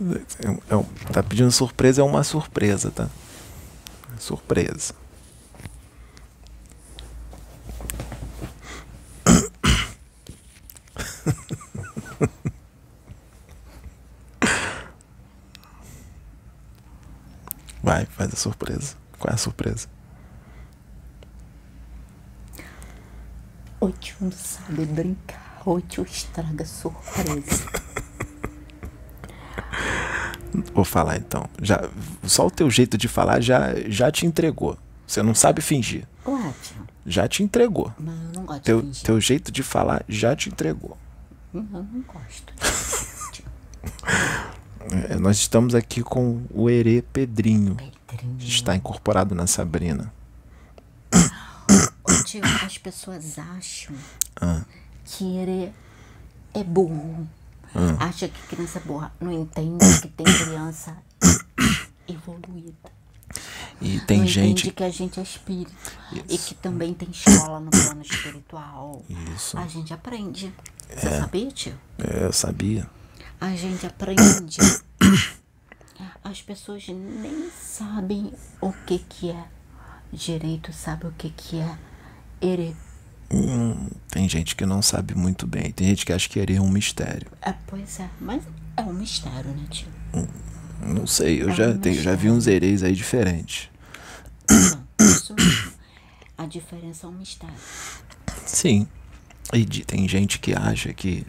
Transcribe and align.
É, 0.00 0.74
é, 0.74 1.12
tá 1.12 1.22
pedindo 1.22 1.50
surpresa, 1.52 2.00
é 2.00 2.04
uma 2.04 2.24
surpresa, 2.24 2.90
tá? 2.90 3.08
Surpresa. 4.18 4.94
Vai, 17.82 18.06
faz 18.06 18.32
a 18.32 18.36
surpresa. 18.36 18.96
Qual 19.18 19.30
é 19.30 19.34
a 19.34 19.38
surpresa? 19.38 19.88
Tio 24.00 24.16
não 24.20 24.32
sabe 24.32 24.86
brincar. 24.86 25.62
Tio 25.88 26.04
estraga 26.04 26.64
surpresa. 26.64 27.83
Vou 30.72 30.84
falar 30.84 31.16
então. 31.16 31.48
Já, 31.60 31.88
só 32.24 32.46
o 32.46 32.50
teu 32.50 32.70
jeito 32.70 32.96
de 32.96 33.08
falar 33.08 33.40
já, 33.40 33.74
já 33.88 34.10
te 34.10 34.26
entregou. 34.26 34.78
Você 35.06 35.22
não 35.22 35.34
sabe 35.34 35.60
fingir. 35.60 36.06
Tio. 36.24 36.86
Já 37.06 37.28
te 37.28 37.42
entregou. 37.42 37.92
Mas 37.98 38.14
eu 38.14 38.32
não 38.34 38.44
gosto 38.46 38.62
Teu, 38.62 38.80
de 38.80 38.86
fingir. 38.88 39.02
teu 39.04 39.20
jeito 39.20 39.52
de 39.52 39.62
falar 39.62 40.02
já 40.08 40.34
te 40.34 40.48
entregou. 40.48 40.96
Hum, 41.54 41.66
Eu 41.72 41.82
não 41.82 42.00
gosto. 42.02 42.52
É, 45.08 45.16
nós 45.16 45.38
estamos 45.38 45.74
aqui 45.74 46.02
com 46.02 46.42
o 46.50 46.68
Herê 46.68 47.00
Pedrinho. 47.02 47.74
Pedrinho. 48.06 48.36
Está 48.38 48.76
incorporado 48.76 49.34
na 49.34 49.46
Sabrina. 49.46 50.12
Ô, 52.06 52.22
tio, 52.24 52.42
as 52.64 52.76
pessoas 52.78 53.38
acham 53.38 53.94
Ah. 54.40 54.62
que 55.04 55.24
ele 55.38 55.72
é 56.52 56.62
burro. 56.62 57.26
Ah. 57.74 58.06
Acha 58.06 58.28
que 58.28 58.40
criança 58.46 58.80
burra 58.80 59.12
não 59.20 59.32
entende 59.32 60.00
que 60.00 60.08
tem 60.08 60.24
criança 60.24 60.96
evoluída. 62.06 62.94
E 63.80 64.00
tem 64.00 64.20
não 64.20 64.26
gente. 64.26 64.60
entende 64.60 64.70
que 64.72 64.84
a 64.84 64.90
gente 64.90 65.20
é 65.20 65.22
espírito. 65.22 65.92
E 66.28 66.38
que 66.38 66.54
também 66.54 66.94
tem 66.94 67.10
escola 67.10 67.58
no 67.60 67.70
plano 67.70 68.02
espiritual. 68.02 69.04
Isso. 69.34 69.58
A 69.58 69.66
gente 69.66 69.92
aprende. 69.92 70.54
Você 70.88 71.18
sabia, 71.18 71.50
tio? 71.50 71.74
É, 71.98 72.24
eu 72.24 72.32
sabia. 72.32 72.88
A 73.40 73.50
gente 73.56 73.86
aprende. 73.86 74.58
As 76.22 76.40
pessoas 76.40 76.86
nem 76.88 77.50
sabem 77.50 78.32
o 78.60 78.72
que 78.72 78.98
que 78.98 79.30
é 79.30 79.44
direito, 80.12 80.72
sabe 80.72 81.06
o 81.06 81.12
que 81.12 81.30
que 81.30 81.58
é 81.58 81.78
ere. 82.40 82.76
Hum, 83.36 83.88
tem 84.10 84.28
gente 84.28 84.54
que 84.54 84.64
não 84.64 84.80
sabe 84.80 85.14
muito 85.14 85.46
bem. 85.46 85.72
Tem 85.72 85.88
gente 85.88 86.06
que 86.06 86.12
acha 86.12 86.28
que 86.28 86.38
Herê 86.38 86.54
é 86.56 86.60
um 86.60 86.68
mistério. 86.70 87.26
É, 87.42 87.52
pois 87.66 87.98
é, 87.98 88.08
mas 88.20 88.44
é 88.76 88.82
um 88.82 88.92
mistério, 88.92 89.50
né, 89.50 89.66
tio? 89.70 89.88
Não 90.86 91.06
sei, 91.06 91.42
eu 91.42 91.50
É 91.50 91.54
já, 91.54 91.68
um 91.70 91.78
tenho, 91.78 92.00
já 92.00 92.14
vi 92.14 92.30
uns 92.30 92.46
Herês 92.46 92.82
aí 92.84 92.94
diferentes. 92.94 93.68
Então, 94.44 94.84
isso 95.00 95.34
mesmo. 95.34 95.72
A 96.38 96.46
diferença 96.46 97.06
é 97.06 97.10
um 97.10 97.12
mistério. 97.12 97.54
Sim. 98.46 98.86
E 99.52 99.64
de- 99.64 99.84
tem 99.84 100.06
gente 100.08 100.38
que 100.38 100.52
acha 100.54 100.92
que, 100.92 101.26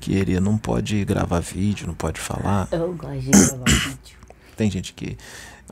que 0.00 0.14
Herê 0.14 0.40
não 0.40 0.58
pode 0.58 1.04
gravar 1.04 1.40
vídeo, 1.40 1.86
não 1.86 1.94
pode 1.94 2.20
falar. 2.20 2.68
Eu 2.72 2.92
gosto 2.94 3.20
de 3.20 3.30
gravar 3.30 3.64
vídeo. 3.64 4.18
Tem 4.56 4.70
gente 4.70 4.92
que 4.92 5.16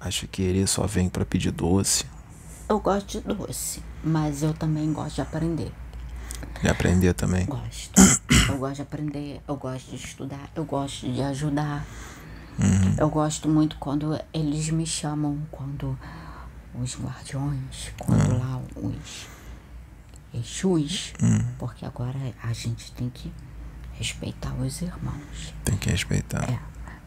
acha 0.00 0.26
que 0.26 0.42
Herê 0.42 0.66
só 0.66 0.86
vem 0.86 1.08
pra 1.08 1.24
pedir 1.24 1.50
doce. 1.50 2.04
Eu 2.68 2.80
gosto 2.80 3.20
de 3.20 3.20
doce, 3.20 3.82
mas 4.02 4.42
eu 4.42 4.52
também 4.52 4.92
gosto 4.92 5.16
de 5.16 5.20
aprender. 5.20 5.72
E 6.62 6.68
aprender 6.68 7.14
também. 7.14 7.46
Gosto. 7.46 7.92
Eu 8.48 8.58
gosto 8.58 8.76
de 8.76 8.82
aprender, 8.82 9.40
eu 9.48 9.56
gosto 9.56 9.90
de 9.90 9.96
estudar, 9.96 10.48
eu 10.54 10.64
gosto 10.64 11.10
de 11.10 11.20
ajudar. 11.20 11.84
Eu 12.96 13.10
gosto 13.10 13.48
muito 13.48 13.76
quando 13.76 14.18
eles 14.32 14.70
me 14.70 14.86
chamam, 14.86 15.36
quando 15.50 15.98
os 16.80 16.96
guardiões, 16.96 17.92
quando 17.98 18.38
lá 18.38 18.62
os 18.76 19.26
Exus, 20.32 21.12
porque 21.58 21.84
agora 21.84 22.18
a 22.42 22.52
gente 22.52 22.92
tem 22.92 23.10
que 23.10 23.32
respeitar 23.94 24.54
os 24.54 24.80
irmãos. 24.80 25.54
Tem 25.64 25.76
que 25.76 25.90
respeitar. 25.90 26.48
É. 26.48 26.58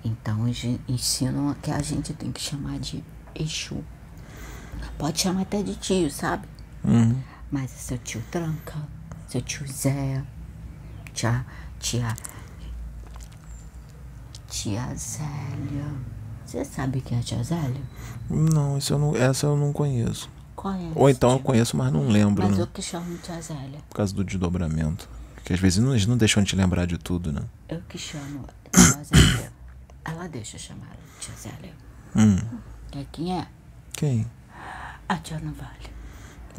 Então 0.03 0.45
eles 0.47 0.79
ensinam 0.87 1.55
que 1.61 1.71
a 1.71 1.81
gente 1.81 2.13
tem 2.13 2.31
que 2.31 2.41
chamar 2.41 2.79
de 2.79 3.03
Exu. 3.33 3.83
Pode 4.97 5.19
chamar 5.19 5.41
até 5.41 5.61
de 5.63 5.75
tio, 5.75 6.09
sabe? 6.11 6.47
Uhum. 6.83 7.21
Mas 7.51 7.71
é 7.71 7.75
seu 7.77 7.97
tio 7.97 8.21
Tranca, 8.29 8.75
seu 9.27 9.41
tio 9.41 9.67
Zé, 9.67 10.23
tia, 11.13 11.45
tia, 11.79 12.15
tia 14.49 14.93
Zélia. 14.95 15.85
Você 16.45 16.65
sabe 16.65 17.01
quem 17.01 17.17
é 17.17 17.21
a 17.21 17.23
tia 17.23 17.43
Zélia? 17.43 17.81
Não, 18.29 18.77
isso 18.77 18.93
eu 18.93 18.99
não, 18.99 19.15
essa 19.15 19.45
eu 19.45 19.55
não 19.55 19.71
conheço. 19.71 20.29
Conhece? 20.55 20.91
Ou 20.95 21.09
então 21.09 21.31
eu 21.31 21.39
conheço, 21.39 21.77
mas 21.77 21.91
não 21.91 22.07
lembro, 22.07 22.43
Mas 22.43 22.57
né? 22.57 22.63
eu 22.63 22.67
que 22.67 22.81
chamo 22.81 23.17
tia 23.19 23.41
Zélia. 23.41 23.79
Por 23.89 23.95
causa 23.95 24.13
do 24.13 24.23
desdobramento. 24.23 25.07
Porque 25.35 25.53
às 25.53 25.59
vezes 25.59 25.81
eles 25.83 26.05
não 26.05 26.17
deixam 26.17 26.43
de 26.43 26.55
lembrar 26.55 26.85
de 26.85 26.97
tudo, 26.97 27.31
né? 27.31 27.41
Eu 27.69 27.81
que 27.87 27.97
chamo 27.97 28.45
tia 28.71 29.03
Zélia. 29.03 29.53
Ela 30.03 30.27
deixa 30.27 30.57
eu 30.57 30.59
chamar 30.59 30.97
tia 31.19 31.33
Zélia. 31.35 31.73
Hum. 32.15 32.37
Quem 33.11 33.37
é? 33.37 33.47
Quem? 33.93 34.27
A 35.09 35.17
tia 35.17 35.39
Navalha. 35.39 35.89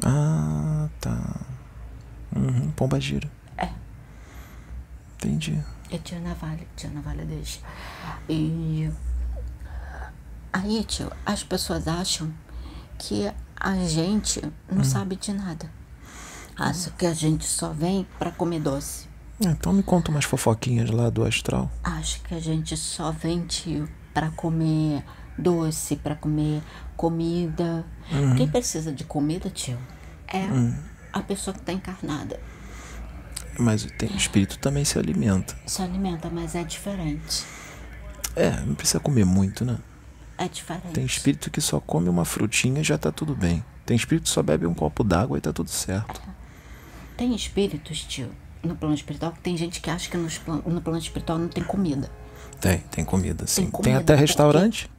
Ah, 0.05 0.88
tá. 1.00 1.41
Uhum. 2.34 2.72
Pomba 2.72 3.00
gira. 3.00 3.31
É. 3.56 3.69
Entendi. 5.15 5.62
É 5.91 5.99
tia 5.99 6.19
Navalha, 6.19 6.66
tia 6.77 6.91
Navalha 6.91 7.25
deixa. 7.25 7.60
E 8.28 8.91
aí, 10.53 10.84
tio, 10.84 11.12
as 11.25 11.44
pessoas 11.44 11.87
acham 11.87 12.33
que 12.99 13.33
a 13.59 13.77
gente 13.84 14.43
não 14.71 14.83
sabe 14.83 15.15
de 15.15 15.33
nada. 15.33 15.71
Acham 16.56 16.93
que 16.99 17.06
a 17.06 17.15
gente 17.15 17.47
só 17.47 17.72
vem 17.72 18.06
pra 18.19 18.33
comer 18.33 18.60
doce. 18.60 19.09
Então 19.41 19.72
me 19.72 19.83
conta 19.83 20.10
umas 20.10 20.25
fofoquinhas 20.25 20.91
lá 20.91 21.09
do 21.09 21.25
astral. 21.25 21.71
Acho 21.83 22.21
que 22.22 22.34
a 22.34 22.41
gente 22.41 22.77
só 22.77 23.10
vem, 23.10 23.47
tio, 23.47 23.89
pra 24.12 24.31
comer 24.31 25.05
doce, 25.39 25.97
pra 25.97 26.15
comer 26.15 26.63
comida. 26.97 27.85
Quem 28.37 28.49
precisa 28.49 28.93
de 28.93 29.05
comida, 29.05 29.49
tio, 29.51 29.79
é 30.29 30.45
a 31.13 31.21
pessoa 31.21 31.55
que 31.55 31.61
tá 31.63 31.73
encarnada. 31.73 32.39
Mas 33.59 33.85
tem 33.99 34.15
espírito 34.17 34.59
também 34.59 34.85
se 34.85 34.99
alimenta. 34.99 35.57
Se 35.67 35.83
alimenta, 35.83 36.31
mas 36.31 36.55
é 36.55 36.63
diferente. 36.65 37.45
É, 38.37 38.51
não 38.61 38.75
precisa 38.75 39.01
comer 39.01 39.25
muito, 39.25 39.65
né? 39.65 39.79
É 40.39 40.49
diferente. 40.49 40.93
Tem 40.95 41.05
espírito 41.05 41.51
que 41.51 41.61
só 41.61 41.81
come 41.81 42.09
uma 42.09 42.25
frutinha 42.25 42.81
e 42.81 42.85
já 42.85 42.97
tá 42.97 43.11
tudo 43.13 43.35
bem. 43.35 43.63
Tem 43.85 43.97
espírito 43.97 44.25
que 44.25 44.31
só 44.31 44.43
bebe 44.43 44.67
um 44.67 44.73
copo 44.73 45.03
d'água 45.05 45.37
e 45.37 45.41
tá 45.41 45.53
tudo 45.53 45.69
certo. 45.69 46.21
Tem 47.17 47.35
espíritos, 47.35 48.03
tio, 48.05 48.31
no 48.63 48.75
plano 48.77 48.95
espiritual, 48.95 49.33
que 49.33 49.41
tem 49.41 49.57
gente 49.57 49.81
que 49.81 49.91
acha 49.91 50.09
que 50.09 50.17
no 50.17 50.81
plano 50.81 50.99
espiritual 50.99 51.39
não 51.39 51.49
tem 51.49 51.63
comida. 51.63 52.11
Tem, 52.61 52.79
tem 52.91 53.05
comida, 53.05 53.47
sim. 53.47 53.63
Tem, 53.63 53.71
comida, 53.71 53.99
até 53.99 54.15
porque- 54.15 54.21
restaurante. 54.21 54.91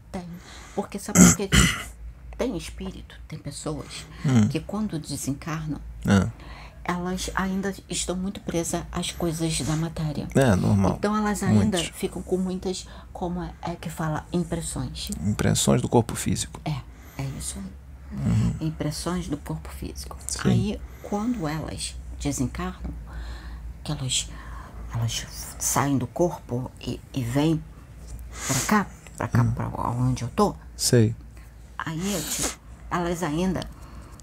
Porque 0.75 0.97
sabe 0.99 1.19
por 1.19 1.35
quê? 1.35 1.49
Tem 2.37 2.57
espírito, 2.57 3.15
tem 3.27 3.37
pessoas 3.37 4.05
Hum. 4.25 4.47
que 4.47 4.59
quando 4.59 4.97
desencarnam, 4.97 5.79
Ah, 6.07 6.27
elas 6.83 7.29
ainda 7.35 7.71
estão 7.87 8.15
muito 8.15 8.39
presas 8.39 8.83
às 8.91 9.11
coisas 9.11 9.59
da 9.61 9.75
matéria. 9.75 10.27
é, 10.33 10.55
normal. 10.55 10.95
Então 10.97 11.15
elas 11.15 11.43
ainda 11.43 11.77
Muitos. 11.77 11.91
ficam 11.95 12.19
com 12.23 12.37
muitas, 12.37 12.87
como 13.13 13.43
é, 13.43 13.53
é 13.61 13.75
que 13.75 13.91
fala, 13.91 14.25
impressões. 14.33 15.09
Impressões 15.23 15.83
do 15.83 15.87
corpo 15.89 16.15
físico. 16.15 16.59
É, 16.65 16.77
é 17.21 17.25
isso 17.37 17.59
aí. 17.59 18.55
Impressões 18.59 19.27
do 19.27 19.37
corpo 19.37 19.69
físico. 19.69 20.17
Sim. 20.25 20.39
Aí, 20.49 20.81
quando 21.03 21.47
elas 21.47 21.95
desencarnam, 22.19 22.91
que 23.83 23.91
elas, 23.91 24.27
elas 24.95 25.27
saem 25.59 25.95
do 25.97 26.07
corpo 26.07 26.71
e, 26.81 26.99
e 27.13 27.23
vêm 27.23 27.63
pra 28.47 28.59
cá, 28.61 28.87
pra 29.21 29.27
cá, 29.27 29.43
pra 29.43 29.67
onde 29.91 30.23
eu 30.23 30.29
tô, 30.29 30.55
Sei. 30.75 31.15
aí 31.77 32.21
tipo, 32.31 32.57
elas 32.89 33.21
ainda 33.21 33.61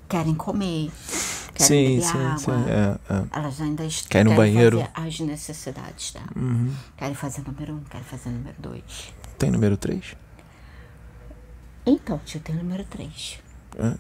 querem 0.09 0.35
comer, 0.35 0.91
querem 1.55 1.67
Sim, 1.67 1.97
beber 1.97 2.03
sim, 2.03 2.19
água. 2.27 2.39
sim. 2.39 2.71
É, 2.71 3.15
é. 3.15 3.39
Elas 3.39 3.61
ainda 3.61 3.85
est- 3.85 4.09
Querem 4.09 4.35
banheiro. 4.35 4.79
Uhum. 4.79 4.87
fazer 4.87 5.07
as 5.09 5.21
necessidades 5.21 6.13
dela. 6.13 6.27
Querem 6.97 7.15
fazer 7.15 7.43
número 7.47 7.75
um, 7.75 7.81
querem 7.85 8.05
fazer 8.07 8.31
número 8.31 8.57
dois. 8.59 9.13
Tem 9.39 9.51
número 9.53 9.77
3? 9.77 10.17
Então, 11.87 12.19
tio, 12.25 12.41
tem 12.41 12.57
número 12.57 12.85
três. 12.85 13.39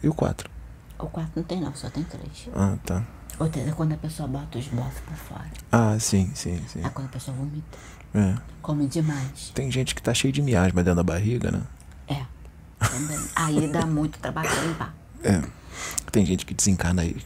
e 0.03 0.09
o 0.09 0.15
4? 0.15 0.51
O 0.99 1.07
quarto 1.07 1.31
não 1.37 1.45
tem 1.45 1.61
não, 1.61 1.73
só 1.77 1.89
tem 1.89 2.03
três. 2.03 2.49
Ah, 2.57 2.77
tá. 2.85 3.05
Ou 3.39 3.47
é 3.47 3.71
quando 3.71 3.93
a 3.93 3.97
pessoa 3.97 4.27
bota 4.29 4.59
os 4.59 4.67
bofos 4.67 5.01
pra 5.07 5.15
fora. 5.15 5.51
Ah, 5.71 5.97
sim, 6.01 6.33
sim, 6.35 6.61
sim. 6.67 6.85
É 6.85 6.89
quando 6.89 7.07
a 7.07 7.11
pessoa 7.11 7.37
vomita. 7.37 7.79
É. 8.15 8.35
Come 8.63 8.87
demais. 8.87 9.51
Tem 9.55 9.71
gente 9.71 9.95
que 9.95 10.03
tá 10.03 10.13
cheio 10.13 10.33
de 10.33 10.43
miasma 10.43 10.83
dentro 10.83 10.97
da 10.97 11.03
barriga, 11.03 11.51
né? 11.51 11.63
É. 12.07 12.23
Também. 12.87 13.19
Aí 13.35 13.69
dá 13.69 13.87
muito 13.87 14.19
trabalho 14.19 14.49
pra 14.49 14.63
limpar. 14.63 14.95
É. 15.23 15.43
Tem 16.11 16.25
gente 16.27 16.45
que 16.45 16.55
desencarna 16.55 17.03
aí, 17.03 17.17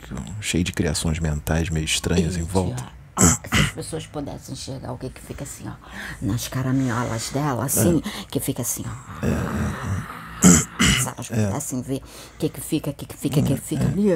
cheio 0.41 0.63
de 0.65 0.73
criações 0.73 1.19
mentais 1.19 1.71
meio 1.71 1.85
estranhas 1.85 2.37
em 2.37 2.41
E, 2.41 2.43
volta. 2.43 2.83
tia, 2.83 2.93
ah, 3.17 3.39
essas 3.51 3.71
pessoas 3.71 4.07
pudessem 4.07 4.55
enxergar 4.55 4.93
o 4.93 4.99
que 4.99 5.09
que 5.09 5.21
fica 5.21 5.45
assim, 5.45 5.65
ó, 5.69 5.73
nas 6.21 6.49
caraminholas 6.49 7.31
dela, 7.31 7.65
assim, 7.65 8.03
que 8.31 8.41
fica 8.41 8.63
assim, 8.63 8.85
ó. 8.87 10.22
Se 11.03 11.09
elas 11.09 11.29
pudessem 11.29 11.83
ver 11.83 12.03
o 12.35 12.39
que 12.39 12.49
que 12.49 12.61
fica, 12.61 12.91
o 12.91 12.95
que 12.95 13.07
que 13.07 13.17
fica, 13.17 13.41
o 13.41 13.43
que 13.43 13.55
que 13.55 13.61
fica 13.61 13.85
ali, 13.85 14.09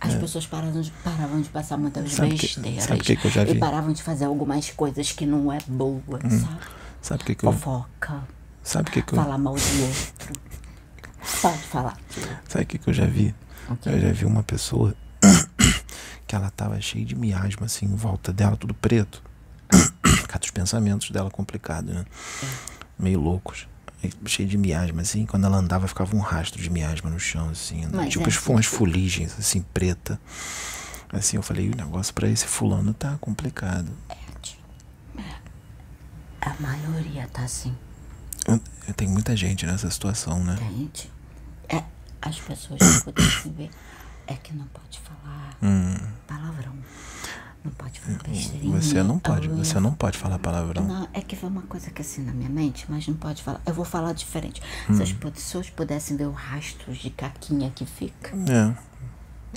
as 0.00 0.14
pessoas 0.14 0.46
paravam 0.46 0.80
de, 0.80 0.90
paravam 1.02 1.40
de 1.40 1.48
passar 1.48 1.76
muitas 1.76 2.12
Sabe 2.12 2.34
que- 2.34 2.42
besteiras. 2.42 2.84
sabe 2.84 3.00
que 3.00 3.16
que 3.16 3.26
eu 3.26 3.30
já 3.30 3.42
E 3.42 3.52
vi? 3.54 3.58
paravam 3.58 3.92
de 3.92 4.02
fazer 4.02 4.24
algumas 4.26 4.70
coisas 4.70 5.12
que 5.12 5.24
não 5.26 5.52
é 5.52 5.58
boa, 5.68 6.02
sabe? 6.22 6.58
Sabe 7.00 7.22
o 7.22 7.26
que, 7.26 7.34
que 7.34 7.46
eu. 7.46 7.52
Fofoca, 7.52 8.22
Sabe 8.62 8.88
o 8.88 8.92
que, 8.92 9.02
que 9.02 9.12
eu. 9.12 9.16
falar 9.16 9.36
mal 9.38 9.54
do 9.54 9.82
outro. 9.82 10.40
Pode 11.42 11.58
falar. 11.58 11.96
Sabe 12.48 12.64
o 12.64 12.66
que, 12.66 12.78
que 12.78 12.88
eu 12.88 12.94
já 12.94 13.06
vi? 13.06 13.34
O 13.68 13.76
quê? 13.76 13.88
Eu 13.90 14.00
já 14.00 14.12
vi 14.12 14.24
uma 14.24 14.42
pessoa 14.42 14.94
que 16.26 16.34
ela 16.34 16.50
tava 16.50 16.80
cheia 16.80 17.04
de 17.04 17.14
miasma, 17.14 17.66
assim, 17.66 17.86
em 17.86 17.94
volta 17.94 18.32
dela, 18.32 18.56
tudo 18.56 18.74
preto. 18.74 19.22
Por 19.68 20.28
causa 20.28 20.38
dos 20.40 20.50
pensamentos 20.50 21.10
dela 21.10 21.30
complicados, 21.30 21.94
né? 21.94 22.04
Meio 22.98 23.20
loucos. 23.20 23.66
Cheio 24.26 24.48
de 24.48 24.56
miasma, 24.56 25.02
assim. 25.02 25.26
Quando 25.26 25.44
ela 25.46 25.56
andava, 25.58 25.86
ficava 25.88 26.14
um 26.16 26.20
rastro 26.20 26.60
de 26.60 26.70
miasma 26.70 27.10
no 27.10 27.18
chão, 27.18 27.48
assim. 27.50 27.86
Mas 27.92 28.10
tipo 28.10 28.24
é 28.24 28.28
as 28.28 28.36
assim 28.36 28.52
umas 28.52 28.66
fuligens, 28.66 29.38
assim, 29.38 29.62
preta. 29.72 30.20
Assim, 31.12 31.36
eu 31.36 31.42
falei, 31.42 31.70
o 31.70 31.76
negócio 31.76 32.12
pra 32.12 32.28
esse 32.28 32.46
fulano 32.46 32.92
tá 32.92 33.16
complicado. 33.20 33.90
A 36.40 36.54
maioria 36.60 37.26
tá 37.32 37.42
assim. 37.42 37.74
Eu, 38.46 38.60
eu 38.86 38.94
tenho 38.94 39.10
muita 39.10 39.34
gente 39.34 39.64
nessa 39.64 39.90
situação, 39.90 40.44
né? 40.44 40.56
Gente, 40.56 41.10
é, 41.68 41.82
as 42.20 42.38
pessoas 42.38 42.78
que 42.78 43.04
pudessem 43.04 43.52
ver 43.52 43.70
é 44.26 44.34
que 44.34 44.52
não 44.52 44.66
pode 44.66 45.00
falar 45.00 45.56
palavrão. 46.26 46.74
Não 47.64 47.72
pode 47.72 47.98
falar 47.98 48.18
besteirinha. 48.24 48.76
Hum. 48.76 48.80
Você 48.80 49.02
não 49.02 49.18
pode, 49.18 49.48
Eu 49.48 49.56
ia 49.56 49.64
você 49.64 49.80
não 49.80 49.94
pode 49.94 50.18
falar 50.18 50.38
palavrão. 50.38 50.84
Não, 50.84 51.08
é 51.14 51.22
que 51.22 51.34
foi 51.34 51.48
uma 51.48 51.62
coisa 51.62 51.90
que 51.90 52.02
assim 52.02 52.22
na 52.22 52.32
minha 52.32 52.50
mente, 52.50 52.84
mas 52.88 53.06
não 53.08 53.14
pode 53.14 53.42
falar. 53.42 53.60
Eu 53.64 53.72
vou 53.72 53.84
falar 53.86 54.12
diferente. 54.12 54.60
Hum. 54.88 54.96
Se 54.96 55.02
as 55.02 55.12
pessoas 55.12 55.70
pudessem 55.70 56.16
ver 56.16 56.26
o 56.26 56.32
rastro 56.32 56.92
de 56.92 57.08
caquinha 57.10 57.70
que 57.74 57.86
fica, 57.86 58.30
É. 58.50 58.76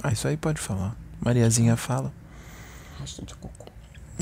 Ah, 0.04 0.12
isso 0.13 0.27
aí 0.27 0.38
pode 0.38 0.62
falar. 0.62 0.95
Mariazinha 1.19 1.75
fala. 1.75 2.13
rastro 3.00 3.25
de 3.25 3.36
cocô. 3.36 3.65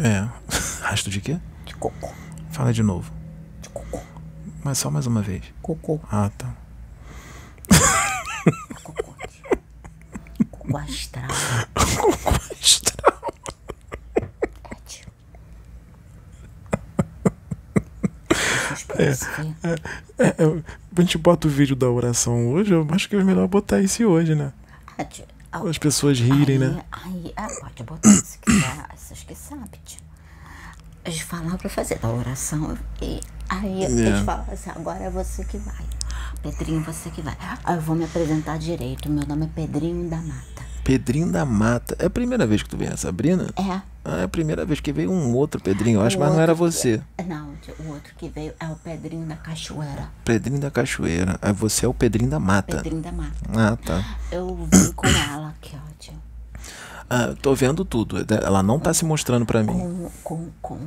É. 0.02 0.28
Rastro 0.82 1.10
de 1.12 1.22
quê? 1.22 1.40
De 1.66 1.74
cocô. 1.76 2.12
Fala 2.50 2.74
de 2.74 2.82
novo. 2.84 3.12
De 3.62 3.70
cocô. 3.70 4.02
Mas 4.64 4.78
só 4.78 4.90
mais 4.92 5.06
uma 5.08 5.22
vez. 5.22 5.44
Cocô. 5.62 6.00
Ah, 6.12 6.30
tá. 6.38 6.54
Cocô. 8.84 9.14
tio. 9.28 10.48
Cocô 10.50 10.78
astral. 10.78 11.28
É, 14.72 14.76
tio. 14.88 15.08
As 18.30 18.84
pessoas 18.84 18.84
pudessem 18.84 18.85
ver. 18.85 18.85
É, 18.98 20.24
é, 20.24 20.36
a 20.98 21.02
gente 21.02 21.18
bota 21.18 21.48
o 21.48 21.50
vídeo 21.52 21.76
da 21.76 21.90
oração 21.90 22.50
hoje, 22.50 22.74
eu 22.74 22.88
acho 22.92 23.10
que 23.10 23.16
é 23.16 23.24
melhor 23.24 23.48
botar 23.48 23.82
esse 23.82 24.06
hoje, 24.06 24.36
né? 24.36 24.52
Ah. 24.98 25.06
Ah, 25.52 25.60
As 25.70 25.78
pessoas 25.78 26.20
rirem, 26.20 26.56
aí, 26.62 26.70
né? 26.70 26.84
Aí, 26.92 27.34
ah, 27.38 27.48
pode 27.62 27.84
botar 27.84 28.10
se 28.12 28.38
quiser, 28.40 28.86
essas 28.94 29.24
que 29.24 29.34
sabem, 29.36 29.80
tio. 29.86 30.02
Eles 31.06 31.20
falam 31.20 31.56
pra 31.58 31.70
fazer 31.70 32.00
a 32.02 32.10
oração 32.10 32.78
e 33.02 33.22
aí 33.48 33.84
É. 33.84 33.90
eles 33.90 34.20
falam 34.26 34.46
assim, 34.52 34.70
agora 34.72 35.04
é 35.04 35.10
você 35.10 35.46
que 35.46 35.58
vai. 35.58 35.86
Pedrinho, 36.42 36.82
você 36.82 37.10
que 37.10 37.22
vai. 37.22 37.38
Aí 37.64 37.76
eu 37.76 37.82
vou 37.82 37.96
me 37.96 38.04
apresentar 38.06 38.58
direito. 38.58 39.10
Meu 39.10 39.26
nome 39.26 39.46
é 39.46 39.50
Pedrinho 39.54 40.10
da 40.10 40.18
Mata. 40.18 40.65
Pedrinho 40.86 41.32
da 41.32 41.44
Mata. 41.44 41.96
É 41.98 42.06
a 42.06 42.10
primeira 42.12 42.46
vez 42.46 42.62
que 42.62 42.70
tu 42.70 42.78
vem 42.78 42.88
a 42.88 42.96
Sabrina? 42.96 43.50
É. 43.58 43.82
Ah, 44.06 44.20
é 44.20 44.24
a 44.24 44.28
primeira 44.28 44.64
vez 44.64 44.80
que 44.80 44.94
veio 44.94 45.12
um 45.12 45.34
outro 45.34 45.60
Pedrinho, 45.60 46.00
eu 46.00 46.06
acho, 46.06 46.16
O 46.16 46.20
mas 46.20 46.32
não 46.32 46.40
era 46.40 46.54
você. 46.54 47.02
Não, 47.26 47.56
tio, 47.56 47.74
o 47.80 47.90
outro 47.90 48.14
que 48.16 48.30
veio 48.30 48.54
é 48.60 48.68
o 48.68 48.76
Pedrinho 48.76 49.26
da 49.26 49.36
Cachoeira. 49.36 50.10
Pedrinho 50.24 50.60
da 50.60 50.70
Cachoeira. 50.70 51.40
Aí 51.42 51.52
você 51.52 51.88
é 51.88 51.90
o 51.90 51.94
Pedrinho 51.94 52.30
da 52.30 52.40
Mata. 52.40 52.78
Pedrinho 52.78 53.02
da 53.02 53.12
Mata. 53.12 53.36
Ah, 53.52 53.76
tá. 53.84 54.18
Eu 54.32 54.56
vim 54.72 54.92
com 54.92 55.08
ela 55.08 55.50
aqui, 55.50 55.76
ó, 55.76 55.90
tio. 55.98 56.14
Ah, 57.10 57.34
tô 57.42 57.56
vendo 57.56 57.84
tudo. 57.84 58.18
Ela 58.44 58.62
não 58.62 58.80
tá 58.80 58.94
se 58.94 59.04
mostrando 59.04 59.44
pra 59.44 59.64
mim. 59.64 59.74
Com, 59.74 60.12
com, 60.24 60.50
com 60.62 60.78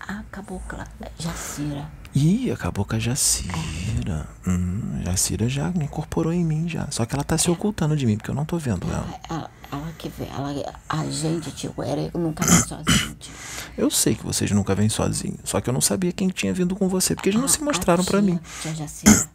a 0.00 0.22
cabocla 0.30 0.86
Jacira. 1.18 1.86
Ih, 2.14 2.50
acabou 2.52 2.84
com 2.84 2.94
a 2.94 2.98
Jacira. 2.98 4.28
Hum, 4.46 5.02
Jacira 5.04 5.48
já 5.48 5.70
me 5.72 5.84
incorporou 5.84 6.32
em 6.32 6.44
mim 6.44 6.68
já. 6.68 6.88
Só 6.90 7.04
que 7.04 7.14
ela 7.14 7.24
tá 7.24 7.36
se 7.36 7.50
ocultando 7.50 7.96
de 7.96 8.06
mim, 8.06 8.16
porque 8.16 8.30
eu 8.30 8.34
não 8.34 8.44
tô 8.44 8.56
vendo 8.56 8.86
ela. 8.88 9.20
Ela, 9.28 9.50
ela 9.72 9.92
que 9.98 10.08
veio, 10.10 10.30
ela, 10.30 10.78
a 10.88 11.06
gente, 11.10 11.50
tio, 11.50 11.74
era 11.82 12.00
eu 12.14 12.20
nunca 12.20 12.44
vi 12.46 12.52
sozinho, 12.68 13.14
tio. 13.18 13.32
Eu 13.76 13.90
sei 13.90 14.14
que 14.14 14.24
vocês 14.24 14.48
nunca 14.52 14.76
vêm 14.76 14.88
sozinhos. 14.88 15.40
Só 15.44 15.60
que 15.60 15.68
eu 15.68 15.74
não 15.74 15.80
sabia 15.80 16.12
quem 16.12 16.28
tinha 16.28 16.54
vindo 16.54 16.76
com 16.76 16.88
você, 16.88 17.16
porque 17.16 17.30
eles 17.30 17.38
não 17.40 17.46
A- 17.46 17.48
se 17.48 17.60
a 17.60 17.64
mostraram 17.64 18.04
pra 18.04 18.20
tia- 18.22 18.30
mim. 18.34 18.40
Tia 18.62 18.74
Jacira. 18.76 19.28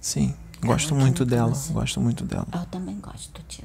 Sim, 0.00 0.34
gosto 0.62 0.92
Ela 0.94 1.00
muito 1.02 1.24
dela. 1.24 1.54
você? 1.54 1.72
Gosto 1.72 1.98
muito 2.00 2.24
dela. 2.26 2.46
Eu 2.52 2.66
também 2.66 3.00
gosto, 3.00 3.40
tio. 3.48 3.64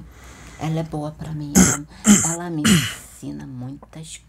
Ela 0.58 0.80
é 0.80 0.84
boa 0.84 1.12
pra 1.12 1.34
mim. 1.34 1.52
Ela, 1.56 2.34
ela 2.34 2.50
me 2.50 2.64
ensina 2.64 3.46
muitas 3.46 3.90
coisas 3.92 4.29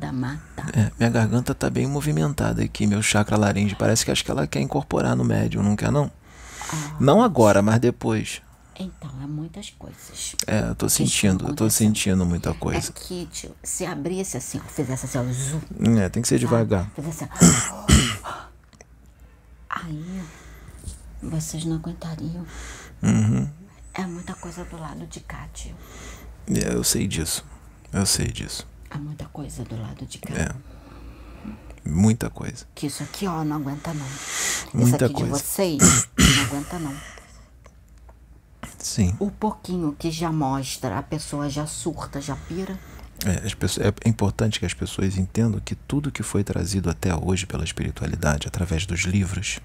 da 0.00 0.12
mata. 0.12 0.64
É, 0.72 0.90
minha 0.98 1.10
garganta 1.10 1.54
tá 1.54 1.68
bem 1.68 1.86
movimentada 1.86 2.62
aqui, 2.62 2.86
meu 2.86 3.02
chakra 3.02 3.36
laringe. 3.36 3.74
Parece 3.76 4.04
que 4.04 4.10
acho 4.10 4.24
que 4.24 4.30
ela 4.30 4.46
quer 4.46 4.60
incorporar 4.60 5.14
no 5.14 5.24
médium, 5.24 5.62
não 5.62 5.76
quer 5.76 5.90
não? 5.92 6.10
Ah. 6.72 6.96
Não 6.98 7.22
agora, 7.22 7.60
mas 7.62 7.78
depois. 7.78 8.40
Então, 8.78 9.10
é 9.22 9.26
muitas 9.26 9.68
coisas. 9.70 10.34
É, 10.46 10.70
eu 10.70 10.74
tô 10.74 10.88
sentindo, 10.88 11.46
eu 11.46 11.54
tô 11.54 11.68
sentindo 11.68 12.24
muita 12.24 12.50
É 12.50 12.54
coisa. 12.54 12.90
que, 12.90 13.26
tio, 13.26 13.54
se 13.62 13.84
abrisse 13.84 14.38
assim, 14.38 14.58
ó, 14.64 14.68
fizesse 14.68 15.04
assim, 15.04 15.18
ó, 15.18 15.24
zoom, 15.32 15.98
É, 15.98 16.08
tem 16.08 16.22
que 16.22 16.28
ser 16.28 16.38
devagar. 16.38 16.90
fizesse 16.96 17.24
assim, 17.24 18.16
ó. 18.24 18.42
Aí, 19.68 20.22
vocês 21.22 21.64
não 21.64 21.76
aguentariam. 21.76 22.44
Uhum. 23.02 23.48
É 23.94 24.06
muita 24.06 24.34
coisa 24.34 24.64
do 24.64 24.76
lado 24.78 25.06
de 25.06 25.20
cá, 25.20 25.46
tio. 25.52 25.74
É, 26.48 26.74
eu 26.74 26.82
sei 26.82 27.06
disso. 27.06 27.44
Eu 27.92 28.06
sei 28.06 28.28
disso. 28.28 28.66
Há 28.94 28.98
muita 28.98 29.24
coisa 29.26 29.64
do 29.64 29.80
lado 29.80 30.04
de 30.04 30.18
cá. 30.18 30.34
É. 30.34 30.54
Muita 31.84 32.28
coisa. 32.30 32.66
Que 32.74 32.86
isso 32.86 33.02
aqui, 33.02 33.26
ó, 33.26 33.42
não 33.42 33.56
aguenta 33.56 33.92
não. 33.94 34.06
isso 34.06 34.68
Muita 34.74 35.06
aqui 35.06 35.14
coisa. 35.14 35.32
de 35.36 35.40
vocês 35.42 36.08
não 36.18 36.42
aguenta 36.44 36.78
não. 36.78 36.94
Sim. 38.78 39.14
O 39.18 39.30
pouquinho 39.30 39.94
que 39.98 40.10
já 40.10 40.30
mostra, 40.32 40.98
a 40.98 41.02
pessoa 41.02 41.48
já 41.48 41.66
surta, 41.66 42.20
já 42.20 42.36
pira. 42.36 42.78
É, 43.24 43.46
as 43.46 43.54
pessoas- 43.54 43.86
é 44.04 44.08
importante 44.08 44.58
que 44.58 44.66
as 44.66 44.74
pessoas 44.74 45.16
entendam 45.16 45.60
que 45.64 45.76
tudo 45.76 46.10
que 46.10 46.24
foi 46.24 46.42
trazido 46.42 46.90
até 46.90 47.14
hoje 47.14 47.46
pela 47.46 47.62
espiritualidade, 47.62 48.48
através 48.48 48.84
dos 48.84 49.02
livros, 49.02 49.60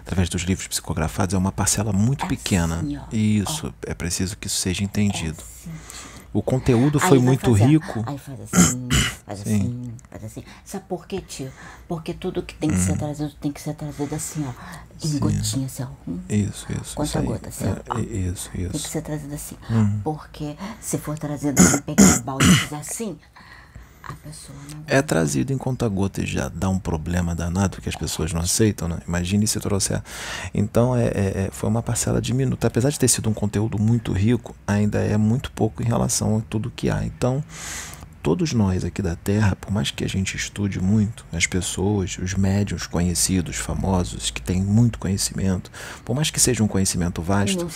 através 0.00 0.30
dos 0.30 0.42
livros 0.42 0.66
psicografados, 0.66 1.34
é 1.34 1.38
uma 1.38 1.52
parcela 1.52 1.92
muito 1.92 2.24
É 2.24 2.28
pequena. 2.28 2.76
assim. 2.80 2.98
E 3.12 3.38
isso, 3.38 3.72
é 3.82 3.92
preciso 3.92 4.36
que 4.38 4.46
isso 4.46 4.56
seja 4.56 4.82
entendido. 4.82 5.36
Assim, 5.38 5.70
tio. 5.70 6.15
O 6.36 6.42
conteúdo 6.42 7.00
foi 7.00 7.18
muito 7.18 7.50
fazer, 7.52 7.64
rico. 7.66 8.04
Aí 8.06 8.18
faz 8.18 8.40
assim, 8.42 8.88
faz 9.24 9.40
assim, 9.40 9.94
faz 10.10 10.24
assim. 10.24 10.44
Sabe 10.64 10.84
por 10.86 11.06
quê, 11.06 11.20
tio? 11.26 11.50
Porque 11.88 12.12
tudo 12.12 12.42
que 12.42 12.54
tem 12.54 12.68
que 12.68 12.76
Hum. 12.76 12.78
ser 12.78 12.98
trazido 12.98 13.32
tem 13.40 13.50
que 13.50 13.60
ser 13.60 13.74
trazido 13.74 14.14
assim, 14.14 14.44
ó. 14.46 14.52
Em 15.06 15.18
gotinha, 15.18 15.64
assim, 15.66 15.82
ó. 15.82 15.86
Hum, 16.06 16.18
Isso, 16.28 16.66
isso. 16.72 16.94
Conta 16.94 17.08
isso 17.20 17.22
gota, 17.22 17.48
assim, 17.48 17.64
É, 17.64 17.82
ó. 17.88 17.98
isso, 17.98 18.50
Tem 18.50 18.68
que 18.68 18.76
isso. 18.76 18.88
ser 18.88 19.00
trazido 19.00 19.34
assim. 19.34 19.56
Hum. 19.70 20.00
Porque 20.04 20.56
se 20.80 20.98
for 20.98 21.18
trazido 21.18 21.58
assim, 21.58 21.80
pegar 21.80 22.18
o 22.18 22.22
balde 22.22 22.46
e 22.50 22.54
fizer 22.54 22.76
assim, 22.76 23.18
É 24.86 25.02
trazido 25.02 25.52
em 25.52 25.58
conta-gotas 25.58 26.28
já 26.28 26.48
dá 26.48 26.68
um 26.68 26.78
problema 26.78 27.34
danado 27.34 27.80
que 27.80 27.88
as 27.88 27.96
pessoas 27.96 28.32
não 28.32 28.40
aceitam, 28.40 28.88
né? 28.88 28.98
Imagine 29.06 29.46
se 29.46 29.58
trouxer. 29.60 30.02
Então 30.54 30.94
é, 30.96 31.06
é- 31.06 31.10
é- 31.46 31.48
foi 31.52 31.68
uma 31.68 31.82
parcela 31.82 32.20
diminuta. 32.20 32.66
Apesar 32.66 32.90
de 32.90 32.98
ter 32.98 33.08
sido 33.08 33.28
um 33.28 33.34
conteúdo 33.34 33.78
muito 33.78 34.12
rico, 34.12 34.54
ainda 34.66 34.98
é 35.00 35.16
muito 35.16 35.50
pouco 35.52 35.82
em 35.82 35.86
relação 35.86 36.38
a 36.38 36.40
tudo 36.48 36.70
que 36.74 36.88
há. 36.90 37.04
Então, 37.04 37.42
todos 38.26 38.52
nós 38.52 38.84
aqui 38.84 39.00
da 39.00 39.14
Terra, 39.14 39.54
por 39.54 39.70
mais 39.70 39.92
que 39.92 40.02
a 40.02 40.08
gente 40.08 40.36
estude 40.36 40.80
muito, 40.80 41.24
as 41.32 41.46
pessoas, 41.46 42.18
os 42.18 42.34
médiuns 42.34 42.84
conhecidos, 42.84 43.54
famosos, 43.54 44.32
que 44.32 44.42
têm 44.42 44.60
muito 44.60 44.98
conhecimento, 44.98 45.70
por 46.04 46.12
mais 46.12 46.28
que 46.28 46.40
seja 46.40 46.64
um 46.64 46.66
conhecimento 46.66 47.22
vasto, 47.22 47.68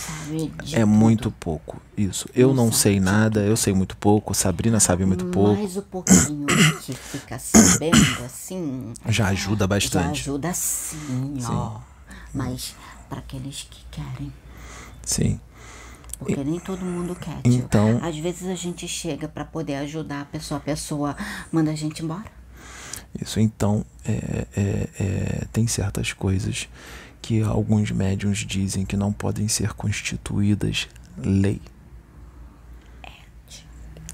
é 0.72 0.80
tudo. 0.80 0.88
muito 0.88 1.30
pouco. 1.30 1.80
Isso. 1.96 2.28
Eu 2.34 2.52
Não 2.52 2.72
sei 2.72 2.98
nada, 2.98 3.42
eu 3.42 3.56
sei 3.56 3.72
muito 3.72 3.96
pouco, 3.96 4.34
Sabrina 4.34 4.80
sabe 4.80 5.06
muito 5.06 5.26
pouco. 5.26 5.62
Mas 5.62 5.76
o 5.76 5.82
pouquinho 5.82 6.46
que 6.82 6.94
fica 6.94 7.38
sabendo 7.38 8.24
assim. 8.24 8.92
Já 9.08 9.28
ajuda 9.28 9.62
Já 9.62 9.66
bastante. 9.68 10.20
ajuda 10.22 10.52
sim, 10.52 11.38
ó. 11.44 11.78
Mas 12.34 12.74
para 13.08 13.20
aqueles 13.20 13.68
que 13.70 13.84
querem. 13.88 14.32
Sim. 15.04 15.38
Porque 16.20 16.44
nem 16.44 16.60
todo 16.60 16.84
mundo 16.84 17.14
quer, 17.16 17.40
tio. 17.42 17.52
Então- 17.54 17.98
Às 18.02 18.16
vezes 18.18 18.46
a 18.48 18.54
gente 18.54 18.86
chega 18.86 19.26
para 19.26 19.44
poder 19.44 19.74
ajudar 19.76 20.20
a 20.20 20.24
pessoa, 20.26 20.58
a 20.58 20.60
pessoa 20.60 21.16
manda 21.50 21.70
a 21.70 21.74
gente 21.74 22.04
embora. 22.04 22.26
Isso, 23.20 23.40
então, 23.40 23.84
é, 24.04 24.46
é, 24.56 24.88
é, 25.00 25.44
tem 25.52 25.66
certas 25.66 26.12
coisas 26.12 26.68
que 27.20 27.42
alguns 27.42 27.90
médiums 27.90 28.38
dizem 28.38 28.84
que 28.86 28.96
não 28.96 29.12
podem 29.12 29.48
ser 29.48 29.72
constituídas 29.72 30.88
lei. 31.18 31.60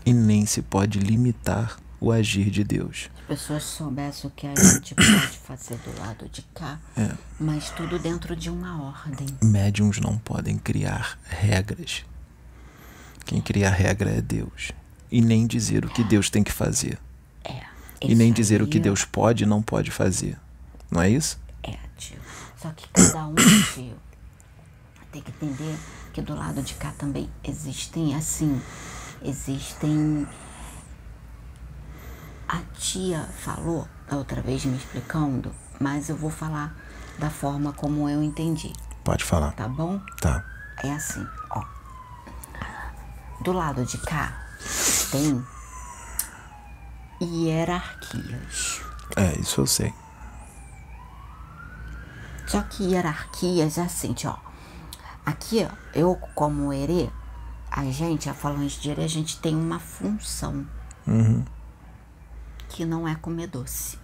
e 0.05 0.13
nem 0.13 0.47
se 0.47 0.63
pode 0.63 1.01
limitar 1.01 1.79
o 2.01 2.13
agir 2.13 2.51
de 2.51 2.63
Deus. 2.65 3.09
As 3.29 3.41
pessoas 3.41 3.63
soubessem 3.65 4.29
o 4.29 4.33
que 4.33 4.47
a 4.47 4.55
gente 4.55 4.95
pode 4.97 5.39
fazer 5.45 5.77
do 5.79 5.99
lado 6.01 6.29
de 6.29 6.43
cá, 6.55 6.79
É. 6.97 7.11
mas 7.41 7.71
tudo 7.71 7.99
dentro 7.99 8.37
de 8.37 8.49
uma 8.51 8.83
ordem. 8.89 9.27
Médiums 9.43 9.99
não 9.99 10.17
podem 10.19 10.59
criar 10.59 11.19
regras. 11.25 12.05
Quem 13.25 13.41
cria 13.41 13.69
a 13.69 13.73
regra 13.73 14.11
é 14.11 14.21
Deus. 14.21 14.71
E 15.11 15.21
nem 15.21 15.47
dizer 15.47 15.85
o 15.85 15.89
que 15.89 16.05
Deus 16.05 16.31
tem 16.31 16.45
que 16.45 16.53
fazer. 16.53 16.99
É. 17.45 17.63
E 18.01 18.15
nem 18.15 18.33
dizer 18.33 18.63
o 18.63 18.67
que 18.67 18.79
Deus 18.79 19.05
pode 19.05 19.43
e 19.45 19.47
não 19.47 19.63
pode 19.63 19.91
fazer. 19.91 20.39
Não 20.91 21.01
é 21.03 21.09
isso? 21.11 21.39
É, 21.63 21.77
tio. 21.97 22.19
Só 22.61 22.71
que 22.71 22.87
cada 22.89 23.27
um, 23.27 23.35
tio, 23.35 23.95
tem 25.11 25.23
que 25.23 25.31
entender 25.31 25.77
que 26.13 26.21
do 26.23 26.35
lado 26.35 26.63
de 26.63 26.75
cá 26.75 26.93
também 26.99 27.29
existem, 27.43 28.15
assim, 28.15 28.61
existem. 29.23 30.27
A 32.49 32.59
tia 32.79 33.23
falou 33.23 33.89
da 34.09 34.17
outra 34.17 34.41
vez 34.41 34.65
me 34.65 34.77
explicando, 34.77 35.53
mas 35.81 36.09
eu 36.09 36.17
vou 36.17 36.31
falar 36.31 36.75
da 37.19 37.29
forma 37.31 37.73
como 37.73 38.09
eu 38.09 38.23
entendi, 38.23 38.73
Pode 39.03 39.25
falar. 39.25 39.53
tá 39.53 39.67
bom? 39.69 40.01
Tá. 40.21 40.45
É 40.85 40.93
assim, 40.93 41.27
ó. 41.51 41.63
Do 43.43 43.53
lado 43.53 43.85
de 43.85 43.99
cá 43.99 44.33
tem 45.11 45.45
hierarquias. 47.21 48.81
É, 49.17 49.39
isso 49.39 49.61
eu 49.61 49.67
sei. 49.67 49.93
Só 52.47 52.63
que 52.63 52.85
hierarquias 52.85 53.79
é 53.79 53.83
assim, 53.83 54.15
ó. 54.25 54.37
Aqui, 55.25 55.67
ó, 55.69 55.75
eu 55.95 56.17
como 56.35 56.73
herê, 56.73 57.11
a 57.71 57.85
gente, 57.87 58.31
a 58.31 58.35
falante 58.35 58.81
de 58.81 58.91
herê, 58.91 59.05
a 59.05 59.09
gente 59.09 59.41
tem 59.41 59.55
uma 59.57 59.79
função. 59.81 60.65
Que 62.69 62.85
não 62.85 63.07
é 63.07 63.15
comer 63.15 63.47
doce. 63.47 63.99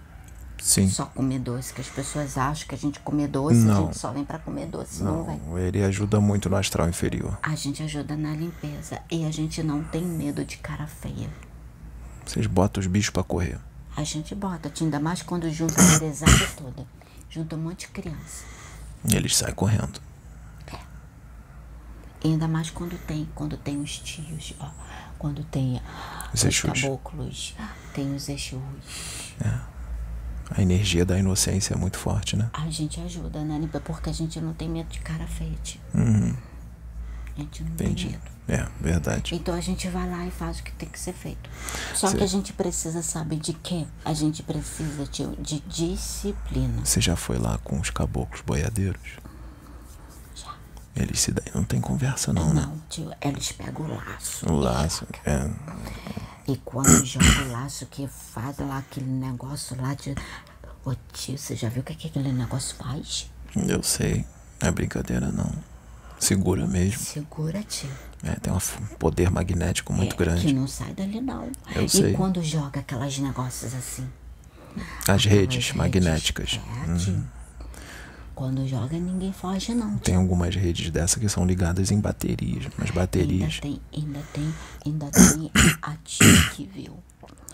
Sim. 0.59 0.88
Só 0.88 1.07
comer 1.07 1.40
doce, 1.40 1.75
que 1.75 1.81
as 1.81 1.88
pessoas 1.88 2.38
acham 2.38 2.69
que 2.69 2.75
a 2.75 2.78
gente 2.78 3.00
comer 3.00 3.26
doce, 3.26 3.57
a 3.62 3.64
Não. 3.64 3.87
gente 3.87 3.99
só 3.99 4.12
vem 4.12 4.25
pra 4.25 4.38
comer 4.38 4.66
doce, 4.66 5.02
não, 5.02 5.25
vem. 5.25 5.40
Não, 5.40 5.59
ele 5.59 5.83
ajuda 5.83 6.21
muito 6.21 6.49
no 6.49 6.57
astral 6.57 6.88
inferior. 6.88 7.37
A 7.42 7.57
gente 7.57 7.83
ajuda 7.83 8.16
na 8.16 8.33
limpeza 8.35 9.00
e 9.11 9.25
a 9.26 9.31
gente 9.33 9.61
não 9.62 9.83
tem 9.83 10.04
medo 10.04 10.45
de 10.45 10.59
cara 10.59 10.87
feia. 10.87 11.28
Vocês 12.25 12.47
botam 12.47 12.81
os 12.81 12.87
bichos 12.87 13.11
pra 13.11 13.25
correr. 13.25 13.59
A 13.97 14.04
gente 14.04 14.35
bota, 14.37 14.73
ainda 14.81 15.00
mais 15.00 15.21
quando 15.21 15.50
junta 15.50 15.75
a 15.83 15.95
herezada 15.97 16.47
toda. 16.57 16.87
Junta 17.28 17.57
um 17.57 17.61
monte 17.61 17.81
de 17.81 17.88
criança. 17.88 18.45
E 19.09 19.16
eles 19.16 19.37
saem 19.37 19.54
correndo. 19.54 20.00
E 22.25 22.28
ainda 22.28 22.47
mais 22.47 22.71
quando 22.71 22.97
tem, 23.04 23.28
quando 23.35 23.57
tem 23.57 23.81
os 23.81 23.99
tios, 23.99 24.54
ó. 24.61 24.69
Quando 25.23 25.45
tem 25.45 25.81
Os 26.35 26.43
os 26.43 26.61
caboclos, 26.61 27.55
tem 27.95 28.12
os 28.12 28.29
Exus. 28.29 28.59
A 30.50 30.61
energia 30.61 31.05
da 31.05 31.17
inocência 31.17 31.75
é 31.75 31.76
muito 31.76 31.97
forte, 31.97 32.37
né? 32.37 32.50
A 32.52 32.69
gente 32.69 33.00
ajuda, 33.00 33.45
né? 33.45 33.71
Porque 33.85 34.11
a 34.11 34.12
gente 34.12 34.41
não 34.41 34.52
tem 34.52 34.69
medo 34.69 34.88
de 34.88 34.99
cara 34.99 35.25
feia. 35.29 35.52
Uhum. 35.95 36.35
A 37.37 37.41
gente 37.41 37.62
não 37.62 37.71
Entendi. 37.71 38.09
tem 38.09 38.12
medo. 38.19 38.33
É, 38.49 38.69
verdade. 38.81 39.37
Então 39.37 39.55
a 39.55 39.61
gente 39.61 39.88
vai 39.88 40.11
lá 40.11 40.26
e 40.26 40.31
faz 40.33 40.59
o 40.59 40.64
que 40.64 40.73
tem 40.73 40.88
que 40.88 40.99
ser 40.99 41.12
feito. 41.12 41.49
Só 41.95 42.09
Sim. 42.09 42.17
que 42.17 42.25
a 42.25 42.26
gente 42.26 42.52
precisa 42.52 43.00
saber 43.00 43.37
de 43.37 43.52
quê? 43.52 43.87
A 44.05 44.12
gente 44.12 44.43
precisa, 44.43 45.07
tio, 45.07 45.37
de 45.38 45.61
disciplina. 45.61 46.85
Você 46.85 47.00
já 47.00 47.14
foi 47.14 47.38
lá 47.38 47.59
com 47.59 47.79
os 47.79 47.91
caboclos 47.91 48.41
boiadeiros? 48.41 49.21
Eles 50.95 51.21
se 51.21 51.33
daí 51.33 51.47
não 51.55 51.65
tem 51.65 51.81
conversa 51.81 52.33
não, 52.33 52.53
né? 52.53 52.63
Não, 52.63 52.79
tio, 52.89 53.11
eles 53.21 53.53
pegam 53.53 53.87
o 53.87 53.95
laço. 53.95 54.47
O 54.47 54.57
laço. 54.57 55.07
É, 55.25 55.49
E 56.47 56.57
quando 56.59 56.89
joga 57.05 57.43
o 57.49 57.53
laço 57.53 57.87
que 57.87 58.07
faz 58.09 58.59
lá 58.59 58.79
aquele 58.79 59.07
negócio 59.07 59.81
lá 59.81 59.95
de. 59.95 60.15
Ô 60.85 60.95
tio, 61.13 61.39
você 61.39 61.57
já 61.57 61.69
viu 61.69 61.81
o 61.81 61.85
que, 61.85 61.95
que 61.95 62.09
aquele 62.09 62.33
negócio 62.33 62.77
faz? 62.77 63.31
eu 63.57 63.83
sei. 63.83 64.25
Não 64.61 64.69
é 64.69 64.71
brincadeira 64.73 65.31
não. 65.33 65.51
Segura 66.19 66.67
mesmo. 66.67 67.01
Segura, 67.01 67.63
tio. 67.65 67.91
É, 68.23 68.35
tem 68.37 68.53
um 68.53 68.59
poder 68.99 69.29
magnético 69.31 69.93
muito 69.93 70.13
É, 70.15 70.17
Que 70.17 70.25
grande. 70.25 70.53
não 70.53 70.69
sai 70.69 70.93
dali, 70.93 71.21
não. 71.21 71.51
Eu 71.75 71.85
e 71.85 71.89
sei. 71.89 72.13
quando 72.13 72.41
joga 72.43 72.79
aquelas 72.81 73.19
negócios 73.19 73.75
assim? 73.75 74.09
As 75.09 75.25
redes 75.25 75.73
magnéticas. 75.73 76.61
Uhum. 76.87 76.95
É, 76.95 76.99
tio. 76.99 77.25
Quando 78.35 78.67
joga, 78.67 78.97
ninguém 78.99 79.33
foge, 79.33 79.75
não. 79.75 79.99
Tem 79.99 80.15
algumas 80.17 80.55
redes 80.57 80.91
dessa 80.91 81.21
que 81.21 81.29
são 81.29 81.45
ligadas 81.45 81.91
em 81.91 82.01
baterias. 82.01 82.65
Mas 82.79 82.89
Ainda 82.89 83.01
baterias. 83.01 83.61
tem, 83.61 83.81
ainda 83.95 84.21
tem, 84.33 84.55
ainda 84.87 85.07
tem 85.11 85.51
a 85.83 85.95
tia 86.03 86.51
que 86.55 86.67
viu. 86.75 86.99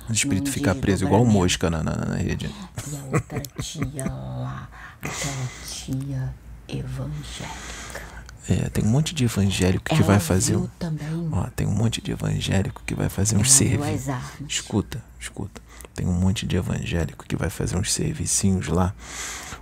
O 0.09 0.13
espírito 0.13 0.51
fica 0.51 0.75
preso 0.75 1.05
igual 1.05 1.25
mosca 1.25 1.69
na, 1.69 1.83
na, 1.83 1.95
na 1.97 2.17
rede. 2.17 2.47
E 2.91 2.97
a 2.97 3.05
outra 3.13 3.41
tia 3.61 4.05
lá, 4.07 4.69
aquela 5.03 5.49
tia 5.69 6.35
evangélica. 6.69 8.09
É, 8.49 8.71
tem 8.71 8.83
um 8.85 8.89
monte 8.89 9.15
de 9.15 9.25
evangélico 9.25 9.85
que 9.85 9.95
Ela 9.95 10.03
vai 10.05 10.21
fazer. 10.21 10.53
viu 10.53 10.63
um- 10.63 10.67
também. 10.79 11.29
Ó, 11.33 11.45
tem 11.55 11.67
um 11.67 11.75
monte 11.75 12.01
de 12.01 12.13
evangélico 12.13 12.83
que 12.87 12.95
vai 12.95 13.11
fazer 13.11 13.37
uns 13.37 13.61
Ela 13.61 13.69
viu 13.69 13.79
serviços. 13.99 14.15
Escuta, 14.49 15.05
escuta. 15.21 15.61
Tem 15.95 16.07
um 16.07 16.13
monte 16.15 16.47
de 16.47 16.57
evangélico 16.57 17.27
que 17.27 17.37
vai 17.37 17.51
fazer 17.51 17.77
uns 17.77 17.93
servicinhos 17.93 18.69
lá 18.69 18.95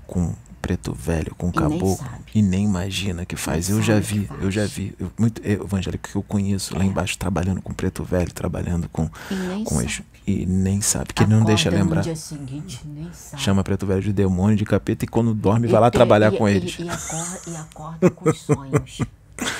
com 0.07 0.33
preto 0.67 0.93
velho, 0.93 1.33
com 1.39 1.53
caboclo. 1.53 2.05
E 2.35 2.43
nem 2.43 2.65
imagina 2.65 3.25
que 3.25 3.37
faz. 3.37 3.69
Nem 3.69 3.79
eu 3.79 3.83
já 3.85 4.01
vi, 4.01 4.29
eu 4.41 4.51
já 4.51 4.67
vi. 4.67 4.93
Eu, 4.99 5.13
muito 5.17 5.41
é, 5.45 5.53
evangélico 5.53 6.09
que 6.11 6.17
eu 6.17 6.23
conheço 6.25 6.77
lá 6.77 6.85
embaixo, 6.85 7.17
trabalhando 7.17 7.63
com 7.63 7.73
preto 7.73 8.03
velho, 8.03 8.33
trabalhando 8.33 8.89
com. 8.89 9.09
E 9.31 9.63
com 9.65 9.81
esse- 9.81 10.03
e 10.27 10.45
nem 10.45 10.81
sabe, 10.81 11.15
que 11.15 11.23
não 11.23 11.37
Acorda 11.37 11.47
deixa 11.47 11.71
lembrar. 11.71 11.99
No 11.99 12.03
dia 12.03 12.17
seguinte, 12.17 12.81
nem 12.85 13.09
sabe. 13.13 13.41
Chama 13.41 13.63
preto 13.63 13.87
velho 13.87 14.03
de 14.03 14.13
demônio, 14.13 14.57
de 14.57 14.65
capeta, 14.65 15.05
e 15.05 15.09
quando 15.09 15.33
dorme, 15.33 15.69
E 15.69 15.71
vai 15.71 15.81
lá 15.81 15.89
tem- 15.89 15.99
trabalhar 15.99 16.33
e- 16.35 16.37
com 16.37 16.49
e- 16.49 16.57
eles. 16.57 16.77
E, 16.81 16.89
acorda, 16.89 17.41
e 17.47 17.57
acorda 17.57 18.11
com 18.11 18.29
os 18.31 18.41
sonhos. 18.41 18.99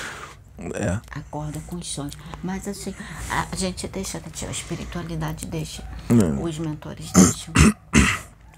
É. 0.73 0.99
Acorda 1.11 1.59
com 1.67 1.75
os 1.75 1.85
sonhos. 1.87 2.17
Mas 2.43 2.67
assim, 2.67 2.91
a 3.29 3.55
gente 3.55 3.87
deixa, 3.87 4.17
a 4.19 4.51
espiritualidade 4.51 5.45
deixa. 5.45 5.83
Não. 6.09 6.41
Os 6.43 6.57
mentores 6.57 7.11
deixam 7.11 7.53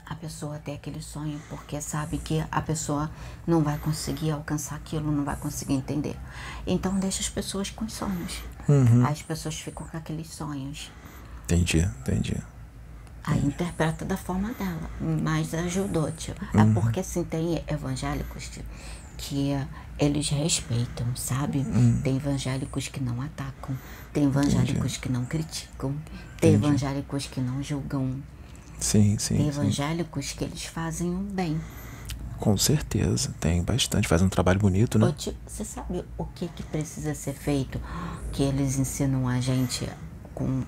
a 0.09 0.15
pessoa 0.15 0.57
ter 0.57 0.73
aquele 0.73 1.01
sonho, 1.01 1.39
porque 1.49 1.79
sabe 1.79 2.17
que 2.17 2.43
a 2.51 2.61
pessoa 2.61 3.11
não 3.45 3.61
vai 3.61 3.77
conseguir 3.77 4.31
alcançar 4.31 4.75
aquilo, 4.75 5.11
não 5.11 5.23
vai 5.23 5.35
conseguir 5.35 5.73
entender. 5.73 6.15
Então 6.65 6.99
deixa 6.99 7.21
as 7.21 7.29
pessoas 7.29 7.69
com 7.69 7.85
os 7.85 7.93
sonhos. 7.93 8.41
Uhum. 8.67 9.05
As 9.05 9.21
pessoas 9.21 9.59
ficam 9.59 9.85
com 9.85 9.95
aqueles 9.95 10.27
sonhos. 10.29 10.91
Entendi, 11.43 11.87
entendi. 12.01 12.35
Aí 13.23 13.45
interpreta 13.45 14.03
da 14.03 14.17
forma 14.17 14.51
dela, 14.53 14.89
mas 14.99 15.53
ajudou, 15.53 16.11
tio. 16.11 16.33
É 16.53 16.73
porque 16.73 17.01
assim, 17.01 17.23
tem 17.23 17.63
evangélicos, 17.67 18.49
tio, 18.49 18.63
que 19.17 19.51
eles 19.99 20.29
respeitam, 20.29 21.05
sabe? 21.15 21.63
Tem 22.03 22.15
evangélicos 22.15 22.87
que 22.87 22.99
não 22.99 23.21
atacam, 23.21 23.77
tem 24.11 24.23
evangélicos 24.23 24.97
que 24.97 25.09
não 25.09 25.25
criticam, 25.25 25.93
tem 26.39 26.53
evangélicos 26.53 27.27
que 27.27 27.41
não 27.41 27.61
julgam, 27.61 28.15
Sim, 28.79 29.17
sim, 29.17 29.37
tem 29.37 29.51
sim. 29.51 29.59
evangélicos 29.59 30.31
que 30.31 30.43
eles 30.43 30.65
fazem 30.65 31.13
o 31.13 31.19
bem. 31.19 31.59
Com 32.39 32.57
certeza. 32.57 33.33
Tem 33.39 33.61
bastante. 33.61 34.07
Faz 34.07 34.21
um 34.21 34.29
trabalho 34.29 34.59
bonito, 34.59 34.97
né? 34.97 35.13
tio, 35.17 35.35
você 35.45 35.65
sabe 35.65 36.05
o 36.17 36.25
que, 36.25 36.47
que 36.47 36.63
precisa 36.63 37.13
ser 37.13 37.33
feito 37.33 37.79
que 38.31 38.41
eles 38.41 38.79
ensinam 38.79 39.27
a 39.27 39.41
gente 39.41 39.89
com 40.33 40.63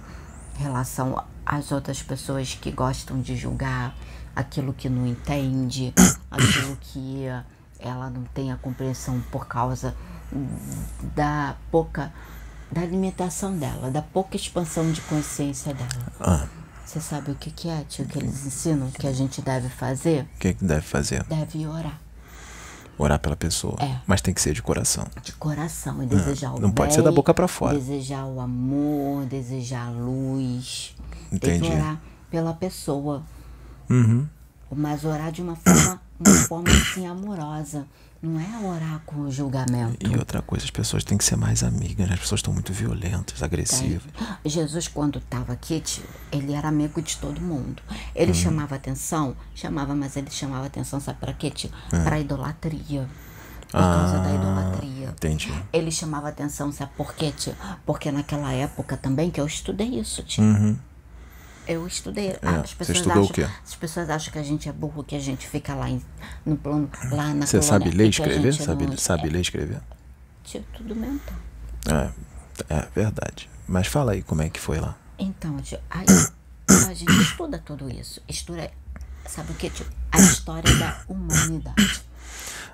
relação 0.57 1.23
às 1.45 1.71
outras 1.71 2.03
pessoas 2.03 2.53
que 2.53 2.71
gostam 2.71 3.21
de 3.21 3.37
julgar 3.37 3.95
aquilo 4.35 4.73
que 4.73 4.89
não 4.89 5.07
entende, 5.07 5.93
aquilo 6.29 6.77
que 6.81 7.25
ela 7.79 8.09
não 8.09 8.23
tem 8.25 8.51
a 8.51 8.57
compreensão 8.57 9.21
por 9.31 9.47
causa 9.47 9.95
da 11.15 11.55
pouca 11.71 12.13
da 12.71 12.85
limitação 12.85 13.57
dela, 13.57 13.91
da 13.91 14.01
pouca 14.01 14.37
expansão 14.37 14.91
de 14.93 15.01
consciência 15.01 15.73
dela. 15.73 15.89
Ah, 16.21 16.47
Você 16.85 16.99
sabe 16.99 17.31
o 17.31 17.35
que, 17.35 17.51
que 17.51 17.69
é, 17.69 17.83
tio, 17.87 18.05
que 18.05 18.17
eles 18.19 18.45
ensinam 18.45 18.89
que 18.91 19.07
a 19.07 19.13
gente 19.13 19.41
deve 19.41 19.69
fazer? 19.69 20.23
o 20.35 20.39
que, 20.39 20.53
que 20.53 20.65
deve 20.65 20.81
fazer? 20.81 21.23
Deve 21.23 21.65
orar. 21.65 21.99
Orar 22.97 23.17
pela 23.19 23.35
pessoa. 23.35 23.77
É. 23.79 23.99
Mas 24.05 24.21
tem 24.21 24.33
que 24.33 24.41
ser 24.41 24.53
de 24.53 24.61
coração. 24.61 25.05
de 25.23 25.31
coração 25.33 26.03
e 26.03 26.05
desejar 26.05 26.53
o 26.53 26.59
não 26.59 26.71
pode 26.71 26.89
bem, 26.89 26.95
ser 26.97 27.01
da 27.03 27.11
boca 27.11 27.33
pra 27.33 27.47
fora. 27.47 27.75
Desejar 27.77 28.25
o 28.25 28.39
amor, 28.39 29.25
desejar 29.25 29.87
a 29.87 29.91
luz. 29.91 30.95
Tem 31.29 31.37
Entendi. 31.55 31.69
que 31.69 31.73
orar 31.75 31.99
pela 32.29 32.53
pessoa, 32.53 33.23
Uhum. 33.89 34.27
mas 34.71 35.03
orar 35.05 35.31
de 35.31 35.41
uma 35.41 35.55
forma, 35.55 36.01
uma 36.19 36.35
forma 36.47 36.69
assim 36.69 37.07
amorosa. 37.07 37.85
Não 38.21 38.39
é 38.39 38.67
orar 38.67 39.01
com 39.03 39.31
julgamento. 39.31 40.07
E 40.07 40.15
outra 40.15 40.43
coisa, 40.43 40.63
as 40.63 40.69
pessoas 40.69 41.03
têm 41.03 41.17
que 41.17 41.23
ser 41.23 41.35
mais 41.35 41.63
amigas, 41.63 42.07
né? 42.07 42.13
As 42.13 42.19
pessoas 42.19 42.39
estão 42.39 42.53
muito 42.53 42.71
violentas, 42.71 43.41
agressivas. 43.41 44.03
Jesus, 44.45 44.87
quando 44.87 45.17
estava 45.17 45.53
aqui, 45.53 45.79
tio, 45.79 46.03
ele 46.31 46.53
era 46.53 46.67
amigo 46.67 47.01
de 47.01 47.17
todo 47.17 47.41
mundo. 47.41 47.81
Ele 48.13 48.31
chamava 48.33 48.75
atenção, 48.75 49.35
chamava, 49.55 49.95
mas 49.95 50.15
ele 50.15 50.29
chamava 50.29 50.67
atenção, 50.67 50.99
sabe 50.99 51.19
para 51.19 51.33
quê, 51.33 51.49
tio? 51.49 51.71
Para 51.89 52.19
idolatria. 52.19 53.09
Por 53.71 53.79
causa 53.79 54.19
da 54.19 54.35
idolatria. 54.35 55.09
Entendi. 55.09 55.51
Ele 55.73 55.89
chamava 55.89 56.27
atenção, 56.29 56.71
sabe 56.71 56.91
por 56.95 57.15
quê, 57.15 57.31
tio? 57.31 57.55
Porque 57.85 58.11
naquela 58.11 58.51
época 58.51 58.97
também 58.97 59.31
que 59.31 59.41
eu 59.41 59.47
estudei 59.47 59.99
isso, 59.99 60.21
tio. 60.23 60.43
Uhum. 60.43 60.77
Eu 61.67 61.85
estudei. 61.87 62.29
É, 62.29 62.39
as 62.63 62.71
você 62.71 62.75
pessoas 62.75 62.97
estudou 62.97 63.21
o 63.21 63.23
acham, 63.25 63.33
quê? 63.35 63.47
As 63.63 63.75
pessoas 63.75 64.09
acham 64.09 64.33
que 64.33 64.39
a 64.39 64.43
gente 64.43 64.67
é 64.67 64.71
burro, 64.71 65.03
que 65.03 65.15
a 65.15 65.19
gente 65.19 65.47
fica 65.47 65.73
lá 65.75 65.89
em- 65.89 66.03
no 66.45 66.57
plano, 66.57 66.89
lá 67.11 67.33
na 67.33 67.45
Você 67.45 67.59
colônia, 67.59 67.61
sabe 67.85 67.89
ler 67.91 68.05
e 68.05 68.09
escrever? 68.09 68.53
Sabe, 68.53 68.87
não- 68.87 68.97
sabe 68.97 69.29
ler 69.29 69.37
e 69.37 69.41
escrever? 69.41 69.81
Tio, 70.43 70.63
tudo 70.73 70.95
mental. 70.95 71.35
É, 71.87 72.11
é 72.73 72.87
verdade. 72.95 73.49
Mas 73.67 73.87
fala 73.87 74.13
aí 74.13 74.21
como 74.23 74.41
é 74.41 74.49
que 74.49 74.59
foi 74.59 74.79
lá. 74.79 74.97
Então, 75.19 75.55
aí 75.89 76.05
a 76.87 76.93
gente 76.93 77.21
estuda 77.21 77.59
tudo 77.59 77.89
isso. 77.89 78.21
Estuda, 78.27 78.69
sabe 79.27 79.51
o 79.51 79.55
que, 79.55 79.69
tio? 79.69 79.85
A 80.11 80.19
história 80.19 80.75
da 80.77 80.99
humanidade. 81.07 82.01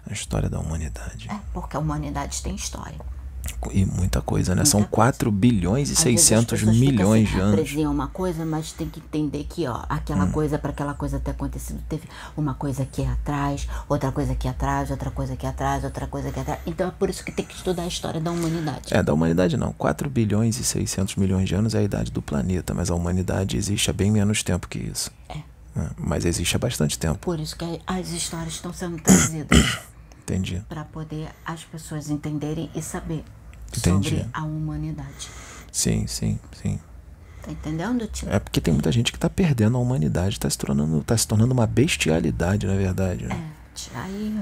A 0.09 0.13
história 0.13 0.49
da 0.49 0.59
humanidade. 0.59 1.29
É, 1.29 1.37
porque 1.53 1.75
a 1.75 1.79
humanidade 1.79 2.41
tem 2.41 2.55
história. 2.55 2.97
E 3.71 3.85
muita 3.85 4.21
coisa, 4.21 4.55
né? 4.55 4.65
São 4.65 4.81
Muita 4.81 4.95
4 4.95 5.31
bilhões 5.31 5.89
e 5.89 5.93
Às 5.93 6.03
vezes 6.03 6.19
as 6.19 6.27
600 6.27 6.59
pessoas 6.59 6.77
ficam 6.77 6.91
milhões 6.91 7.27
assim, 7.27 7.35
de 7.35 7.41
anos. 7.41 7.53
Hum. 7.59 7.63
Preziam 7.63 7.91
uma 7.91 8.07
coisa, 8.07 8.45
mas 8.45 8.71
tem 8.71 8.89
que 8.89 8.99
entender 8.99 9.45
que, 9.49 9.67
ó, 9.67 9.83
aquela 9.89 10.27
coisa, 10.27 10.57
para 10.57 10.71
aquela 10.71 10.93
coisa 10.93 11.19
ter 11.19 11.31
acontecido, 11.31 11.81
teve 11.87 12.03
uma 12.35 12.53
coisa 12.53 12.83
aqui 12.83 13.03
atrás, 13.03 13.67
outra 13.87 14.11
coisa 14.11 14.33
aqui 14.33 14.47
atrás, 14.47 14.91
outra 14.91 15.11
coisa 15.11 15.33
aqui 15.33 15.45
atrás, 15.45 15.83
outra 15.83 16.07
coisa 16.07 16.29
aqui 16.29 16.39
atrás. 16.39 16.59
Então 16.65 16.87
é 16.87 16.91
por 16.91 17.09
isso 17.09 17.23
que 17.23 17.31
tem 17.31 17.45
que 17.45 17.55
estudar 17.55 17.83
a 17.83 17.87
história 17.87 18.19
da 18.19 18.31
humanidade. 18.31 18.93
É, 18.93 19.01
da 19.01 19.13
humanidade 19.13 19.57
não. 19.57 19.73
4 19.73 20.09
bilhões 20.09 20.59
e 20.59 20.63
600 20.63 21.15
milhões 21.15 21.47
de 21.47 21.55
anos 21.55 21.75
é 21.75 21.79
a 21.79 21.83
idade 21.83 22.11
do 22.11 22.21
planeta, 22.21 22.73
mas 22.73 22.89
a 22.89 22.95
humanidade 22.95 23.57
existe 23.57 23.89
há 23.89 23.93
bem 23.93 24.11
menos 24.11 24.43
tempo 24.43 24.67
que 24.67 24.79
isso. 24.79 25.11
É. 25.29 25.57
É, 25.77 25.89
Mas 25.95 26.25
existe 26.25 26.55
há 26.55 26.59
bastante 26.59 26.97
tempo. 26.97 27.19
Por 27.19 27.39
isso 27.39 27.55
que 27.55 27.79
as 27.85 28.09
histórias 28.09 28.53
estão 28.53 28.73
sendo 28.73 28.99
trazidas 29.01 29.79
Entendi. 30.23 30.63
para 30.67 30.83
poder 30.83 31.29
as 31.45 31.63
pessoas 31.63 32.09
entenderem 32.09 32.69
e 32.73 32.81
saber 32.81 33.23
Entendi. 33.75 34.09
sobre 34.09 34.25
a 34.33 34.43
humanidade. 34.43 35.29
Sim, 35.71 36.07
sim, 36.07 36.39
sim. 36.61 36.79
Tá 37.41 37.51
entendendo, 37.51 38.07
tio? 38.07 38.29
É 38.29 38.39
porque 38.39 38.59
tem 38.59 38.73
muita 38.73 38.91
gente 38.91 39.11
que 39.11 39.19
tá 39.19 39.29
perdendo 39.29 39.77
a 39.77 39.79
humanidade, 39.79 40.39
tá 40.39 40.49
se 40.49 40.57
tornando, 40.57 41.03
tá 41.03 41.15
se 41.17 41.27
tornando 41.27 41.53
uma 41.53 41.65
bestialidade, 41.67 42.65
na 42.67 42.75
verdade. 42.75 43.25
É, 43.25 43.27
Né? 43.27 43.51
tio, 43.75 43.91
aí 43.95 44.39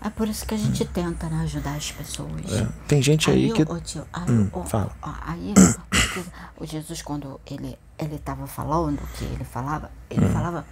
é 0.00 0.10
por 0.10 0.28
isso 0.28 0.46
que 0.46 0.54
a 0.54 0.58
gente 0.58 0.84
tenta 0.84 1.28
né, 1.28 1.42
ajudar 1.42 1.74
as 1.74 1.90
pessoas. 1.90 2.52
É. 2.52 2.68
Tem 2.86 3.02
gente 3.02 3.30
aí, 3.30 3.52
que. 3.52 3.62
ô, 3.62 3.80
tio, 3.80 4.06
aí, 4.12 4.30
Hum, 4.30 4.48
ô, 4.52 4.62
fala. 4.64 4.94
ó, 5.02 5.12
aí 5.26 5.52
o 6.58 6.66
Jesus, 6.66 7.02
quando 7.02 7.40
ele 7.46 7.76
ele 7.98 8.14
estava 8.14 8.46
falando, 8.46 9.00
que 9.16 9.24
ele 9.24 9.42
falava, 9.42 9.90
ele 10.08 10.24
Hum. 10.24 10.30
falava 10.30 10.64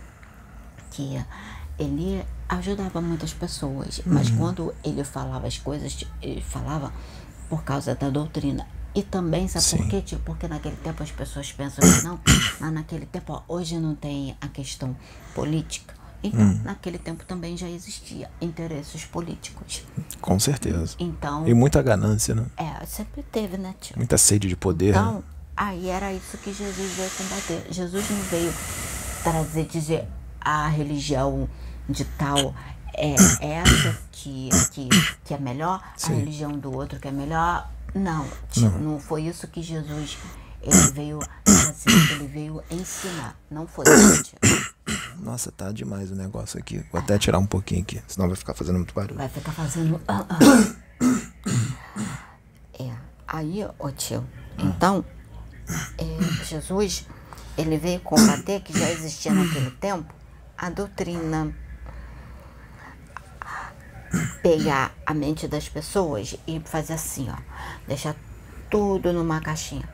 que 0.92 1.20
ele 1.76 2.24
ajudava 2.48 3.00
muitas 3.00 3.32
pessoas, 3.32 4.00
mas 4.06 4.30
Uhum. 4.30 4.36
quando 4.36 4.74
ele 4.84 5.02
falava 5.02 5.48
as 5.48 5.58
coisas, 5.58 6.04
ele 6.22 6.40
falava 6.40 6.92
por 7.48 7.62
causa 7.64 7.94
da 7.94 8.10
doutrina. 8.10 8.66
E 8.94 9.02
também, 9.02 9.46
sabe 9.46 9.64
Sim. 9.64 9.76
por 9.78 9.88
quê, 9.88 10.00
tio? 10.00 10.18
Porque 10.24 10.48
naquele 10.48 10.76
tempo 10.76 11.02
as 11.02 11.10
pessoas 11.10 11.52
pensam 11.52 11.84
que 11.84 12.02
não, 12.04 12.18
mas 12.58 12.72
naquele 12.72 13.04
tempo, 13.06 13.32
ó, 13.34 13.42
hoje 13.46 13.78
não 13.78 13.94
tem 13.94 14.34
a 14.40 14.48
questão 14.48 14.96
política. 15.34 15.94
Então, 16.22 16.40
Hum. 16.40 16.60
naquele 16.64 16.98
tempo 16.98 17.24
também 17.26 17.56
já 17.58 17.68
existia 17.68 18.30
interesses 18.40 19.04
políticos. 19.04 19.84
Com 20.20 20.40
certeza. 20.40 20.96
Então, 20.98 21.46
E 21.46 21.52
muita 21.52 21.82
ganância, 21.82 22.34
né? 22.34 22.46
é, 22.56 22.84
sempre 22.86 23.22
teve, 23.22 23.58
né, 23.58 23.74
tio? 23.80 23.94
Muita 23.96 24.16
sede 24.16 24.48
de 24.48 24.56
poder. 24.56 24.94
né? 24.94 24.98
Então, 25.00 25.22
aí 25.54 25.88
era 25.90 26.12
isso 26.12 26.38
que 26.38 26.52
Jesus 26.52 26.92
veio 26.94 27.10
combater. 27.10 27.66
Jesus 27.70 28.08
não 28.10 28.18
veio 28.22 28.52
trazer, 29.22 29.66
dizer 29.66 30.04
a 30.40 30.66
religião 30.68 31.48
de 31.88 32.04
tal 32.04 32.54
é 32.96 33.14
essa 33.40 33.98
que, 34.12 34.48
que, 34.72 34.88
que 35.24 35.34
é 35.34 35.38
melhor, 35.38 35.82
Sim. 35.96 36.12
a 36.12 36.16
religião 36.16 36.52
do 36.52 36.72
outro 36.72 36.98
que 36.98 37.08
é 37.08 37.12
melhor. 37.12 37.70
Não, 37.94 38.26
tio, 38.50 38.70
não. 38.70 38.98
foi 38.98 39.22
isso 39.22 39.46
que 39.48 39.62
Jesus 39.62 40.18
ele 40.62 40.92
veio 40.92 41.20
trazer, 41.44 42.12
ele 42.12 42.26
veio 42.26 42.62
ensinar. 42.70 43.38
Não 43.50 43.66
foi 43.66 43.84
isso, 43.88 44.22
tio. 44.24 44.38
Nossa, 45.20 45.52
tá 45.52 45.70
demais 45.70 46.10
o 46.10 46.14
negócio 46.14 46.58
aqui. 46.58 46.84
Vou 46.90 47.00
até 47.00 47.18
tirar 47.18 47.38
um 47.38 47.46
pouquinho 47.46 47.82
aqui, 47.82 48.02
senão 48.08 48.26
vai 48.26 48.36
ficar 48.36 48.54
fazendo 48.54 48.76
muito 48.76 48.92
barulho. 48.92 49.16
Vai 49.16 49.28
ficar 49.28 49.52
fazendo. 49.52 50.00
ah, 50.08 50.26
ah. 50.28 50.38
É, 52.78 52.90
aí, 53.26 53.66
ô 53.78 53.90
tio, 53.90 54.26
então, 54.58 55.04
é, 55.98 56.44
Jesus, 56.44 57.06
ele 57.56 57.78
veio 57.78 58.00
combater 58.00 58.60
que 58.60 58.78
já 58.78 58.90
existia 58.90 59.32
naquele 59.32 59.70
tempo 59.70 60.12
a 60.58 60.68
doutrina. 60.68 61.54
Pegar 64.42 64.94
a 65.04 65.14
mente 65.14 65.48
das 65.48 65.68
pessoas 65.68 66.36
e 66.46 66.60
fazer 66.64 66.94
assim, 66.94 67.28
ó. 67.30 67.36
Deixar 67.86 68.14
tudo 68.70 69.12
numa 69.12 69.40
caixinha. 69.40 69.88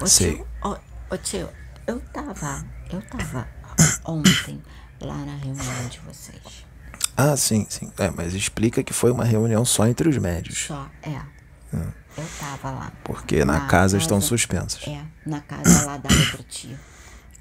Ô 0.00 0.06
Sei. 0.06 0.34
tio, 0.34 0.46
ô, 0.62 0.76
ô 1.10 1.16
tio, 1.16 1.48
eu 1.86 2.00
tava, 2.12 2.64
eu 2.90 3.00
tava 3.02 3.48
ontem 4.04 4.62
lá 5.00 5.16
na 5.16 5.36
reunião 5.36 5.88
de 5.88 5.98
vocês. 6.00 6.66
Ah, 7.16 7.36
sim, 7.36 7.66
sim. 7.68 7.90
É, 7.98 8.10
mas 8.10 8.34
explica 8.34 8.82
que 8.82 8.92
foi 8.92 9.10
uma 9.10 9.24
reunião 9.24 9.64
só 9.64 9.86
entre 9.86 10.08
os 10.08 10.18
médios. 10.18 10.66
Só, 10.66 10.88
é. 11.02 11.18
Eu 11.72 12.24
tava 12.38 12.70
lá. 12.70 12.92
Porque 13.04 13.44
na, 13.44 13.66
casa, 13.66 13.98
estão 13.98 14.20
suspensas. 14.20 14.86
É, 14.86 15.02
na 15.24 15.40
casa 15.40 15.84
lá 15.84 15.96
da 15.98 16.08
outra 16.14 16.42
tia. 16.48 16.78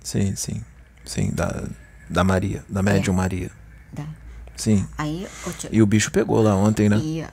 Sim, 0.03 0.35
sim. 0.35 0.63
Sim, 1.05 1.31
da, 1.31 1.63
da 2.09 2.23
Maria, 2.23 2.65
da 2.67 2.81
médium 2.81 3.13
Maria. 3.13 3.51
Sim. 4.55 4.87
Aí, 4.97 5.27
E 5.71 5.81
o 5.81 5.85
bicho 5.85 6.11
pegou 6.11 6.41
lá 6.41 6.55
ontem, 6.55 6.87
né? 6.89 6.97
e, 6.97 7.25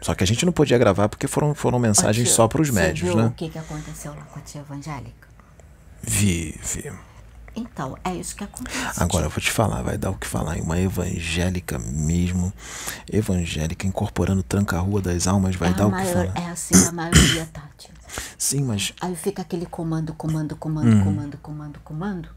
Só 0.00 0.14
que 0.14 0.24
a 0.24 0.26
gente 0.26 0.44
não 0.46 0.52
podia 0.52 0.78
gravar 0.78 1.08
porque 1.08 1.26
foram, 1.26 1.54
foram 1.54 1.78
mensagens 1.78 2.30
só 2.30 2.48
para 2.48 2.62
os 2.62 2.70
médios, 2.70 3.08
viu 3.08 3.16
né? 3.16 3.26
o 3.26 3.30
que, 3.32 3.48
que 3.50 3.58
aconteceu 3.58 4.12
lá 4.14 4.22
com 4.22 4.38
a 4.38 4.42
tia 4.42 4.60
evangélica? 4.62 5.28
Vi, 6.02 6.58
vi. 6.62 6.90
Então, 7.54 7.98
é 8.04 8.14
isso 8.14 8.34
que 8.36 8.44
acontece. 8.44 9.02
Agora 9.02 9.26
eu 9.26 9.30
vou 9.30 9.40
te 9.40 9.50
falar, 9.50 9.82
vai 9.82 9.98
dar 9.98 10.10
o 10.10 10.14
que 10.16 10.26
falar 10.26 10.56
em 10.56 10.62
uma 10.62 10.78
evangélica 10.80 11.78
mesmo. 11.80 12.52
Evangélica 13.12 13.86
incorporando 13.86 14.42
tranca-rua 14.42 15.02
das 15.02 15.26
almas, 15.26 15.56
vai 15.56 15.70
é, 15.70 15.74
dar 15.74 15.84
a 15.84 15.86
o 15.88 15.90
que 15.90 15.96
maior, 15.96 16.26
falar. 16.32 16.38
é 16.46 16.50
assim 16.50 16.86
a 16.86 16.92
maioria, 16.92 17.46
tá, 17.52 17.68
tio? 17.76 17.90
Sim, 18.38 18.62
mas 18.64 18.92
Aí 19.00 19.14
fica 19.16 19.42
aquele 19.42 19.66
comando, 19.66 20.14
comando, 20.14 20.56
comando, 20.56 20.88
Hum. 20.88 21.04
comando, 21.04 21.38
comando, 21.38 21.80
comando. 21.84 22.28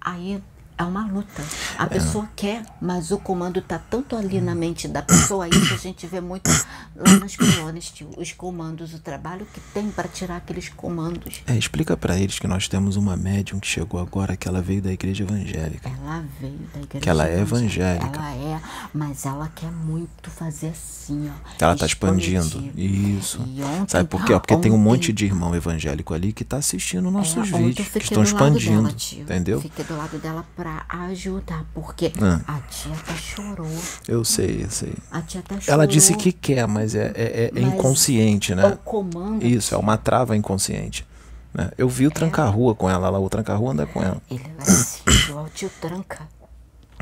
Aí 0.00 0.42
é 0.76 0.82
uma 0.84 1.06
luta. 1.06 1.42
A 1.78 1.86
pessoa 1.86 2.28
quer, 2.34 2.64
mas 2.80 3.10
o 3.10 3.18
comando 3.18 3.60
tá 3.62 3.78
tanto 3.78 4.16
ali 4.16 4.40
na 4.40 4.54
mente 4.54 4.88
da 4.88 5.02
pessoa, 5.02 5.48
isso 5.48 5.74
a 5.74 5.76
gente 5.76 6.06
vê 6.06 6.20
muito 6.20 6.48
lá 6.96 7.18
nas 7.18 7.36
colônias, 7.36 7.90
tio. 7.90 8.10
Os 8.16 8.32
comandos, 8.32 8.92
o 8.94 8.98
trabalho 8.98 9.46
que 9.52 9.60
tem 9.72 9.90
para 9.90 10.08
tirar 10.08 10.36
aqueles 10.36 10.68
comandos. 10.68 11.42
é, 11.46 11.56
explica 11.56 11.96
pra 11.96 12.18
eles 12.18 12.38
que 12.38 12.46
nós 12.46 12.68
temos 12.68 12.96
uma 12.96 13.16
médium 13.16 13.58
que 13.60 13.66
chegou 13.66 14.00
agora, 14.00 14.36
que 14.36 14.48
ela 14.48 14.60
veio 14.62 14.82
da 14.82 14.92
igreja 14.92 15.22
evangélica. 15.24 15.88
Ela 15.88 16.24
veio 16.40 16.58
da 16.74 16.80
igreja. 16.80 17.00
Que 17.02 17.08
ela 17.08 17.28
é 17.28 17.40
evangélica. 17.40 18.06
Ela 18.18 18.34
é, 18.34 18.60
mas 18.92 19.24
ela 19.26 19.50
quer 19.54 19.70
muito 19.70 20.30
fazer 20.30 20.68
assim, 20.68 21.30
ó. 21.30 21.64
Ela 21.64 21.76
tá 21.76 21.86
expandindo. 21.86 22.60
Isso. 22.76 23.40
Ontem- 23.42 23.88
Sabe 23.88 24.08
por 24.08 24.24
quê? 24.24 24.32
Ó, 24.34 24.40
Porque 24.40 24.56
tem 24.56 24.70
um 24.72 24.74
ontem- 24.74 24.84
monte 24.84 25.12
de 25.12 25.24
irmão 25.24 25.54
evangélico 25.54 26.14
ali 26.14 26.32
que 26.32 26.44
tá 26.44 26.56
assistindo 26.58 27.10
nossos 27.10 27.36
É, 27.36 27.40
ontem 27.40 27.66
vídeos, 27.68 27.88
que 27.88 27.98
estão 27.98 28.22
expandindo. 28.22 28.82
dela, 28.88 28.94
entendeu? 29.20 29.60
Fiquei 29.60 29.84
do 29.84 29.96
lado 29.96 30.18
dela 30.18 30.44
pra 30.56 30.63
ajudar, 30.88 31.64
porque 31.74 32.12
Ah. 32.20 32.40
a 32.46 32.60
tia 32.60 32.92
até 32.92 33.14
chorou. 33.14 33.66
Eu 34.08 34.24
sei, 34.24 34.64
eu 34.64 34.70
sei. 34.70 34.94
A 35.10 35.20
tia 35.22 35.42
chorou. 35.48 35.62
Ela 35.66 35.86
disse 35.86 36.14
que 36.14 36.32
quer, 36.32 36.66
mas 36.66 36.94
é, 36.94 37.12
é- 37.14 37.44
é 37.46 37.50
Mas 37.52 37.74
inconsciente, 37.74 38.52
O 38.52 38.56
né? 38.56 38.78
comando. 38.84 39.44
Isso, 39.44 39.74
é 39.74 39.78
uma 39.78 39.96
trava 39.96 40.36
inconsciente. 40.36 41.06
né? 41.52 41.70
Eu 41.78 41.88
vi 41.88 42.06
o 42.06 42.10
tranca-rua 42.10 42.74
com 42.74 42.90
ela 42.90 43.08
lá, 43.08 43.18
o 43.20 43.28
tranca-rua 43.28 43.70
anda 43.72 43.86
com 43.86 44.02
ela. 44.02 44.20
Ele 44.28 44.42
vai 44.58 44.66
assim, 44.68 45.02
igual 45.28 45.44
o 45.44 45.48
tio 45.50 45.70
Tranca. 45.80 46.22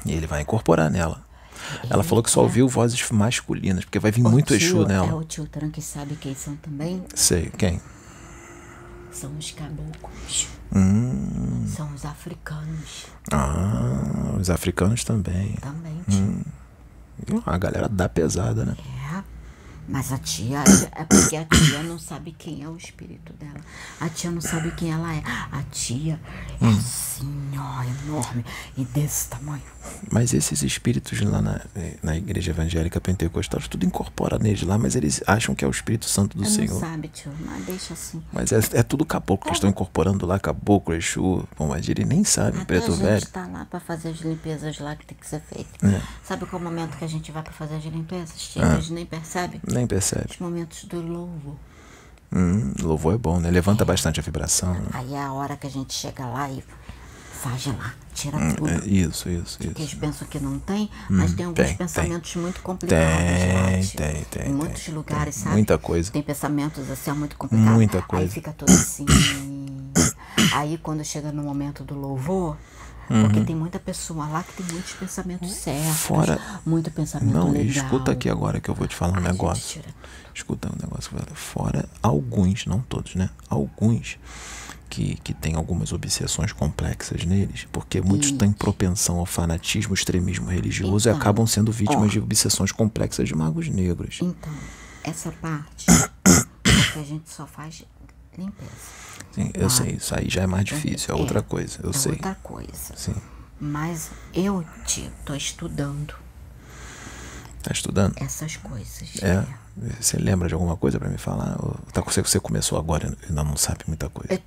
E 0.05 0.13
ele 0.13 0.27
vai 0.27 0.43
incorporar 0.43 0.91
nela. 0.91 1.23
Ela 1.89 2.03
Ele 2.03 2.09
falou 2.09 2.23
que 2.23 2.31
só 2.31 2.41
é. 2.41 2.43
ouviu 2.43 2.69
vozes 2.69 3.03
masculinas, 3.11 3.85
porque 3.85 3.99
vai 3.99 4.11
vir 4.11 4.27
O 4.27 4.29
muito 4.29 4.49
tio- 4.59 4.67
Exu 4.67 4.83
É 4.83 4.89
nela. 4.89 5.15
o 5.15 5.25
tio 5.25 5.47
Tranca 5.47 5.79
e 5.79 5.83
sabe 5.83 6.17
quem 6.17 6.35
são 6.35 6.55
também? 6.57 7.03
Sei, 7.15 7.51
quem? 7.57 7.81
São 9.13 9.31
os 9.39 9.51
caboclos. 9.53 10.49
Hum, 10.75 11.67
São 11.69 11.93
os 11.95 12.05
africanos 12.05 13.07
ah, 13.31 14.35
os 14.41 14.51
africanos 14.51 15.05
também. 15.05 15.53
também, 15.61 16.01
Hum. 16.11 16.43
A 17.47 17.57
galera 17.59 17.89
dá 17.89 18.09
pesada, 18.09 18.65
né? 18.65 18.75
É. 18.79 18.92
Mas 19.89 20.13
a 20.13 20.19
tia, 20.19 20.63
é 20.93 21.05
porque 21.05 21.37
a 21.37 21.45
tia 21.45 21.83
não 21.83 21.99
sabe 21.99 22.33
quem 22.39 22.63
é 22.63 22.69
o 22.69 22.77
espírito 22.77 23.33
dela. 23.35 23.61
A 24.01 24.09
tia 24.09 24.31
não 24.31 24.41
sabe 24.41 24.71
quem 24.73 24.93
ela 24.93 25.13
é. 25.15 25.23
A 25.51 25.63
tia 25.71 26.21
é 26.61 26.65
Hum. 26.65 26.71
assim, 26.79 27.51
ó, 27.59 27.83
enorme 27.83 28.45
e 28.77 28.85
desse 28.85 29.29
tamanho. 29.29 29.63
Mas 30.11 30.33
esses 30.33 30.63
espíritos 30.63 31.21
lá 31.23 31.43
na, 31.43 31.61
eh, 31.75 31.97
na 32.03 32.17
igreja 32.17 32.53
evangélica 32.53 33.01
pentecostal, 33.01 33.61
tudo 33.69 33.85
incorpora 33.85 34.39
neles 34.39 34.63
lá, 34.63 34.79
mas 34.79 34.95
eles 34.95 35.21
acham 35.27 35.55
que 35.55 35.65
é 35.65 35.69
o 35.69 35.71
Espírito 35.73 36.07
Santo 36.07 36.37
do 36.39 36.45
Ela 36.45 36.53
Senhor. 36.53 36.73
não 36.75 36.81
sabe, 36.81 37.09
tio, 37.09 37.33
mas 37.45 37.65
deixa 37.65 37.93
assim. 37.95 38.23
Mas 38.33 38.53
é, 38.53 38.61
é 38.75 38.83
tudo 38.85 39.05
caboclo, 39.05 39.49
eles 39.49 39.57
estão 39.57 39.69
incorporando 39.69 40.25
lá 40.25 40.39
caboclo, 40.39 40.95
Exu, 40.95 41.45
Pombagira, 41.57 42.01
e 42.01 42.05
nem 42.05 42.23
sabe, 42.23 42.59
Até 42.59 42.65
preto 42.67 42.87
a 42.93 42.95
gente 42.95 43.03
velho. 43.03 43.27
tá 43.27 43.47
lá 43.49 43.65
pra 43.65 43.81
fazer 43.81 44.11
as 44.11 44.21
limpezas 44.21 44.79
lá 44.79 44.95
que 44.95 45.05
tem 45.05 45.19
que 45.19 45.27
ser 45.27 45.41
feito. 45.41 45.85
É. 45.85 46.01
Sabe 46.25 46.47
qual 46.47 46.63
é 46.63 46.65
o 46.65 46.69
momento 46.69 46.97
que 46.97 47.05
a 47.05 47.09
gente 47.09 47.33
vai 47.33 47.43
pra 47.43 47.53
fazer 47.53 47.75
as 47.77 47.85
limpezas? 47.85 48.37
Tia, 48.39 48.65
Ah. 48.65 48.73
a 48.77 48.81
gente 48.81 48.93
nem 48.93 49.05
percebe. 49.07 49.61
Nem 49.73 49.87
percebe. 49.87 50.27
Os 50.31 50.39
momentos 50.39 50.85
do 50.85 51.01
louvor. 51.01 51.57
Hum, 52.35 52.73
louvor 52.81 53.15
é 53.15 53.19
bom, 53.19 53.39
né? 53.41 53.51
Levanta 53.51 53.85
bastante 53.85 54.19
a 54.21 54.23
vibração. 54.23 54.73
Né? 54.75 54.87
Aí 54.93 55.15
é 55.15 55.21
a 55.23 55.33
hora 55.33 55.57
que 55.57 55.67
a 55.67 55.71
gente 55.71 55.93
chega 55.93 56.25
lá 56.27 56.51
e 56.51 56.65
faz 57.43 57.67
lá, 57.67 57.93
tira 58.15 58.39
tudo. 58.55 58.71
É, 58.71 58.87
isso, 58.87 59.29
isso, 59.29 59.59
Porque 59.59 59.83
eles 59.83 59.91
isso. 59.93 59.97
pensam 60.01 60.27
que 60.29 60.39
não 60.39 60.59
tem, 60.61 60.89
mas 61.11 61.35
tem 61.35 61.45
alguns 61.45 61.61
Hum, 61.61 61.67
tem, 61.67 61.77
pensamentos 61.77 62.37
muito 62.37 62.61
complicados 62.63 63.05
lá, 63.05 63.67
Tem, 63.71 63.81
tio. 63.83 63.97
tem, 63.99 64.25
tem, 64.31 64.49
Em 64.49 64.55
muitos 64.55 64.85
tem, 64.85 64.95
lugares, 64.95 65.35
tem. 65.35 65.43
sabe? 65.45 65.57
Muita 65.57 65.77
coisa. 65.77 66.11
Tem 66.13 66.23
pensamentos 66.23 66.89
assim, 66.91 67.11
ó, 67.11 67.15
muito 67.17 67.37
complicados. 67.37 67.73
Muita 67.75 67.99
Aí 67.99 68.05
coisa. 68.05 68.29
fica 68.33 68.53
tudo 68.53 68.71
assim. 68.73 69.05
Aí 70.55 70.79
quando 70.79 71.05
chega 71.05 71.33
no 71.33 71.43
momento 71.43 71.83
do 71.85 71.95
louvor, 71.95 72.57
porque 73.09 73.41
tem 73.43 73.55
muita 73.57 73.79
pessoa 73.79 74.27
lá 74.27 74.43
que 74.43 74.53
tem 74.63 74.67
muitos 74.73 74.93
pensamentos 74.95 75.51
certos. 75.53 75.87
Uhum. 75.89 75.95
Fora- 75.95 76.41
Muito 76.65 76.91
pensamento 76.91 77.33
Não, 77.33 77.51
legal. 77.53 77.67
escuta 77.67 78.13
aqui 78.13 78.29
agora 78.31 78.61
que 78.61 78.69
eu 78.71 78.75
vou 78.75 78.87
te 78.87 78.95
falar 78.97 79.15
um 79.15 79.17
A 79.19 79.33
negócio. 79.33 79.83
Escuta 80.35 80.69
um 80.69 80.77
negócio. 80.81 81.11
Fora 81.35 81.89
alguns, 82.03 82.65
não 82.67 82.81
todos, 82.81 83.15
né? 83.15 83.29
Alguns 83.51 84.19
que, 84.89 85.17
que 85.23 85.33
têm 85.35 85.55
algumas 85.55 85.93
obsessões 85.93 86.53
complexas 86.53 87.25
neles, 87.25 87.67
porque 87.73 88.01
muitos 88.01 88.29
Isso. 88.29 88.39
têm 88.39 88.53
propensão 88.53 89.19
ao 89.19 89.27
fanatismo, 89.27 89.95
extremismo 89.95 90.49
religioso 90.51 91.09
e 91.09 91.11
Então, 91.11 91.21
acabam 91.21 91.47
sendo 91.47 91.71
vítimas 91.73 92.05
ó. 92.09 92.13
de 92.13 92.19
obsessões 92.19 92.73
complexas 92.73 93.27
de 93.29 93.35
magos 93.35 93.69
negros. 93.69 94.19
Então, 94.23 94.53
essa 95.05 95.31
parte 95.33 95.87
é 95.91 96.93
que 96.93 96.99
a 96.99 97.05
gente 97.05 97.31
só 97.31 97.47
faz 97.47 97.85
limpeza. 98.37 98.71
Sim, 99.35 99.51
eu 99.55 99.71
sei, 99.71 99.93
isso 99.93 100.15
aí 100.15 100.29
já 100.29 100.43
é 100.43 100.47
mais 100.47 100.65
difícil, 100.65 101.15
é 101.15 101.19
outra 101.19 101.39
É, 101.39 101.43
coisa, 101.43 101.79
eu 101.83 101.91
é 101.91 101.93
sei. 101.93 102.13
outra 102.13 102.35
coisa. 102.43 102.95
Sim. 102.97 103.15
Mas 103.59 104.11
eu, 104.35 104.65
tio, 104.87 105.11
tô 105.25 105.35
estudando 105.35 106.15
Tá 107.63 107.71
estudando? 107.73 108.15
essas 108.21 108.57
coisas. 108.57 109.23
É. 109.23 109.47
Você 110.01 110.19
lembra 110.19 110.49
de 110.49 110.55
alguma 110.55 110.77
coisa 110.77 110.99
pra 110.99 111.09
me 111.09 111.17
falar? 111.17 111.57
Ou 111.65 111.75
tá, 111.93 112.01
você, 112.03 112.21
você 112.21 112.39
começou 112.41 112.77
agora 112.79 113.17
e 113.23 113.27
ainda 113.29 113.45
não 113.45 113.57
sabe 113.57 113.85
muita 113.87 114.09
coisa. 114.11 114.35
É, 114.35 114.43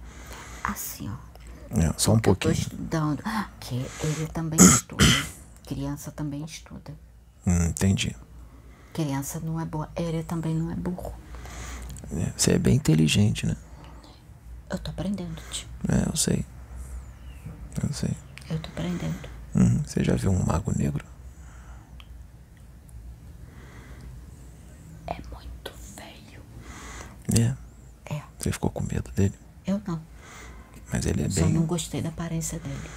Assim, 0.63 1.09
ó. 1.09 1.79
É, 1.79 1.93
só 1.97 2.11
um 2.11 2.15
Eu 2.15 2.21
tô 2.21 2.23
pouquinho. 2.31 2.53
estudando. 2.53 3.23
Que 3.59 3.75
ele 4.03 4.27
também 4.33 4.59
estuda. 4.59 5.03
Criança 5.65 6.11
também 6.11 6.43
estuda. 6.43 6.93
Hum, 7.47 7.65
entendi. 7.67 8.15
Criança 8.93 9.39
não 9.39 9.59
é 9.59 9.65
boa. 9.65 9.89
Ele 9.95 10.21
também 10.23 10.53
não 10.53 10.71
é 10.71 10.75
burro. 10.75 11.13
É, 12.11 12.31
Você 12.37 12.51
é 12.51 12.57
bem 12.59 12.75
inteligente, 12.75 13.45
né? 13.47 13.55
Eu 14.69 14.79
tô 14.79 14.91
aprendendo, 14.91 15.41
tio. 15.51 15.67
É, 15.87 16.09
eu 16.09 16.15
sei. 16.15 16.45
Eu 17.81 17.93
sei. 17.93 18.11
Eu 18.49 18.59
tô 18.59 18.69
aprendendo. 18.69 19.29
Uhum. 19.53 19.83
Você 19.85 20.03
já 20.03 20.15
viu 20.15 20.31
um 20.31 20.43
mago 20.45 20.71
negro? 20.75 21.05
É 25.07 25.13
muito 25.33 25.71
feio. 25.95 26.41
É. 27.33 28.13
É. 28.13 28.21
Você 28.39 28.51
ficou 28.51 28.69
com 28.69 28.83
medo 28.83 29.11
dele? 29.15 29.33
Eu 29.65 29.81
não. 29.87 30.01
Mas 30.91 31.05
ele 31.05 31.23
é 31.23 31.29
Só 31.29 31.41
bem. 31.43 31.53
não 31.53 31.63
gostei 31.65 32.01
da 32.01 32.09
aparência 32.09 32.59
dele. 32.59 32.89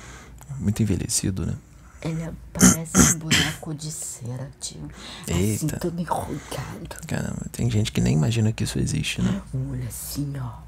Muito 0.58 0.82
envelhecido, 0.82 1.46
né? 1.46 1.54
Ele 2.00 2.22
é- 2.22 2.32
parece 2.52 2.96
um 3.14 3.18
boneco 3.18 3.74
de 3.74 3.90
cera, 3.90 4.50
tio. 4.60 4.88
Assim, 5.22 5.34
Eita. 5.64 5.78
todo 5.80 6.00
enrugado. 6.00 6.96
Caramba, 7.06 7.46
tem 7.50 7.68
gente 7.70 7.90
que 7.90 8.00
nem 8.00 8.14
imagina 8.14 8.52
que 8.52 8.64
isso 8.64 8.78
existe, 8.78 9.20
né? 9.20 9.42
O 9.52 9.70
olho 9.72 9.86
assim, 9.86 10.32
ó. 10.38 10.67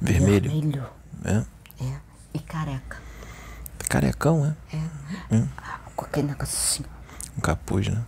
Vermelho. 0.00 0.50
Vermelho. 0.50 0.86
É. 1.24 1.44
É. 1.84 1.96
E 2.34 2.38
careca. 2.38 2.98
Carecão, 3.88 4.42
né? 4.42 4.56
É. 5.30 5.46
Com 5.94 6.04
aquele 6.04 6.28
negócio 6.28 6.56
assim. 6.56 6.84
Um 7.36 7.40
capuz, 7.40 7.88
né? 7.88 8.04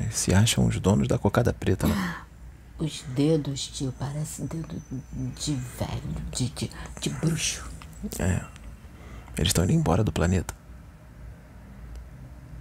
Eles 0.00 0.16
se 0.16 0.34
acham 0.34 0.66
os 0.66 0.78
donos 0.80 1.06
da 1.06 1.18
cocada 1.18 1.52
preta, 1.52 1.86
né? 1.86 2.16
Os 2.78 3.04
dedos, 3.14 3.68
tio, 3.68 3.94
parece 3.98 4.42
dedo 4.42 4.82
de 5.36 5.54
velho, 5.54 6.02
de, 6.32 6.48
de, 6.50 6.70
de 7.00 7.10
bruxo. 7.10 7.64
É. 8.18 8.44
Eles 9.36 9.48
estão 9.48 9.64
indo 9.64 9.72
embora 9.72 10.02
do 10.02 10.10
planeta. 10.12 10.54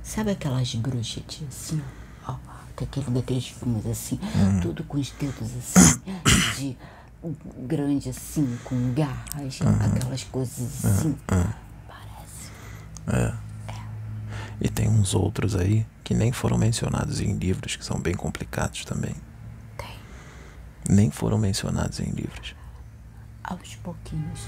Sabe 0.03 0.31
aquelas 0.31 0.73
bruxas, 0.75 1.23
tio, 1.27 1.47
assim, 1.47 1.81
ó? 2.27 2.33
ó 2.33 2.37
que 2.75 2.83
aquele 2.83 3.09
daqueles 3.11 3.47
filmes 3.47 3.85
assim, 3.85 4.19
Hum. 4.35 4.59
tudo 4.61 4.83
com 4.83 4.97
os 4.99 5.09
dedos 5.11 5.49
assim, 5.57 6.01
de 6.57 6.77
grande 7.57 8.09
assim, 8.09 8.57
com 8.63 8.93
garras, 8.93 9.59
aquelas 9.79 10.23
coisas 10.25 10.85
assim. 10.85 11.17
Parece. 11.27 12.51
E 14.61 14.69
tem 14.69 14.87
uns 14.87 15.13
outros 15.13 15.55
aí 15.55 15.85
que 16.03 16.13
nem 16.13 16.31
foram 16.31 16.57
mencionados 16.57 17.19
em 17.19 17.33
livros, 17.33 17.75
que 17.75 17.83
são 17.83 17.99
bem 17.99 18.13
complicados 18.13 18.85
também. 18.85 19.15
Tem. 19.77 19.95
Nem 20.89 21.11
foram 21.11 21.37
mencionados 21.37 21.99
em 21.99 22.09
livros. 22.11 22.55
Aos 23.43 23.75
pouquinhos. 23.75 24.47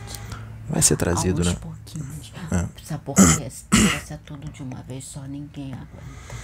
Vai 0.69 0.81
ser 0.81 0.95
trazido, 0.97 1.39
Aos 1.39 1.47
né? 1.47 1.55
pouquinhos. 1.59 2.33
É. 2.51 2.67
Sabe 2.83 3.03
por 3.03 3.15
quê? 3.15 3.49
Se 3.49 3.65
tivesse 3.69 4.17
tudo 4.25 4.49
de 4.51 4.63
uma 4.63 4.81
vez 4.83 5.05
só, 5.05 5.21
ninguém 5.23 5.73
aguenta. 5.73 6.35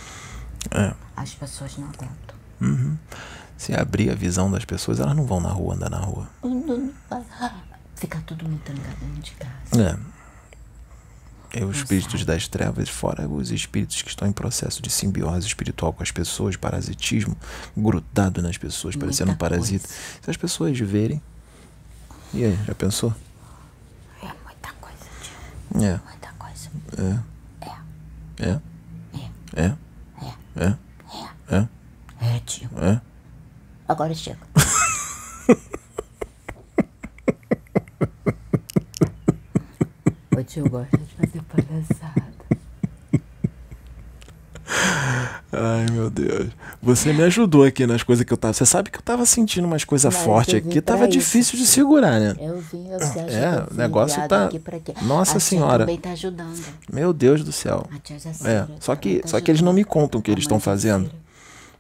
É. 0.72 0.94
As 1.16 1.34
pessoas 1.34 1.78
não 1.78 1.88
aguentam. 1.88 2.36
Uhum. 2.62 2.98
Se 3.62 3.76
abrir 3.76 4.10
a 4.10 4.16
visão 4.16 4.50
das 4.50 4.66
pessoas, 4.66 5.00
elas 5.00 5.16
não 5.16 5.24
vão 5.24 5.40
na 5.40 5.50
rua 5.50 5.76
andar 5.76 5.92
na 5.92 6.00
rua. 6.00 6.28
Fica 7.96 8.20
tudo 8.26 8.50
muito 8.50 8.74
dentro 8.74 9.22
de 9.22 9.32
casa. 9.34 10.00
É. 11.54 11.60
E 11.60 11.64
os 11.64 11.78
espíritos 11.78 12.26
das 12.26 12.48
trevas, 12.48 12.90
fora 12.90 13.28
os 13.30 13.52
espíritos 13.52 14.02
que 14.02 14.10
estão 14.10 14.28
em 14.28 14.32
processo 14.32 14.82
de 14.82 14.90
simbiose 14.90 15.46
espiritual 15.46 15.94
com 15.94 16.02
as 16.02 16.10
pessoas, 16.10 16.56
parasitismo, 16.56 17.38
grudado 17.78 18.42
nas 18.42 18.58
pessoas, 18.58 18.96
Muita 18.96 19.06
parecendo 19.06 19.32
um 19.34 19.36
parasita. 19.36 19.88
coisa. 19.88 20.04
Se 20.24 20.32
as 20.32 20.38
pessoas 20.38 20.80
verem. 20.80 21.22
E 22.34 22.44
aí, 22.44 22.58
já 22.66 22.74
pensou? 22.74 23.14
É 24.24 24.34
muita 24.44 24.72
coisa, 24.82 25.06
tio. 25.22 25.84
É. 25.84 26.00
Muita 26.04 26.34
coisa. 26.40 26.70
É. 26.98 27.70
É. 28.40 28.50
É. 28.50 28.60
É. 29.54 29.76
É. 30.26 30.66
É. 30.66 30.76
É. 31.48 31.68
É, 32.22 32.40
tio. 32.40 32.68
É. 32.78 33.11
Agora 33.92 34.14
chega. 34.14 34.40
o 40.38 40.44
tio 40.46 40.70
gosta 40.70 40.98
de 40.98 41.14
fazer 41.16 41.42
palhaçada. 41.44 42.32
Ai, 45.52 45.86
meu 45.92 46.10
Deus. 46.10 46.48
Você 46.82 47.12
me 47.12 47.22
ajudou 47.24 47.66
aqui 47.66 47.86
nas 47.86 48.02
coisas 48.02 48.24
que 48.26 48.32
eu 48.32 48.38
tava. 48.38 48.54
Você 48.54 48.66
sabe 48.66 48.90
que 48.90 48.98
eu 48.98 49.02
tava 49.02 49.26
sentindo 49.26 49.68
umas 49.68 49.84
coisas 49.84 50.16
fortes 50.16 50.56
aqui. 50.56 50.80
Tava 50.80 51.04
isso, 51.04 51.12
difícil 51.20 51.60
de 51.60 51.66
segurar, 51.68 52.18
né? 52.18 52.34
Eu 52.40 52.62
vim, 52.62 52.88
eu 52.90 53.00
sei, 53.02 53.24
É, 53.24 53.66
o 53.70 53.74
negócio 53.76 54.26
tá-? 54.30 54.50
Nossa 55.02 55.32
a 55.32 55.34
tia 55.34 55.40
Senhora. 55.42 55.80
também 55.80 55.98
tá 55.98 56.12
ajudando. 56.12 56.64
Meu 56.90 57.12
Deus 57.12 57.44
do 57.44 57.52
céu. 57.52 57.86
A 57.94 58.00
tia 58.00 58.16
É, 58.46 58.66
só 58.80 58.96
que, 58.96 59.20
tá 59.20 59.28
só 59.28 59.42
que 59.42 59.52
eles 59.52 59.62
não 59.62 59.74
me 59.74 59.84
contam 59.84 60.22
o 60.22 60.24
que 60.24 60.32
A 60.32 60.34
eles 60.34 60.46
estão 60.46 60.62
fazendo, 60.62 61.12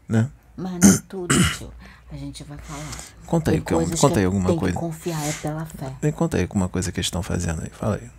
né? 0.09 0.27
Mas 0.57 0.73
não 0.73 0.93
é 0.93 1.01
tudo, 1.07 1.35
tio. 1.57 1.71
A 2.11 2.17
gente 2.17 2.43
vai 2.43 2.57
falar. 2.57 2.91
Conta 3.25 3.51
aí, 3.51 3.61
Tem 3.61 3.75
coisas 3.77 3.99
conta 3.99 4.19
aí 4.19 4.25
alguma 4.25 4.49
tem 4.49 4.59
coisa. 4.59 4.73
que 4.73 4.79
confiar 4.79 5.25
é 5.25 5.31
pela 5.33 5.65
fé. 5.65 5.93
Vem, 6.01 6.11
conta 6.11 6.37
aí 6.37 6.43
alguma 6.43 6.67
coisa 6.67 6.91
que 6.91 6.99
eles 6.99 7.07
estão 7.07 7.23
fazendo 7.23 7.63
aí. 7.63 7.69
Fala 7.69 7.95
aí. 7.95 8.09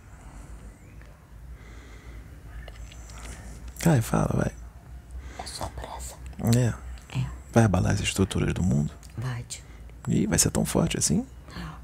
Vai, 3.83 4.01
fala, 4.01 4.31
vai. 4.33 4.51
É 5.39 5.45
surpresa. 5.45 6.15
É. 6.57 7.19
É. 7.19 7.25
Vai 7.51 7.63
abalar 7.65 7.91
as 7.91 7.99
estruturas 7.99 8.53
do 8.53 8.63
mundo? 8.63 8.91
Vai, 9.17 9.43
tio. 9.43 9.63
Ih, 10.07 10.25
vai 10.25 10.39
ser 10.39 10.49
tão 10.49 10.65
forte 10.65 10.97
assim? 10.97 11.25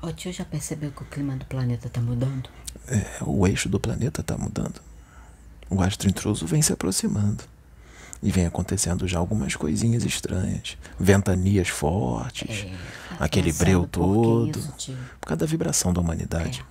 Ô, 0.02 0.12
tio, 0.12 0.32
já 0.32 0.46
percebeu 0.46 0.92
que 0.92 1.04
o 1.04 1.06
clima 1.06 1.36
do 1.36 1.46
planeta 1.46 1.90
tá 1.90 2.02
mudando? 2.02 2.50
É, 2.88 3.06
o 3.22 3.46
eixo 3.46 3.68
do 3.70 3.80
planeta 3.80 4.24
tá 4.24 4.38
mudando. 4.38 4.82
O 5.70 5.82
astro 5.82 6.10
intruso 6.10 6.48
vem 6.48 6.62
se 6.62 6.74
aproximando. 6.74 7.44
E 8.22 8.32
vem 8.32 8.46
acontecendo 8.46 9.08
já 9.08 9.18
algumas 9.18 9.56
coisinhas 9.56 10.04
estranhas. 10.04 10.78
Ventanias 11.00 11.70
fortes. 11.70 12.66
É, 12.66 12.76
aquele 13.20 13.52
Sabe 13.52 13.66
breu 13.66 13.88
todo. 13.88 14.60
Tio? 14.78 14.98
Por 15.22 15.28
causa 15.28 15.40
da 15.40 15.46
vibração 15.46 15.94
da 15.94 16.02
humanidade. 16.02 16.66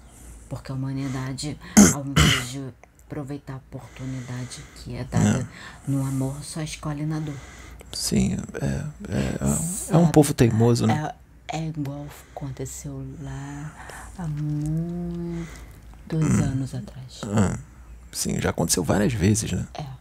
Porque 0.48 0.70
a 0.70 0.74
humanidade, 0.74 1.58
ao 1.94 2.04
invés 2.04 2.50
de 2.50 2.62
aproveitar 3.06 3.54
a 3.54 3.56
oportunidade 3.56 4.62
que 4.76 4.94
é 4.94 5.04
dada 5.04 5.48
no 5.86 6.06
amor, 6.06 6.42
só 6.42 6.60
escolhe 6.60 7.06
na 7.06 7.18
dor. 7.18 7.36
Sim, 7.92 8.36
é, 8.60 8.66
é, 9.10 9.94
é 9.94 9.96
um 9.96 10.08
povo 10.08 10.34
teimoso, 10.34 10.86
né? 10.86 11.10
É, 11.48 11.58
é 11.58 11.68
igual 11.68 12.06
aconteceu 12.34 13.04
lá 13.22 13.72
há 14.18 14.26
muitos 14.26 15.48
hum. 16.12 16.44
anos 16.44 16.74
atrás. 16.74 17.20
Ah, 17.24 17.58
sim, 18.12 18.38
já 18.40 18.50
aconteceu 18.50 18.84
várias 18.84 19.12
vezes, 19.12 19.52
né? 19.52 19.66
É. 19.74 19.97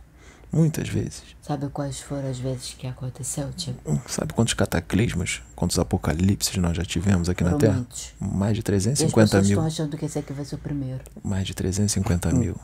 Muitas 0.51 0.87
vezes. 0.87 1.23
Sabe 1.41 1.67
quais 1.69 1.99
foram 1.99 2.29
as 2.29 2.39
vezes 2.39 2.73
que 2.77 2.87
aconteceu, 2.87 3.51
tipo? 3.51 4.01
Sabe 4.07 4.33
quantos 4.33 4.53
cataclismos, 4.53 5.41
quantos 5.55 5.77
apocalipses 5.77 6.55
nós 6.57 6.75
já 6.75 6.85
tivemos 6.85 7.29
aqui 7.29 7.43
foram 7.43 7.55
na 7.55 7.61
Terra? 7.61 7.75
Muitos. 7.75 8.13
Mais 8.19 8.55
de 8.55 8.63
350 8.63 9.35
e 9.35 9.39
as 9.39 9.47
mil. 9.47 9.51
estão 9.51 9.65
achando 9.65 9.97
que 9.97 10.05
esse 10.05 10.19
aqui 10.19 10.33
vai 10.33 10.45
ser 10.45 10.55
o 10.55 10.59
primeiro. 10.59 11.03
Mais 11.23 11.45
de 11.45 11.53
350 11.53 12.29
hum. 12.29 12.31
mil 12.33 12.59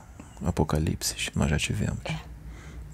apocalipses 0.46 1.30
nós 1.36 1.50
já 1.50 1.58
tivemos. 1.58 2.00
É. 2.06 2.18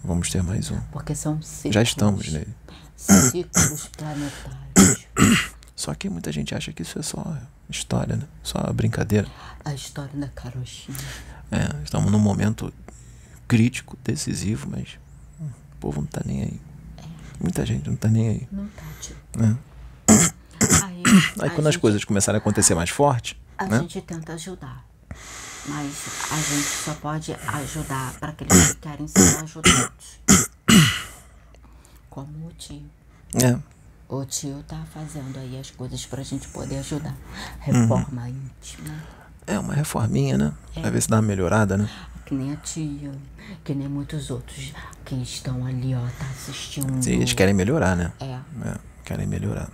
Vamos 0.04 0.30
ter 0.30 0.42
mais 0.42 0.72
um. 0.72 0.80
Porque 0.92 1.14
são 1.14 1.42
ciclos. 1.42 1.74
Já 1.74 1.82
estamos 1.82 2.32
nele. 2.32 2.54
Ciclos 2.96 3.90
planetários. 3.98 5.08
Só 5.76 5.94
que 5.94 6.10
muita 6.10 6.32
gente 6.32 6.54
acha 6.54 6.74
que 6.74 6.82
isso 6.82 7.00
é 7.00 7.02
só 7.02 7.38
história, 7.70 8.18
né? 8.18 8.24
Só 8.44 8.60
brincadeira. 8.74 9.28
A 9.64 9.74
história 9.74 10.12
da 10.14 10.28
carochinha. 10.28 10.98
É, 11.52 11.84
estamos 11.84 12.12
num 12.12 12.20
momento 12.20 12.74
crítico, 13.50 13.98
decisivo, 14.04 14.70
mas 14.70 15.00
o 15.42 15.76
povo 15.80 16.02
não 16.02 16.08
tá 16.08 16.22
nem 16.24 16.44
aí. 16.44 16.62
Muita 17.42 17.66
gente 17.66 17.90
não 17.90 17.96
tá 17.96 18.08
nem 18.08 18.30
aí. 18.30 18.48
Não 18.52 18.68
tá, 18.68 18.84
tio. 19.02 19.16
É. 19.40 19.70
Aí, 20.86 21.04
aí 21.42 21.50
quando 21.50 21.66
gente, 21.66 21.70
as 21.70 21.78
coisas 21.78 22.04
começarem 22.06 22.38
a 22.38 22.42
acontecer 22.42 22.76
mais 22.76 22.92
forte. 22.92 23.42
A 23.58 23.66
né? 23.66 23.80
gente 23.80 24.00
tenta 24.02 24.34
ajudar. 24.34 24.86
Mas 25.66 25.94
a 26.32 26.36
gente 26.36 26.68
só 26.68 26.94
pode 26.94 27.34
ajudar 27.34 28.14
para 28.20 28.30
aqueles 28.30 28.74
que 28.74 28.76
querem 28.76 29.08
ser 29.08 29.44
ajudados. 29.44 30.20
Como 32.10 32.48
o 32.48 32.54
tio. 32.54 32.86
É. 33.34 33.58
O 34.08 34.26
tio 34.26 34.64
tá 34.68 34.84
fazendo 34.94 35.40
aí 35.40 35.60
as 35.60 35.72
coisas 35.72 36.06
pra 36.06 36.22
gente 36.22 36.48
poder 36.50 36.78
ajudar. 36.78 37.16
Reforma 37.60 38.24
uhum. 38.24 38.28
íntima. 38.28 38.96
É, 39.48 39.58
uma 39.58 39.74
reforminha, 39.74 40.38
né? 40.38 40.54
É. 40.76 40.82
Pra 40.82 40.92
ver 40.92 41.02
se 41.02 41.10
dá 41.10 41.16
uma 41.16 41.24
melhorada, 41.24 41.78
né? 41.78 41.90
Que 42.30 42.36
nem 42.36 42.54
a 42.54 42.56
tia, 42.58 43.12
que 43.64 43.74
nem 43.74 43.88
muitos 43.88 44.30
outros 44.30 44.72
que 45.04 45.16
estão 45.16 45.66
ali, 45.66 45.96
ó, 45.96 46.00
tá 46.00 46.30
assistindo. 46.30 47.02
Sim, 47.02 47.14
eles 47.14 47.34
querem 47.34 47.56
melhorar, 47.56 47.96
né? 47.96 48.14
É. 48.20 48.26
é 48.70 48.78
querem 49.04 49.26
melhorar. 49.26 49.68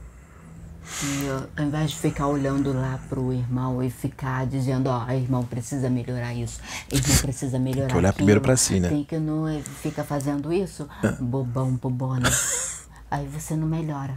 E 1.03 1.59
ao 1.59 1.65
invés 1.65 1.91
de 1.91 1.97
ficar 1.97 2.27
olhando 2.27 2.71
lá 2.71 2.97
pro 3.09 3.33
irmão 3.33 3.83
e 3.83 3.89
ficar 3.89 4.45
dizendo, 4.45 4.87
ó, 4.87 5.05
irmão 5.11 5.43
precisa 5.43 5.89
melhorar 5.89 6.33
isso, 6.33 6.61
irmão 6.89 7.17
precisa 7.17 7.59
melhorar 7.59 7.87
Tem 7.87 7.89
que 7.89 7.97
olhar 7.97 8.09
aquilo, 8.11 8.15
primeiro 8.15 8.39
pra 8.39 8.55
si, 8.55 8.79
né? 8.79 8.87
Tem 8.87 9.03
que 9.03 9.19
não 9.19 9.61
fica 9.81 10.05
fazendo 10.05 10.53
isso, 10.53 10.87
ah. 11.03 11.17
bobão, 11.19 11.73
bobona. 11.73 12.31
Aí 13.11 13.27
você 13.27 13.53
não 13.57 13.67
melhora. 13.67 14.15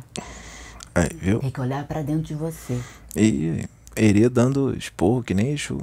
Aí, 0.95 1.09
viu? 1.21 1.41
Tem 1.41 1.51
que 1.51 1.61
olhar 1.61 1.85
para 1.89 2.03
dentro 2.03 2.23
de 2.23 2.35
você. 2.35 2.81
E 3.17 3.69
iria 3.97 4.31
dando 4.31 4.77
esporro 4.79 5.25
que 5.25 5.35
nem 5.35 5.53
Exu. 5.53 5.81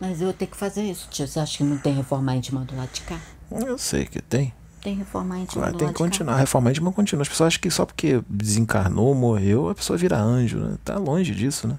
Mas 0.00 0.22
eu 0.22 0.32
tenho 0.32 0.50
que 0.50 0.56
fazer 0.56 0.82
isso, 0.82 1.08
tio. 1.10 1.28
Você 1.28 1.38
acha 1.38 1.58
que 1.58 1.64
não 1.64 1.76
tem 1.76 1.94
reforma 1.94 2.34
íntima 2.34 2.64
do 2.64 2.74
lado 2.74 2.90
de 2.90 3.02
cá? 3.02 3.20
Eu 3.50 3.76
sei 3.76 4.06
que 4.06 4.22
tem. 4.22 4.54
Tem 4.80 4.94
reforma 4.94 5.38
íntima 5.38 5.70
Tem 5.72 5.88
que 5.88 5.94
continuar. 5.94 6.34
A 6.34 6.38
reforma 6.38 6.70
íntima 6.70 6.90
continua. 6.90 7.22
As 7.22 7.28
pessoas 7.28 7.48
acham 7.48 7.60
que 7.60 7.70
só 7.70 7.84
porque 7.84 8.22
desencarnou, 8.28 9.14
morreu, 9.14 9.68
a 9.68 9.74
pessoa 9.74 9.98
vira 9.98 10.18
anjo, 10.18 10.58
né? 10.58 10.78
Tá 10.82 10.96
longe 10.96 11.34
disso, 11.34 11.68
né? 11.68 11.78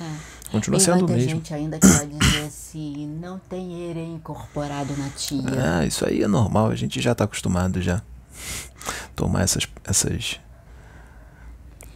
É. 0.00 0.30
Continua 0.50 0.78
e 0.78 0.80
sendo 0.80 1.06
ter 1.06 1.12
mesmo. 1.12 1.30
gente 1.30 1.54
ainda 1.54 1.78
que 1.78 1.86
vai 1.86 2.06
dizer 2.06 2.46
assim, 2.46 3.06
não 3.20 3.38
tem 3.38 3.90
ere 3.90 4.04
incorporado 4.04 4.96
na 4.96 5.08
tia. 5.10 5.42
Ah, 5.78 5.86
isso 5.86 6.04
aí 6.04 6.22
é 6.22 6.28
normal, 6.28 6.70
a 6.70 6.74
gente 6.74 7.00
já 7.00 7.14
tá 7.14 7.24
acostumado 7.24 7.80
já. 7.80 8.02
Tomar 9.14 9.42
essas 9.42 9.68
essas 9.84 10.40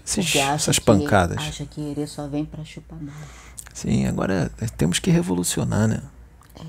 esses, 0.05 0.37
essas 0.37 0.79
pancadas. 0.79 1.39
Acha 1.39 1.65
que 1.65 1.81
ere 1.91 2.07
só 2.07 2.29
vem 2.29 2.45
para 2.45 2.65
chupar 2.65 3.01
mal. 3.01 3.15
Sim, 3.75 4.07
agora 4.07 4.51
é, 4.61 4.67
temos 4.67 4.99
que 4.99 5.11
revolucionar, 5.11 5.87
né? 5.89 6.01
É. 6.57 6.65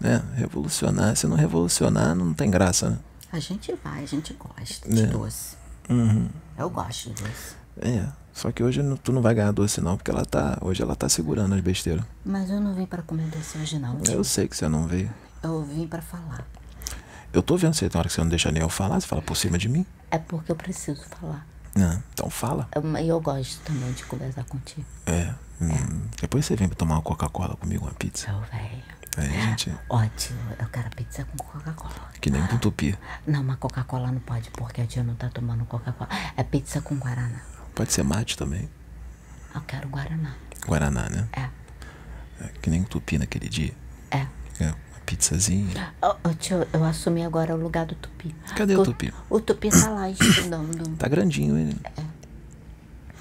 Né? 0.00 0.22
Revolucionar. 0.34 1.16
Se 1.16 1.26
não 1.26 1.36
revolucionar, 1.36 2.14
não 2.14 2.34
tem 2.34 2.50
graça, 2.50 2.90
né? 2.90 2.98
A 3.32 3.38
gente 3.38 3.72
vai, 3.82 4.02
a 4.02 4.06
gente 4.06 4.34
gosta 4.34 4.88
de 4.88 5.02
É. 5.02 5.06
doce. 5.06 5.56
Uhum. 5.88 6.28
Eu 6.58 6.68
gosto 6.68 7.10
de 7.10 7.22
doce. 7.22 7.54
É. 7.80 8.06
Só 8.32 8.50
que 8.52 8.62
hoje 8.62 8.82
tu 9.02 9.12
não 9.12 9.22
vai 9.22 9.34
ganhar 9.34 9.52
doce 9.52 9.80
não, 9.80 9.96
porque 9.96 10.10
ela 10.10 10.24
tá. 10.24 10.58
Hoje 10.60 10.82
ela 10.82 10.94
tá 10.96 11.08
segurando 11.08 11.54
as 11.54 11.60
besteiras. 11.60 12.04
Mas 12.24 12.50
eu 12.50 12.60
não 12.60 12.74
vim 12.74 12.86
pra 12.86 13.02
comer 13.02 13.26
doce 13.28 13.56
hoje, 13.58 13.78
não. 13.78 13.98
Eu 14.08 14.22
sei 14.24 14.46
que 14.48 14.56
você 14.56 14.68
não 14.68 14.86
veio. 14.86 15.10
Eu 15.42 15.62
vim 15.64 15.86
pra 15.86 16.02
falar. 16.02 16.44
Eu 17.32 17.42
tô 17.42 17.56
vendo 17.56 17.74
você, 17.74 17.88
tem 17.88 17.98
hora 17.98 18.08
que 18.08 18.14
você 18.14 18.20
não 18.20 18.28
deixa 18.28 18.50
nem 18.50 18.62
eu 18.62 18.68
falar, 18.68 19.00
você 19.00 19.06
fala 19.06 19.22
por 19.22 19.36
cima 19.36 19.58
de 19.58 19.68
mim. 19.68 19.84
É 20.10 20.18
porque 20.18 20.50
eu 20.50 20.56
preciso 20.56 21.02
falar. 21.20 21.46
Não, 21.74 22.02
então 22.12 22.28
fala. 22.30 22.68
Eu- 22.74 22.82
E 22.98 23.08
eu, 23.08 23.20
gosto 23.20 23.60
também 23.62 23.92
de 23.92 24.04
conversar 24.04 24.44
contigo. 24.44 24.84
É. 25.06 25.32
hum, 25.60 26.02
Depois 26.20 26.44
você 26.46 26.56
vem 26.56 26.68
pra 26.68 26.76
tomar 26.76 26.96
uma 26.96 27.02
Coca-Cola 27.02 27.56
comigo, 27.56 27.84
uma 27.84 27.94
pizza. 27.94 28.30
Eu, 28.30 28.40
velho. 28.40 28.82
Aí 29.16 29.26
a 29.36 29.40
gente. 29.46 29.74
Ótimo, 29.88 30.38
eu 30.58 30.68
quero 30.68 30.90
pizza 30.90 31.24
com 31.24 31.36
Coca-Cola. 31.38 32.08
Que 32.20 32.30
nem 32.30 32.46
com 32.46 32.56
tupi. 32.58 32.96
Não, 33.26 33.42
mas 33.42 33.56
Coca-Cola 33.58 34.12
não 34.12 34.20
pode, 34.20 34.50
porque 34.50 34.80
a 34.80 34.86
tia 34.86 35.02
não 35.02 35.14
tá 35.16 35.28
tomando 35.28 35.64
Coca-Cola. 35.64 36.08
É 36.36 36.42
pizza 36.44 36.80
com 36.80 36.96
Guaraná. 36.96 37.40
Pode 37.74 37.92
ser 37.92 38.02
mate 38.04 38.36
também. 38.36 38.68
Eu 39.54 39.60
quero 39.62 39.88
Guaraná. 39.88 40.34
Guaraná, 40.66 41.08
né? 41.08 41.28
É, 41.32 41.48
É, 42.44 42.48
que 42.62 42.70
nem 42.70 42.82
com 42.82 42.88
tupi 42.88 43.18
naquele 43.18 43.48
dia. 43.48 43.74
é. 44.10 44.26
É, 44.60 44.74
pizzazinha. 45.08 45.94
Ô, 46.02 46.34
tio, 46.34 46.66
eu 46.72 46.84
assumi 46.84 47.24
agora 47.24 47.54
o 47.54 47.58
lugar 47.58 47.86
do 47.86 47.94
Tupi. 47.94 48.34
Cadê 48.54 48.74
o 48.76 48.82
Tu- 48.82 48.92
tupi? 48.92 49.14
O 49.30 49.40
Tupi 49.40 49.70
tá 49.70 49.88
lá 49.88 50.10
estudando. 50.10 50.96
Tá 50.98 51.08
grandinho 51.08 51.56
ele. 51.56 51.74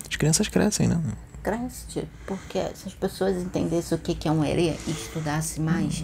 As 0.09 0.15
crianças 0.17 0.47
crescem, 0.49 0.87
né? 0.89 1.01
Cresce, 1.41 2.05
porque 2.25 2.59
se 2.75 2.87
as 2.89 2.93
pessoas 2.93 3.37
entendessem 3.37 3.97
o 3.97 4.01
que 4.01 4.13
que 4.13 4.27
é 4.27 4.31
um 4.31 4.43
herê 4.43 4.75
e 4.85 4.91
estudassem 4.91 5.63
mais, 5.63 6.03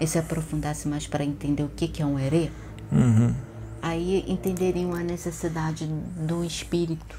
e 0.00 0.06
se 0.06 0.18
aprofundassem 0.18 0.90
mais 0.90 1.06
para 1.06 1.22
entender 1.24 1.62
o 1.62 1.68
que 1.68 1.88
que 1.88 2.00
é 2.02 2.06
um 2.06 2.18
herê, 2.18 2.50
Uhum. 2.90 3.34
aí 3.82 4.24
entenderiam 4.26 4.94
a 4.94 5.00
necessidade 5.00 5.86
do 5.86 6.42
espírito, 6.42 7.16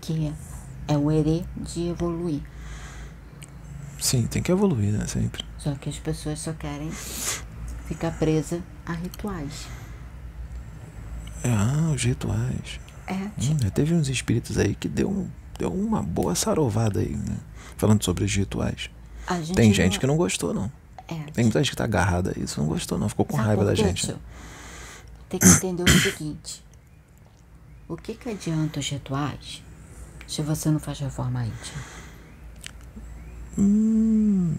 que 0.00 0.32
é 0.86 0.96
o 0.96 1.10
herê 1.10 1.42
de 1.56 1.88
evoluir. 1.88 2.40
Sim, 3.98 4.26
tem 4.28 4.40
que 4.42 4.52
evoluir, 4.52 4.92
né? 4.92 5.06
Sempre. 5.08 5.44
Só 5.66 5.74
que 5.74 5.88
as 5.88 5.98
pessoas 5.98 6.38
só 6.38 6.52
querem 6.52 6.88
ficar 7.88 8.12
presas 8.12 8.62
a 8.86 8.92
rituais. 8.92 9.66
É, 11.42 11.50
ah, 11.50 11.90
os 11.92 12.04
rituais. 12.04 12.78
É, 13.04 13.14
Hum, 13.14 13.70
teve 13.74 13.92
uns 13.92 14.08
espíritos 14.08 14.58
aí 14.58 14.76
que 14.76 14.86
deu, 14.86 15.10
um, 15.10 15.28
deu 15.58 15.72
uma 15.74 16.00
boa 16.00 16.36
sarovada 16.36 17.00
aí, 17.00 17.16
né? 17.16 17.36
Falando 17.76 18.04
sobre 18.04 18.22
os 18.22 18.32
rituais. 18.32 18.90
gente 19.40 19.54
Tem 19.54 19.74
gente 19.74 19.98
que 19.98 20.06
não 20.06 20.16
gostou, 20.16 20.54
não. 20.54 20.70
É, 21.08 21.14
Tem 21.32 21.42
muita 21.42 21.58
gente 21.58 21.70
que 21.72 21.76
tá 21.76 21.82
agarrada 21.82 22.32
a 22.36 22.40
isso, 22.40 22.60
não 22.60 22.68
gostou, 22.68 22.96
não. 22.96 23.08
Ficou 23.08 23.24
com 23.24 23.34
Sabe 23.36 23.48
raiva 23.48 23.64
da 23.64 23.74
gente. 23.74 24.12
né? 24.12 24.18
Tem 25.28 25.40
que 25.40 25.48
entender 25.48 25.82
o 25.82 26.00
seguinte: 26.00 26.64
o 27.88 27.96
que, 27.96 28.14
que 28.14 28.28
adianta 28.28 28.78
os 28.78 28.88
rituais 28.88 29.64
se 30.28 30.42
você 30.42 30.70
não 30.70 30.78
faz 30.78 31.00
reforma 31.00 31.44
íntima? 31.44 31.82
Hum, 33.58 34.54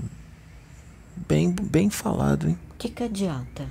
bem, 1.28 1.52
bem 1.52 1.90
falado, 1.90 2.48
hein? 2.48 2.58
O 2.72 2.78
que, 2.78 2.90
que 2.90 3.04
adianta? 3.04 3.66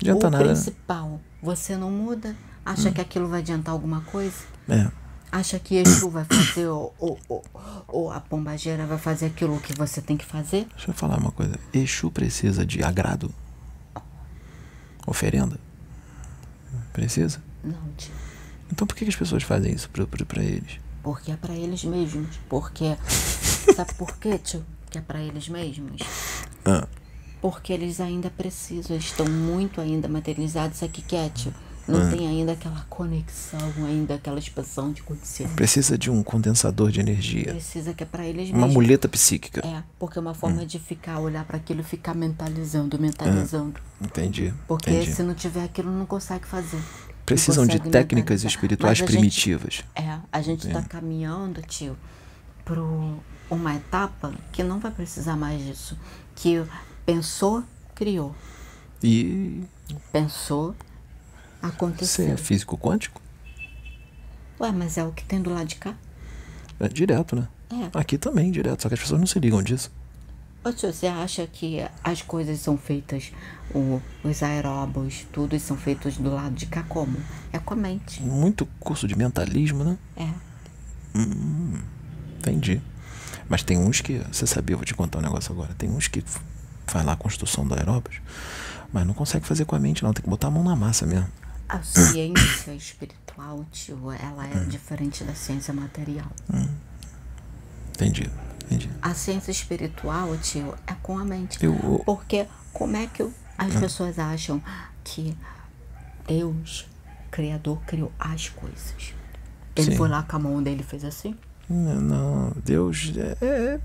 Adianta 0.00 0.26
o 0.26 0.30
nada. 0.30 0.44
principal, 0.44 1.20
você 1.42 1.76
não 1.76 1.90
muda? 1.90 2.34
Acha 2.64 2.90
que 2.90 3.00
aquilo 3.00 3.28
vai 3.28 3.40
adiantar 3.40 3.72
alguma 3.72 4.00
coisa? 4.02 4.36
É. 4.68 4.90
Acha 5.32 5.58
que 5.58 5.76
Exu 5.76 6.10
vai 6.10 6.24
fazer 6.24 6.66
ou, 6.66 6.94
ou, 6.98 7.18
ou, 7.28 7.44
ou 7.86 8.12
a 8.12 8.20
pombageira 8.20 8.84
vai 8.86 8.98
fazer 8.98 9.26
aquilo 9.26 9.60
que 9.60 9.72
você 9.74 10.00
tem 10.00 10.16
que 10.16 10.24
fazer? 10.24 10.66
Deixa 10.74 10.90
eu 10.90 10.94
falar 10.94 11.18
uma 11.18 11.30
coisa. 11.30 11.58
Exu 11.72 12.10
precisa 12.10 12.66
de 12.66 12.82
agrado? 12.82 13.32
Oferenda? 15.06 15.58
Precisa? 16.92 17.40
Não, 17.62 17.78
tio. 17.96 18.12
Então 18.72 18.86
por 18.86 18.94
que, 18.94 19.04
que 19.04 19.10
as 19.10 19.16
pessoas 19.16 19.42
fazem 19.42 19.72
isso 19.72 19.88
pra, 19.90 20.06
pra, 20.06 20.24
pra 20.24 20.42
eles? 20.42 20.78
Porque 21.02 21.32
é 21.32 21.36
pra 21.36 21.54
eles 21.54 21.84
mesmos. 21.84 22.38
Porque. 22.48 22.96
Sabe 23.74 23.94
por 23.94 24.16
quê, 24.18 24.38
tio? 24.38 24.64
Que 24.90 24.98
é 24.98 25.00
pra 25.00 25.20
eles 25.20 25.48
mesmos? 25.48 26.00
Ah, 26.64 26.86
Porque 27.40 27.72
eles 27.72 28.00
ainda 28.00 28.28
precisam, 28.30 28.94
eles 28.96 29.06
estão 29.06 29.26
muito 29.26 29.80
ainda 29.80 30.08
materializados 30.08 30.82
aqui, 30.82 31.02
é, 31.16 31.28
tio? 31.30 31.54
Não 31.88 32.08
tem 32.10 32.26
ainda 32.28 32.52
aquela 32.52 32.84
conexão, 32.88 33.58
ainda 33.84 34.14
aquela 34.14 34.38
expansão 34.38 34.92
de 34.92 35.02
consciência. 35.02 35.56
precisa 35.56 35.98
de 35.98 36.08
um 36.10 36.22
condensador 36.22 36.90
de 36.92 37.00
energia. 37.00 37.46
Precisa 37.52 37.92
que 37.94 38.04
é 38.04 38.06
pra 38.06 38.24
eles 38.24 38.50
Uma 38.50 38.58
mesmos. 38.66 38.74
muleta 38.74 39.08
psíquica. 39.08 39.66
É, 39.66 39.82
porque 39.98 40.16
é 40.18 40.20
uma 40.20 40.34
forma 40.34 40.64
de 40.64 40.78
ficar, 40.78 41.18
olhar 41.18 41.44
para 41.44 41.56
aquilo 41.56 41.80
e 41.80 41.82
ficar 41.84 42.14
mentalizando, 42.14 42.96
mentalizando. 43.00 43.80
Entendi. 44.00 44.54
Porque 44.68 44.90
entendi. 44.90 45.12
se 45.12 45.22
não 45.24 45.34
tiver 45.34 45.64
aquilo, 45.64 45.90
não 45.90 46.06
consegue 46.06 46.46
fazer. 46.46 46.80
Precisam 47.26 47.64
de 47.66 47.78
consegue 47.78 47.90
técnicas 47.90 48.42
mentalizar. 48.42 48.50
espirituais 48.50 48.92
a 48.92 48.94
gente- 49.00 49.10
primitivas. 49.10 49.84
É, 49.96 50.18
a 50.30 50.42
gente 50.42 50.68
tá 50.68 50.82
caminhando, 50.82 51.60
tio, 51.62 51.96
pro 52.64 53.18
uma 53.50 53.74
etapa 53.74 54.32
que 54.52 54.62
não 54.62 54.78
vai 54.78 54.90
precisar 54.90 55.36
mais 55.36 55.60
disso. 55.62 55.98
Que 56.36 56.64
pensou, 57.04 57.62
criou. 57.94 58.34
E 59.02 59.62
Pensou, 60.12 60.74
você 61.60 61.66
aconteceu. 61.66 62.32
é 62.32 62.36
físico 62.36 62.78
quântico? 62.78 63.20
Ué, 64.60 64.70
mas 64.72 64.96
é 64.98 65.04
o 65.04 65.10
que 65.12 65.24
tem 65.24 65.40
do 65.42 65.50
lado 65.52 65.66
de 65.66 65.76
cá? 65.76 65.94
É 66.78 66.88
direto, 66.88 67.34
né? 67.36 67.48
É. 67.70 67.98
Aqui 67.98 68.16
também, 68.18 68.50
direto. 68.50 68.82
Só 68.82 68.88
que 68.88 68.94
as 68.94 69.00
pessoas 69.00 69.20
não 69.20 69.26
se 69.26 69.38
ligam 69.40 69.62
disso. 69.62 69.90
Ô, 70.62 70.70
tio, 70.72 70.92
você 70.92 71.06
acha 71.06 71.46
que 71.46 71.78
as 72.04 72.20
coisas 72.20 72.60
são 72.60 72.76
feitas, 72.76 73.32
o- 73.74 74.00
os 74.22 74.42
aeróbos, 74.42 75.26
tudo 75.32 75.58
são 75.58 75.76
feitos 75.76 76.18
do 76.18 76.30
lado 76.34 76.54
de 76.54 76.66
cá 76.66 76.82
como? 76.82 77.16
É 77.52 77.58
com 77.58 77.72
a 77.72 77.76
mente. 77.76 78.22
Muito 78.22 78.66
curso 78.78 79.08
de 79.08 79.16
mentalismo, 79.16 79.82
né? 79.82 79.98
É. 80.16 80.28
Entendi. 82.38 82.80
Mas 83.50 83.62
tem 83.64 83.76
uns 83.76 84.00
que, 84.00 84.18
você 84.32 84.46
sabia, 84.46 84.74
eu 84.74 84.78
vou 84.78 84.84
te 84.86 84.94
contar 84.94 85.18
um 85.18 85.22
negócio 85.22 85.52
agora. 85.52 85.74
Tem 85.76 85.90
uns 85.90 86.06
que 86.08 86.24
faz 86.86 87.04
lá 87.04 87.12
a 87.12 87.16
construção 87.16 87.66
do 87.66 87.74
aeróbus, 87.74 88.22
mas 88.92 89.04
não 89.06 89.12
consegue 89.12 89.44
fazer 89.46 89.64
com 89.64 89.74
a 89.74 89.78
mente, 89.80 90.02
não. 90.04 90.12
Tem 90.14 90.22
que 90.22 90.30
botar 90.30 90.46
a 90.46 90.50
mão 90.52 90.62
na 90.64 90.76
massa 90.76 91.04
mesmo. 91.04 91.26
A 91.68 91.82
ciência 91.82 92.72
espiritual, 92.72 93.64
tio, 93.72 94.10
ela 94.12 94.46
é 94.46 94.64
diferente 94.66 95.24
da 95.24 95.34
ciência 95.34 95.74
material. 95.74 96.30
Entendi, 97.92 98.30
entendi. 98.66 98.88
A 99.02 99.14
ciência 99.14 99.50
espiritual, 99.50 100.36
tio, 100.38 100.74
é 100.86 100.94
com 101.02 101.18
a 101.18 101.24
mente. 101.24 101.62
Eu- 101.64 102.02
Porque 102.06 102.46
como 102.72 102.96
é 102.96 103.06
que 103.08 103.28
as 103.58 103.74
pessoas 103.74 104.18
acham 104.18 104.62
que 105.04 105.36
Deus, 106.26 106.86
Criador, 107.30 107.80
criou 107.86 108.12
as 108.18 108.48
coisas? 108.48 109.12
Ele 109.76 109.90
Sim. 109.92 109.96
foi 109.96 110.08
lá 110.08 110.22
com 110.22 110.36
a 110.36 110.38
mão 110.38 110.62
dele 110.62 110.80
e 110.80 110.84
fez 110.84 111.04
assim? 111.04 111.36
Não, 111.70 112.00
não, 112.00 112.52
Deus. 112.64 113.12
É, 113.16 113.36
é, 113.44 113.80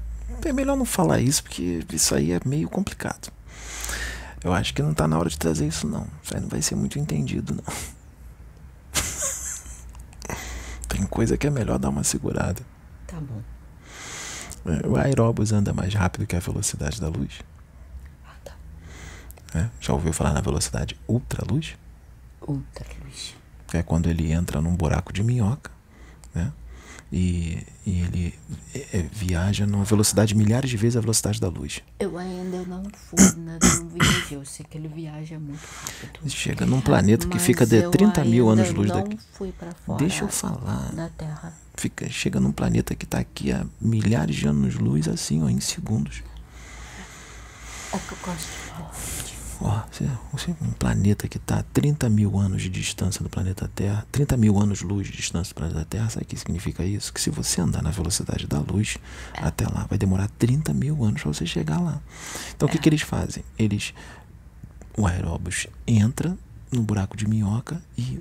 é 0.50 0.54
melhor 0.54 0.76
não 0.76 0.86
falar 0.86 1.20
isso, 1.22 1.44
porque 1.44 1.86
isso 1.94 2.16
aí 2.16 2.32
é 2.32 2.40
meio 2.44 2.68
complicado. 2.68 3.32
Eu 4.44 4.52
acho 4.54 4.74
que 4.74 4.82
não 4.82 4.92
tá 4.94 5.08
na 5.08 5.20
hora 5.20 5.30
de 5.30 5.38
trazer 5.38 5.68
isso, 5.68 5.88
não. 5.88 6.08
Isso 6.24 6.36
aí 6.36 6.42
não 6.42 6.50
vai 6.50 6.62
ser 6.64 6.74
muito 6.76 6.98
entendido, 6.98 7.54
não. 7.56 7.64
Tem 10.90 11.06
coisa 11.06 11.38
que 11.38 11.46
é 11.46 11.50
melhor 11.52 11.78
dar 11.78 11.90
uma 11.90 12.04
segurada. 12.04 12.64
Tá 13.06 13.18
bom. 13.20 13.42
É, 14.66 14.88
O 14.88 14.98
aeróbus 14.98 15.52
anda 15.52 15.72
mais 15.74 15.94
rápido 15.94 16.26
que 16.26 16.36
a 16.36 16.40
velocidade 16.40 17.00
da 17.00 17.08
luz. 17.08 17.42
Ah, 18.26 18.34
tá. 18.44 18.56
né? 19.54 19.70
Já 19.80 19.94
ouviu 19.94 20.12
falar 20.12 20.34
na 20.34 20.42
velocidade 20.42 21.00
ultraluz? 21.08 21.76
Outra 22.42 22.86
luz. 23.04 23.36
Que 23.68 23.78
é 23.78 23.84
quando 23.84 24.10
ele 24.10 24.32
entra 24.32 24.60
num 24.60 24.76
buraco 24.76 25.14
de 25.14 25.24
minhoca, 25.24 25.70
né? 26.34 26.52
E, 27.12 27.66
e 27.86 28.02
ele 28.02 28.34
é, 28.74 28.98
é, 28.98 29.02
viaja 29.12 29.66
numa 29.66 29.84
velocidade 29.84 30.36
milhares 30.36 30.70
de 30.70 30.76
vezes 30.76 30.98
a 30.98 31.02
velocidade 31.02 31.40
da 31.40 31.48
luz. 31.48 31.82
Eu 32.00 32.18
ainda 32.18 32.64
não 32.64 32.84
fui, 32.94 33.20
ainda 33.24 33.60
não 33.62 33.90
viajei. 33.90 34.38
Eu 34.38 34.46
sei 34.46 34.66
que 34.68 34.78
ele 34.78 34.88
viaja 34.88 35.40
muito 35.40 35.62
rápido. 35.62 36.30
Chega 36.30 36.66
num 36.66 36.82
planeta 36.82 37.28
que 37.28 37.38
fica 37.40 37.66
de 37.66 37.84
eu 37.84 37.92
30 37.92 38.26
mil 38.26 38.50
anos-luz 38.50 38.90
daqui. 38.90 39.18
fui 39.34 39.52
pra 39.52 39.72
fora 39.86 40.00
Deixa 40.00 40.24
eu 40.24 40.28
falar. 40.30 40.92
da 40.94 41.10
Terra. 41.10 41.54
Fica, 41.76 42.10
chega 42.10 42.40
num 42.40 42.52
planeta 42.52 42.96
que 42.96 43.06
tá 43.06 43.20
aqui 43.20 43.52
a 43.52 43.66
milhares 43.80 44.36
de 44.36 44.48
anos-luz, 44.48 45.08
assim, 45.08 45.44
ó, 45.44 45.50
em 45.50 45.60
segundos. 45.60 46.24
É 47.94 47.98
que 47.98 48.12
eu 48.12 48.18
gosto 48.26 48.48
de 48.48 48.80
morte. 48.80 49.25
Ó, 49.62 49.82
você, 49.92 50.10
você- 50.34 50.56
um 50.62 50.72
planeta 50.72 51.28
que 51.30 51.40
tá 51.40 51.60
a 51.60 51.64
30 51.64 52.10
mil 52.10 52.38
anos 52.38 52.62
de 52.62 52.70
distância 52.70 53.24
do 53.24 53.30
planeta 53.30 53.70
Terra, 53.74 54.06
30 54.12 54.36
mil 54.36 54.60
anos-luz 54.60 55.08
de 55.08 55.14
distância 55.14 55.54
do 55.54 55.58
planeta 55.58 55.86
Terra, 55.86 56.10
sabe 56.10 56.26
o 56.26 56.28
que 56.28 56.38
significa 56.38 56.84
isso? 56.84 57.14
Que 57.14 57.22
se 57.22 57.30
você 57.30 57.62
andar 57.62 57.82
na 57.82 57.90
velocidade 57.90 58.48
da 58.48 58.60
luz 58.60 58.98
até 59.34 59.66
lá, 59.66 59.86
vai 59.90 59.98
demorar 59.98 60.28
30 60.38 60.74
mil 60.74 61.04
anos 61.06 61.22
para 61.22 61.34
você 61.34 61.46
chegar 61.46 61.80
lá. 61.80 62.02
Então 62.56 62.68
o 62.68 62.72
que, 62.72 62.78
que 62.78 62.90
eles 62.90 63.02
fazem? 63.02 63.44
Eles. 63.58 63.94
O 64.98 65.08
aeróbus 65.08 65.68
entra 65.88 66.38
no 66.72 66.82
buraco 66.82 67.16
de 67.16 67.28
minhoca 67.28 67.82
e, 67.98 68.20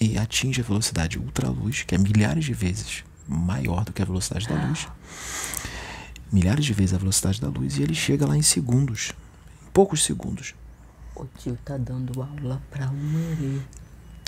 e 0.00 0.18
atinge 0.18 0.60
a 0.60 0.64
velocidade 0.64 1.18
ultraluz, 1.18 1.82
que 1.82 1.94
é 1.94 1.98
milhares 1.98 2.44
de 2.44 2.52
vezes 2.52 3.04
maior 3.26 3.84
do 3.84 3.92
que 3.92 4.02
a 4.02 4.04
velocidade 4.04 4.46
da 4.48 4.66
luz. 4.66 4.86
Milhares 6.32 6.64
de 6.64 6.72
vezes 6.72 6.94
a 6.94 6.98
velocidade 6.98 7.40
da 7.40 7.48
luz, 7.48 7.78
e 7.78 7.82
ele 7.82 7.94
chega 7.94 8.26
lá 8.26 8.36
em 8.36 8.42
segundos. 8.42 9.12
Em 9.66 9.70
poucos 9.72 10.02
segundos. 10.04 10.54
O 11.16 11.26
tio 11.38 11.56
tá 11.64 11.76
dando 11.76 12.20
aula 12.22 12.60
pra 12.70 12.88
um 12.90 13.60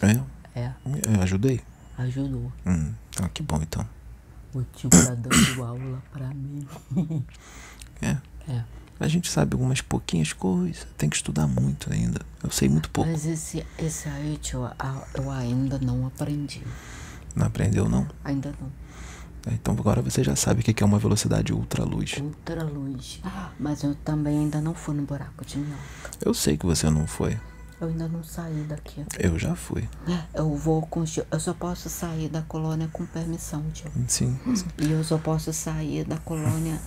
É, 0.02 0.60
É, 0.60 0.72
eu 1.16 1.22
ajudei? 1.22 1.60
ajudou. 1.98 2.52
Hum, 2.66 2.92
ah, 3.20 3.28
que 3.28 3.42
bom 3.42 3.60
então. 3.62 3.86
O 4.54 4.62
tio 4.62 4.88
tá 4.90 5.14
dando 5.14 5.62
aula 5.64 6.02
pra 6.12 6.28
mim. 6.28 6.66
É. 8.02 8.18
É. 8.46 8.62
A 9.00 9.08
gente 9.08 9.30
sabe 9.30 9.54
algumas 9.54 9.80
pouquinhas 9.80 10.32
coisas, 10.34 10.86
tem 10.98 11.08
que 11.08 11.16
estudar 11.16 11.46
muito 11.46 11.90
ainda. 11.90 12.20
Eu 12.42 12.50
sei 12.50 12.68
muito 12.68 12.90
pouco. 12.90 13.10
Mas 13.10 13.24
esse, 13.24 13.64
esse 13.78 14.06
aí, 14.08 14.38
tio, 14.40 14.60
eu 15.14 15.30
ainda 15.30 15.78
não 15.78 16.06
aprendi. 16.06 16.62
Não 17.34 17.46
aprendeu, 17.46 17.88
não? 17.88 18.06
Ainda 18.22 18.54
não. 18.60 18.70
É, 19.46 19.52
Então 19.52 19.74
agora 19.78 20.02
você 20.02 20.22
já 20.24 20.34
sabe 20.34 20.60
o 20.60 20.62
que 20.62 20.82
é 20.82 20.86
uma 20.86 20.98
velocidade 20.98 21.52
ultraluz. 21.52 22.20
Outra 22.20 22.64
luz. 22.64 23.20
Mas 23.58 23.82
eu 23.82 23.94
também 23.94 24.40
ainda 24.40 24.60
não 24.60 24.74
fui 24.74 24.94
no 24.94 25.02
buraco 25.02 25.44
de 25.44 25.58
minhoca. 25.58 25.82
Eu 26.20 26.34
sei 26.34 26.56
que 26.56 26.66
você 26.66 26.90
não 26.90 27.06
foi. 27.06 27.38
Eu 27.80 27.88
ainda 27.88 28.08
não 28.08 28.24
saí 28.24 28.64
daqui. 28.68 29.04
Eu 29.18 29.38
já 29.38 29.54
fui. 29.54 29.86
Eu 30.32 30.54
vou 30.56 30.82
com. 30.86 31.04
Eu 31.30 31.40
só 31.40 31.52
posso 31.52 31.90
sair 31.90 32.28
da 32.28 32.40
colônia 32.42 32.88
com 32.90 33.04
permissão, 33.04 33.62
tio. 33.72 33.90
Sim. 34.08 34.38
sim. 34.54 34.66
E 34.78 34.90
eu 34.90 35.04
só 35.04 35.18
posso 35.18 35.52
sair 35.52 36.04
da 36.04 36.16
colônia. 36.16 36.80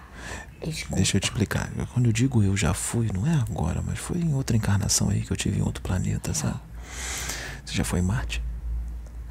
Escuta. 0.62 0.96
Deixa 0.96 1.16
eu 1.16 1.20
te 1.20 1.24
explicar. 1.24 1.70
Quando 1.92 2.06
eu 2.06 2.12
digo 2.12 2.42
eu 2.42 2.56
já 2.56 2.74
fui, 2.74 3.10
não 3.12 3.26
é 3.26 3.34
agora, 3.34 3.82
mas 3.86 3.98
foi 3.98 4.18
em 4.18 4.34
outra 4.34 4.56
encarnação 4.56 5.08
aí 5.10 5.22
que 5.22 5.30
eu 5.30 5.36
tive 5.36 5.58
em 5.58 5.62
outro 5.62 5.82
planeta, 5.82 6.34
sabe? 6.34 6.60
Você 7.64 7.74
já 7.74 7.84
foi 7.84 8.00
em 8.00 8.02
Marte? 8.02 8.42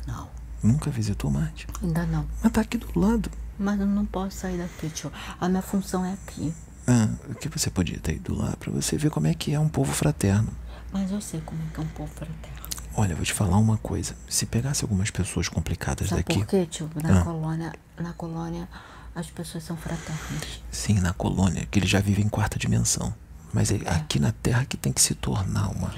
Não, 0.07 0.27
Nunca 0.61 0.89
visitou 0.89 1.31
Marte? 1.31 1.67
ainda 1.81 2.05
não. 2.05 2.25
Mas 2.43 2.51
tá 2.51 2.61
aqui 2.61 2.77
do 2.77 2.99
lado. 2.99 3.29
Mas 3.57 3.79
eu 3.79 3.85
não 3.87 4.05
posso 4.05 4.37
sair 4.37 4.57
daqui, 4.57 4.89
tio. 4.89 5.11
A 5.39 5.49
minha 5.49 5.61
função 5.61 6.03
é 6.05 6.13
aqui. 6.13 6.53
Ah, 6.87 7.09
o 7.29 7.35
que 7.35 7.49
você 7.49 7.69
podia 7.69 7.99
ter 7.99 8.15
ido 8.15 8.33
lá 8.35 8.55
pra 8.57 8.71
você 8.71 8.97
ver 8.97 9.09
como 9.11 9.27
é 9.27 9.33
que 9.33 9.53
é 9.53 9.59
um 9.59 9.69
povo 9.69 9.91
fraterno. 9.93 10.49
Mas 10.91 11.11
eu 11.11 11.21
sei 11.21 11.39
como 11.41 11.61
é 11.61 11.65
que 11.73 11.79
é 11.79 11.83
um 11.83 11.87
povo 11.87 12.11
fraterno. 12.13 12.57
Olha, 12.95 13.11
eu 13.11 13.15
vou 13.17 13.25
te 13.25 13.33
falar 13.33 13.57
uma 13.57 13.77
coisa. 13.77 14.15
Se 14.27 14.45
pegasse 14.45 14.83
algumas 14.83 15.11
pessoas 15.11 15.47
complicadas 15.47 16.09
Sabe 16.09 16.23
daqui, 16.23 16.39
por 16.39 16.47
quê, 16.47 16.65
tio? 16.65 16.89
Na 17.03 17.21
Ah. 17.21 17.23
colônia, 17.23 17.73
na 17.99 18.13
colônia, 18.13 18.67
as 19.13 19.27
pessoas 19.29 19.63
são 19.63 19.77
fraternas. 19.77 20.61
sim, 20.71 20.99
na 20.99 21.13
colônia, 21.13 21.65
que 21.69 21.79
eles 21.79 21.89
já 21.89 21.99
vivem 21.99 22.25
em 22.25 22.29
quarta 22.29 22.57
dimensão. 22.57 23.13
Mas 23.53 23.71
é 23.71 23.75
aqui 23.89 24.19
na 24.19 24.31
Terra 24.31 24.63
que 24.65 24.77
tem 24.77 24.93
que 24.93 25.01
se 25.01 25.15
tornar 25.15 25.69
uma. 25.69 25.91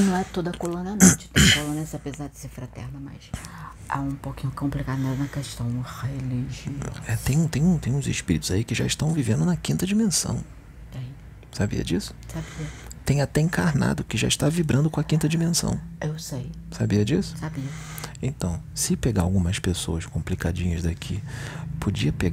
Não 0.00 0.16
é 0.16 0.24
toda 0.24 0.52
colônia, 0.52 0.92
não. 1.00 1.16
Tem 1.16 1.50
colônias, 1.62 1.94
apesar 1.94 2.28
de 2.28 2.36
ser 2.38 2.48
fraterna, 2.48 2.98
mas 3.00 3.16
é 3.88 3.96
um 3.98 4.14
pouquinho 4.16 4.52
complicado 4.52 4.98
né, 4.98 5.16
na 5.18 5.26
questão 5.28 5.66
religiosa. 6.02 7.02
É, 7.06 7.16
tem, 7.16 7.46
tem, 7.48 7.78
tem 7.78 7.94
uns 7.94 8.06
espíritos 8.06 8.50
aí 8.50 8.64
que 8.64 8.74
já 8.74 8.84
estão 8.84 9.12
vivendo 9.12 9.44
na 9.44 9.56
quinta 9.56 9.86
dimensão. 9.86 10.42
Tem, 10.90 11.02
Sabia 11.52 11.84
disso? 11.84 12.14
sabia? 12.32 12.66
Tem 13.04 13.22
até 13.22 13.40
encarnado 13.40 14.04
que 14.04 14.18
já 14.18 14.28
está 14.28 14.48
vibrando 14.50 14.90
com 14.90 15.00
a 15.00 15.04
quinta 15.04 15.28
dimensão. 15.28 15.80
Eu 16.00 16.18
sei, 16.18 16.50
Sabia 16.70 17.04
disso? 17.04 17.34
sabia. 17.38 17.64
Então, 18.20 18.60
se 18.74 18.96
pegar 18.96 19.22
algumas 19.22 19.58
pessoas 19.60 20.04
complicadinhas 20.04 20.82
daqui, 20.82 21.22
podia 21.80 22.12
pegar 22.12 22.32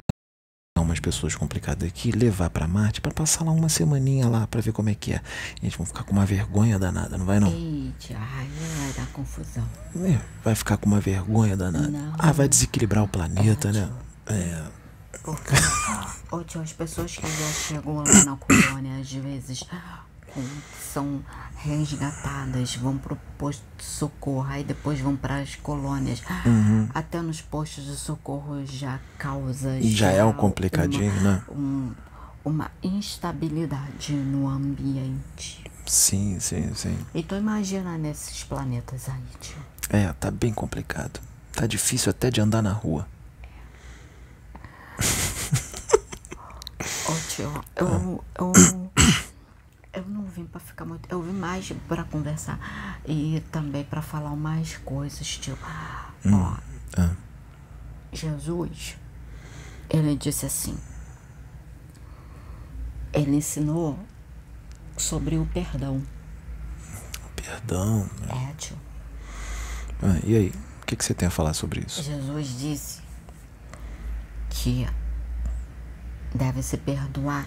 umas 0.96 1.00
pessoas 1.00 1.36
complicadas 1.36 1.88
daqui, 1.88 2.12
levar 2.12 2.50
pra 2.50 2.68
Marte 2.68 3.02
pra 3.02 3.12
passar 3.12 3.44
lá 3.44 3.52
uma 3.52 3.70
semaninha 3.70 4.28
lá 4.28 4.48
pra 4.48 4.62
ver 4.62 4.72
como 4.72 4.90
é 4.90 4.96
que 4.96 5.14
é. 5.14 5.22
E 5.62 5.66
eles 5.66 5.76
vão 5.76 5.86
ficar 5.86 6.04
com 6.04 6.14
uma 6.14 6.26
vergonha 6.26 6.80
danada, 6.80 7.18
não 7.18 7.26
vai 7.26 7.40
não? 7.40 7.50
Eita, 7.50 8.18
ai, 8.18 8.48
vai 8.78 8.94
dar 8.94 9.12
confusão. 9.12 9.68
É, 9.98 10.20
vai 10.44 10.56
ficar 10.56 10.78
com 10.78 10.88
uma 10.88 11.00
vergonha 11.00 11.58
danada. 11.58 11.90
Não. 11.90 12.14
Ah, 12.18 12.32
vai 12.32 12.48
desequilibrar 12.48 13.04
o 13.04 13.08
planeta, 13.08 13.72
né? 13.72 13.90
É. 14.28 14.64
Porque, 15.24 15.54
ô 16.32 16.44
tio, 16.44 16.62
as 16.62 16.72
pessoas 16.72 17.16
que 17.16 17.28
já 17.28 17.52
chegam 17.52 17.98
lá 17.98 18.24
na 18.24 18.38
colônia, 18.38 19.00
às 19.00 19.12
vezes, 19.12 19.64
são 20.94 21.22
resgatadas, 21.58 22.76
vão 22.76 22.98
pro 22.98 23.18
posto 23.38 23.64
de 23.78 23.84
socorro, 23.84 24.46
aí 24.50 24.64
depois 24.64 25.00
vão 25.00 25.16
para 25.16 25.38
as 25.40 25.56
colônias. 25.56 26.22
Até 26.94 27.22
nos 27.22 27.42
postos 27.42 27.86
de 27.86 27.96
socorro 27.96 28.66
já 28.66 29.00
causa. 29.18 29.82
Já 29.82 30.12
é 30.12 30.24
um 30.24 30.34
complicadinho, 30.34 31.12
uma, 31.14 31.22
né? 31.22 31.42
um- 31.50 31.92
uma 32.44 32.70
instabilidade 32.84 34.14
no 34.14 34.48
ambiente. 34.48 35.64
Sim, 35.88 36.40
sim, 36.40 36.74
sim. 36.76 36.98
Então 37.14 37.38
imagina 37.38 37.98
nesses 37.98 38.44
planetas 38.44 39.08
aí, 39.10 39.22
tio. 39.42 39.58
É, 39.90 40.12
tá 40.14 40.30
bem 40.32 40.54
complicado. 40.54 41.20
Tá 41.54 41.66
difícil 41.68 42.10
até 42.10 42.30
de 42.30 42.42
andar 42.42 42.62
na 42.62 42.72
rua. 42.72 43.08
Ô 47.08 47.14
tio, 47.30 47.52
eu, 47.76 48.24
eu, 48.40 48.92
eu 49.96 50.06
não 50.08 50.26
vim 50.26 50.46
pra 50.46 50.60
ficar 50.60 50.86
muito. 50.86 51.08
Eu 51.10 51.22
vim 51.22 51.32
mais 51.34 51.72
pra 51.88 52.04
conversar 52.04 52.60
e 53.06 53.42
também 53.52 53.84
pra 53.84 54.02
falar 54.02 54.36
mais 54.36 54.78
coisas, 54.78 55.26
tio. 55.38 55.58
Ó, 56.28 56.58
Ah, 56.98 57.12
Jesus, 58.14 58.98
ele 59.90 60.16
disse 60.16 60.46
assim. 60.46 60.78
Ele 63.14 63.38
ensinou 63.38 63.98
sobre 64.98 65.38
o 65.38 65.46
perdão. 65.48 66.02
perdão. 67.36 68.10
né? 68.22 68.50
É, 68.52 68.54
tio. 68.56 68.78
Ah, 70.02 70.20
e 70.24 70.36
aí? 70.36 70.54
O 70.82 70.86
que, 70.86 70.96
que 70.96 71.04
você 71.04 71.14
tem 71.14 71.28
a 71.28 71.32
falar 71.32 71.54
sobre 71.54 71.82
isso? 71.86 72.04
Jesus 72.04 72.60
disse 72.60 73.02
que 74.50 74.88
deve 76.34 76.62
se 76.62 76.78
perdoar 76.78 77.46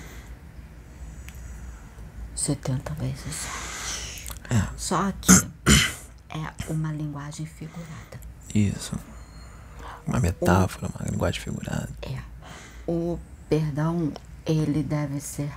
70 2.39 2.95
vezes 2.95 3.34
7. 3.34 4.55
É. 4.55 4.68
Só 4.76 5.12
que 5.20 5.32
é 6.30 6.72
uma 6.72 6.93
linguagem 6.93 7.45
figurada. 7.45 8.20
Isso. 8.55 8.97
Uma 10.07 10.20
metáfora, 10.20 10.86
uma 10.86 11.11
linguagem 11.11 11.41
figurada. 11.41 11.91
É. 12.03 12.18
O 12.86 13.18
perdão, 13.49 14.12
ele 14.47 14.82
deve 14.84 15.20
ser 15.20 15.53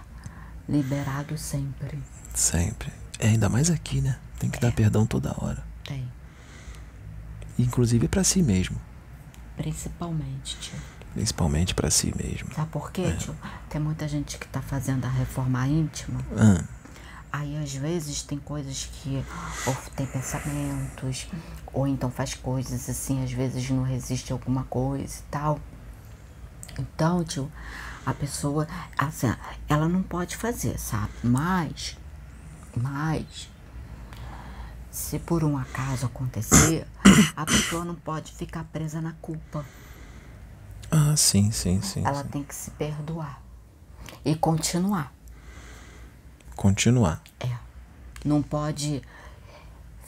liberado 0.68 1.38
sempre. 1.38 2.02
Sempre. 2.34 2.92
É, 3.20 3.28
ainda 3.28 3.48
mais 3.48 3.70
aqui, 3.70 4.02
né? 4.02 4.18
Tem 4.40 4.50
que 4.50 4.60
dar 4.60 4.72
perdão 4.72 5.06
toda 5.06 5.36
hora. 5.38 5.64
Tem. 5.86 6.12
Inclusive 7.60 8.08
pra 8.08 8.24
si 8.24 8.42
mesmo. 8.42 8.82
Principalmente, 9.56 10.58
tio. 10.60 10.80
Principalmente 11.14 11.76
pra 11.76 11.92
si 11.92 12.14
mesmo. 12.16 12.54
Sabe 12.54 12.70
por 12.70 12.92
quê, 12.92 13.14
tio? 13.18 13.36
Tem 13.70 13.82
muita 13.82 14.08
gente 14.08 14.38
que 14.38 14.48
tá 14.48 14.62
fazendo 14.62 15.06
a 15.06 15.10
reforma 15.10 15.68
íntima. 15.68 16.20
Ah, 16.38 16.64
Aí 17.32 17.58
às 17.64 17.74
vezes 17.74 18.24
tem 18.24 18.38
coisas 18.38 18.90
que 18.92 19.24
ou 19.66 19.74
tem 19.96 20.06
pensamentos, 20.06 21.28
ou 21.72 21.88
então 21.88 22.12
faz 22.12 22.34
coisas 22.34 22.90
assim, 22.90 23.24
às 23.24 23.32
vezes 23.32 23.70
não 23.70 23.84
resiste 23.84 24.34
a 24.34 24.36
alguma 24.36 24.64
coisa 24.66 25.20
e 25.20 25.32
tal. 25.32 25.60
Então, 26.78 27.24
tio, 27.24 27.50
a 28.06 28.14
pessoa, 28.14 28.68
assim, 28.98 29.34
ela 29.70 29.88
não 29.88 30.04
pode 30.04 30.36
fazer, 30.36 30.78
sabe? 30.78 31.12
Mas, 31.24 31.98
mas, 32.76 33.50
se 34.90 35.18
por 35.20 35.44
um 35.44 35.58
acaso 35.58 36.06
acontecer, 36.06 36.86
a 37.36 37.46
pessoa 37.46 37.86
não 37.86 37.96
pode 37.96 38.34
ficar 38.34 38.66
presa 38.66 39.00
na 39.02 39.14
culpa. 39.22 39.64
Ah 40.92 41.16
sim, 41.16 41.52
sim, 41.52 41.82
sim. 41.82 42.06
Ela 42.06 42.24
sim. 42.24 42.30
tem 42.30 42.44
que 42.44 42.54
se 42.54 42.70
perdoar 42.72 43.42
e 44.24 44.36
continuar. 44.36 45.14
Continuar. 46.56 47.22
É. 47.40 47.50
Não 48.24 48.42
pode 48.42 49.02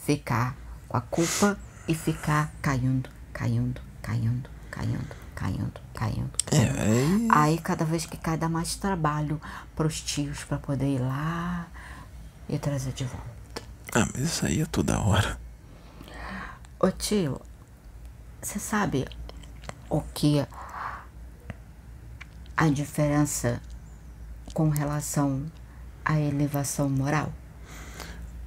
ficar 0.04 0.56
com 0.86 0.96
a 0.96 1.00
culpa 1.00 1.58
e 1.88 1.94
ficar 1.94 2.52
caindo, 2.62 3.10
caindo, 3.32 3.80
caindo, 4.00 4.48
caindo, 4.70 5.16
caindo, 5.34 5.80
caindo. 5.94 6.30
É, 6.52 6.70
aí. 6.80 7.28
Aí 7.30 7.58
cada 7.58 7.84
vez 7.84 8.06
que 8.06 8.16
cai 8.16 8.36
dá 8.36 8.48
mais 8.48 8.76
trabalho 8.76 9.40
pros 9.74 10.00
tios 10.00 10.44
pra 10.44 10.58
poder 10.58 10.94
ir 10.94 11.00
lá 11.00 11.66
e 12.48 12.58
trazer 12.58 12.92
de 12.92 13.04
volta. 13.04 13.62
Ah, 13.94 14.06
mas 14.12 14.22
isso 14.22 14.46
aí 14.46 14.60
é 14.60 14.66
toda 14.66 15.00
hora. 15.00 15.38
Ô 16.78 16.90
tio, 16.90 17.40
você 18.42 18.58
sabe 18.58 19.06
o 19.88 20.00
que 20.00 20.46
a 22.56 22.68
diferença 22.68 23.60
com 24.52 24.68
relação 24.68 25.44
à 26.04 26.18
elevação 26.20 26.88
moral? 26.88 27.32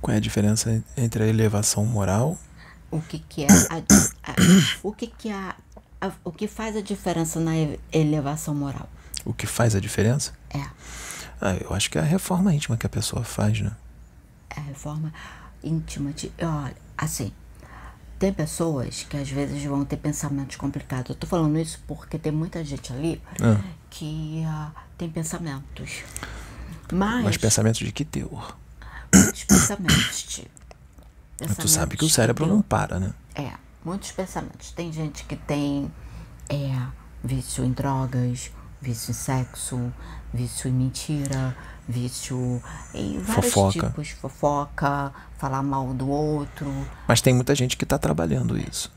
Qual 0.01 0.13
é 0.13 0.17
a 0.17 0.21
diferença 0.21 0.83
entre 0.95 1.23
a 1.23 1.27
elevação 1.27 1.85
moral? 1.85 2.37
O 2.89 3.01
que 3.01 3.19
que 3.19 3.43
é 3.43 3.47
a, 3.47 3.77
a- 4.31 4.35
o 4.83 4.93
que 4.93 5.07
que 5.07 5.29
é 5.29 5.33
a, 5.33 5.55
a- 6.01 6.11
o 6.23 6.31
que 6.31 6.47
faz 6.47 6.75
a 6.75 6.81
diferença 6.81 7.39
na 7.39 7.53
elevação 7.91 8.55
moral? 8.55 8.87
O 9.25 9.33
que 9.33 9.45
faz 9.45 9.75
a 9.75 9.79
diferença? 9.79 10.31
É 10.51 10.61
Ah, 11.41 11.55
eu 11.59 11.73
acho 11.73 11.89
que 11.89 11.97
é 11.97 12.01
a 12.01 12.05
reforma 12.05 12.53
íntima 12.53 12.77
que 12.77 12.85
a 12.85 12.89
pessoa 12.89 13.23
faz, 13.23 13.59
né? 13.61 13.71
a 14.55 14.61
reforma 14.61 15.13
íntima 15.63 16.11
de, 16.13 16.31
olha, 16.41 16.75
assim, 16.97 17.31
tem 18.19 18.33
pessoas 18.33 19.05
que 19.09 19.15
às 19.17 19.29
vezes 19.29 19.63
vão 19.63 19.85
ter 19.85 19.97
pensamentos 19.97 20.55
complicados. 20.55 21.09
Eu 21.09 21.15
tô 21.15 21.27
falando 21.27 21.57
isso 21.59 21.79
porque 21.87 22.17
tem 22.17 22.31
muita 22.31 22.63
gente 22.63 22.91
ali 22.91 23.21
Ah. 23.41 23.59
que 23.89 24.43
ah, 24.45 24.71
tem 24.97 25.09
pensamentos. 25.09 26.03
Mas, 26.91 27.23
Mas 27.23 27.37
pensamentos 27.37 27.79
de 27.79 27.91
que 27.91 28.05
teor? 28.05 28.57
muitos 29.13 29.43
pensamentos, 29.43 30.23
tio. 30.23 30.45
Mas 31.39 31.57
tu 31.57 31.67
sabe 31.67 31.95
que 31.95 32.03
o 32.03 32.07
Pensamentos 32.07 32.13
cérebro 32.15 32.47
não 32.47 32.61
para, 32.61 32.99
né? 32.99 33.13
É, 33.35 33.51
muitos 33.85 34.11
pensamentos. 34.11 34.71
Tem 34.71 34.91
gente 34.91 35.23
que 35.25 35.35
tem 35.35 35.91
é, 36.49 36.81
vício 37.23 37.63
em 37.63 37.71
drogas, 37.71 38.51
vício 38.81 39.11
em 39.11 39.13
sexo, 39.13 39.93
vício 40.33 40.69
em 40.69 40.73
mentira, 40.73 41.55
vício 41.87 42.61
em 42.93 43.19
vários 43.19 43.53
Fofoca. 43.53 43.87
tipos. 43.87 44.09
Fofoca, 44.09 45.13
falar 45.37 45.63
mal 45.63 45.93
do 45.93 46.09
outro. 46.09 46.71
Mas 47.07 47.21
tem 47.21 47.33
muita 47.33 47.55
gente 47.55 47.77
que 47.77 47.85
tá 47.85 47.97
trabalhando 47.97 48.57
isso. 48.57 48.91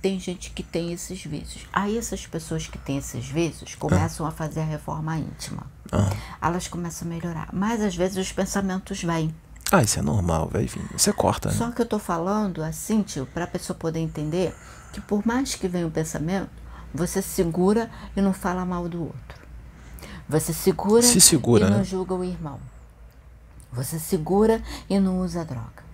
Tem 0.00 0.20
gente 0.20 0.50
que 0.50 0.62
tem 0.62 0.92
esses 0.92 1.24
vícios. 1.24 1.66
Aí 1.72 1.98
essas 1.98 2.26
pessoas 2.26 2.66
que 2.66 2.78
têm 2.78 2.98
esses 2.98 3.26
vícios 3.26 3.74
começam 3.74 4.24
a 4.26 4.30
fazer 4.30 4.60
a 4.60 4.64
reforma 4.64 5.18
íntima. 5.18 5.66
Ah. 5.90 6.10
Elas 6.40 6.68
começam 6.68 7.08
a 7.08 7.10
melhorar. 7.10 7.48
Mas 7.52 7.80
às 7.80 7.96
vezes 7.96 8.16
os 8.16 8.30
pensamentos 8.30 9.02
vêm. 9.02 9.34
Ah, 9.72 9.82
isso 9.82 9.98
é 9.98 10.02
normal, 10.02 10.48
vai 10.52 10.66
vir. 10.66 10.86
Você 10.96 11.12
corta, 11.12 11.48
né? 11.48 11.56
Só 11.56 11.72
que 11.72 11.82
eu 11.82 11.86
tô 11.86 11.98
falando 11.98 12.62
assim, 12.62 13.02
tio, 13.02 13.26
pra 13.26 13.48
pessoa 13.48 13.76
poder 13.76 13.98
entender 13.98 14.54
que 14.92 15.00
por 15.00 15.26
mais 15.26 15.56
que 15.56 15.66
venha 15.66 15.86
o 15.86 15.90
pensamento, 15.90 16.50
você 16.94 17.20
segura 17.20 17.90
e 18.16 18.20
não 18.20 18.32
fala 18.32 18.64
mal 18.64 18.88
do 18.88 19.02
outro. 19.02 19.45
Você 20.28 20.52
segura, 20.52 21.02
Se 21.02 21.20
segura, 21.20 21.66
e 21.66 21.70
não 21.70 21.78
né? 21.78 21.84
julga 21.84 22.14
o 22.14 22.24
irmão. 22.24 22.58
Você 23.72 23.98
segura 23.98 24.62
e 24.88 24.98
não 24.98 25.20
usa 25.20 25.44
droga. 25.44 25.84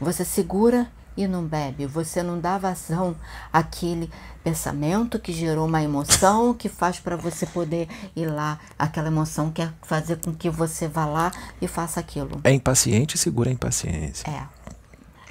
Você 0.00 0.24
segura 0.24 0.90
e 1.16 1.26
não 1.26 1.44
bebe. 1.44 1.86
Você 1.86 2.22
não 2.22 2.38
dá 2.40 2.58
vazão 2.58 3.16
àquele 3.52 4.10
pensamento 4.42 5.18
que 5.18 5.32
gerou 5.32 5.66
uma 5.66 5.82
emoção 5.82 6.52
que 6.52 6.68
faz 6.68 6.98
para 6.98 7.16
você 7.16 7.46
poder 7.46 7.88
ir 8.14 8.26
lá. 8.26 8.58
Aquela 8.78 9.08
emoção 9.08 9.50
quer 9.50 9.72
fazer 9.82 10.16
com 10.16 10.34
que 10.34 10.50
você 10.50 10.88
vá 10.88 11.06
lá 11.06 11.30
e 11.60 11.68
faça 11.68 12.00
aquilo. 12.00 12.40
É 12.44 12.52
impaciente 12.52 13.16
e 13.16 13.18
segura 13.18 13.50
a 13.50 13.52
impaciência. 13.52 14.28
É. 14.28 14.46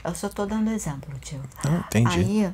Eu 0.03 0.15
só 0.15 0.29
tô 0.29 0.45
dando 0.45 0.71
exemplo, 0.71 1.13
tio. 1.19 1.41
Ah, 1.63 1.83
entendi. 1.87 2.19
Aí, 2.45 2.53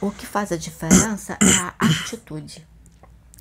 o 0.00 0.10
que 0.10 0.26
faz 0.26 0.50
a 0.50 0.56
diferença 0.56 1.34
é 1.40 1.58
a 1.58 1.74
atitude, 1.86 2.66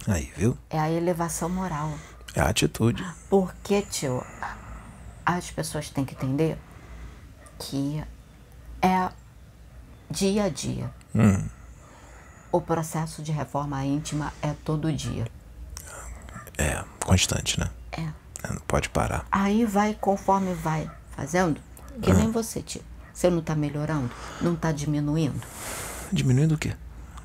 Aí, 0.08 0.32
viu? 0.36 0.58
é 0.70 0.80
a 0.80 0.90
elevação 0.90 1.50
moral. 1.50 1.92
É 2.36 2.42
a 2.42 2.50
atitude. 2.50 3.04
Porque, 3.30 3.82
tio, 3.82 4.24
as 5.26 5.50
pessoas 5.52 5.90
têm 5.90 6.06
que 6.06 6.14
entender 6.14 6.58
que 7.58 8.04
é 8.82 9.10
dia 10.12 10.44
a 10.44 10.50
dia. 10.50 10.92
Hum. 11.16 11.48
O 12.52 12.62
processo 12.62 13.22
de 13.24 13.32
reforma 13.32 13.84
íntima 13.84 14.32
é 14.42 14.54
todo 14.64 14.92
dia. 14.94 15.28
É, 16.58 16.84
constante, 17.04 17.60
né? 17.60 17.70
É. 17.92 18.02
É, 18.02 18.54
Não 18.54 18.62
pode 18.68 18.90
parar. 18.90 19.26
Aí 19.32 19.66
vai 19.66 19.94
conforme 20.00 20.54
vai 20.54 20.90
fazendo, 21.16 21.60
que 22.02 22.14
nem 22.14 22.32
você, 22.32 22.62
tio. 22.62 22.82
Você 23.14 23.30
não 23.30 23.42
tá 23.42 23.56
melhorando, 23.56 24.12
não 24.42 24.56
tá 24.56 24.72
diminuindo. 24.72 25.42
Diminuindo 26.12 26.56
o 26.56 26.58
quê? 26.58 26.76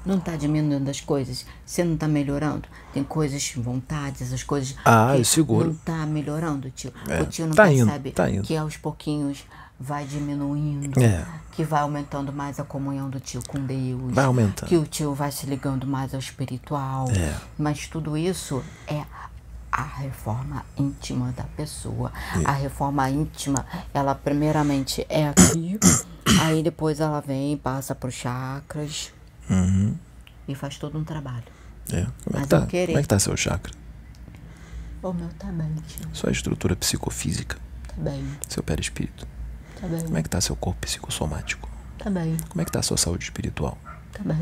Não 0.04 0.18
tá 0.18 0.34
diminuindo 0.36 0.88
as 0.88 1.00
coisas, 1.00 1.44
você 1.64 1.84
não 1.84 1.96
tá 1.96 2.08
melhorando. 2.08 2.68
Tem 2.92 3.04
coisas, 3.04 3.52
vontades, 3.56 4.22
essas 4.22 4.42
coisas. 4.42 4.74
Ah, 4.84 5.16
eu 5.16 5.24
seguro. 5.24 5.68
Não 5.68 5.74
tá 5.74 6.06
melhorando, 6.06 6.70
tio. 6.70 6.92
É, 7.08 7.20
O 7.22 7.26
tio 7.26 7.46
não 7.46 7.54
tá 7.54 7.70
indo, 7.70 7.84
percebe 7.84 8.10
tá 8.12 8.30
indo. 8.30 8.42
que 8.42 8.56
aos 8.56 8.76
pouquinhos 8.76 9.44
vai 9.78 10.04
diminuindo. 10.04 11.00
É. 11.00 11.24
Que 11.52 11.64
vai 11.64 11.80
aumentando 11.82 12.32
mais 12.32 12.58
a 12.58 12.64
comunhão 12.64 13.08
do 13.10 13.20
tio 13.20 13.42
com 13.46 13.58
Deus. 13.58 14.12
Vai 14.12 14.24
aumentando. 14.24 14.68
Que 14.68 14.76
o 14.76 14.84
tio 14.84 15.14
vai 15.14 15.30
se 15.32 15.46
ligando 15.46 15.86
mais 15.86 16.14
ao 16.14 16.20
espiritual. 16.20 17.06
É. 17.10 17.34
Mas 17.58 17.86
tudo 17.86 18.16
isso 18.16 18.62
é 18.86 19.04
a 19.70 19.82
reforma 19.82 20.64
íntima 20.76 21.32
da 21.36 21.44
pessoa. 21.44 22.12
A 22.44 22.52
reforma 22.52 23.08
íntima, 23.08 23.64
ela 23.94 24.14
primeiramente 24.14 25.06
é 25.08 25.28
aqui, 25.28 25.78
aí 26.40 26.62
depois 26.62 27.00
ela 27.00 27.20
vem, 27.20 27.56
passa 27.56 27.94
para 27.94 28.08
os 28.08 28.14
chakras 28.14 29.12
Uhum. 29.50 29.96
e 30.48 30.54
faz 30.54 30.78
todo 30.78 30.96
um 30.98 31.04
trabalho. 31.04 31.44
É. 31.92 32.06
Como 32.24 32.38
é 32.38 32.42
que 32.42 32.46
tá? 32.48 32.60
Como 32.66 32.98
é 32.98 33.02
que 33.02 33.08
tá 33.08 33.18
seu 33.18 33.36
chakra? 33.36 33.72
O 35.02 35.12
meu 35.12 35.28
tá 35.38 35.46
bem, 35.50 35.74
tio. 35.88 36.08
Sua 36.12 36.30
estrutura 36.30 36.76
psicofísica, 36.76 37.56
Tá 37.88 37.94
bem, 37.98 38.24
seu 38.48 38.62
perispírito. 38.62 39.26
tá 39.80 39.86
bem, 39.88 40.00
Como 40.02 40.16
é 40.18 40.22
que 40.22 40.28
tá 40.28 40.40
seu 40.40 40.54
corpo 40.54 40.80
psicossomático? 40.82 41.68
tá 41.98 42.08
bem, 42.10 42.36
Como 42.48 42.60
é 42.60 42.64
que 42.64 42.70
tá 42.72 42.80
a 42.80 42.82
sua 42.82 42.96
saúde 42.96 43.24
espiritual? 43.24 43.76
tá 44.12 44.22
bem, 44.22 44.40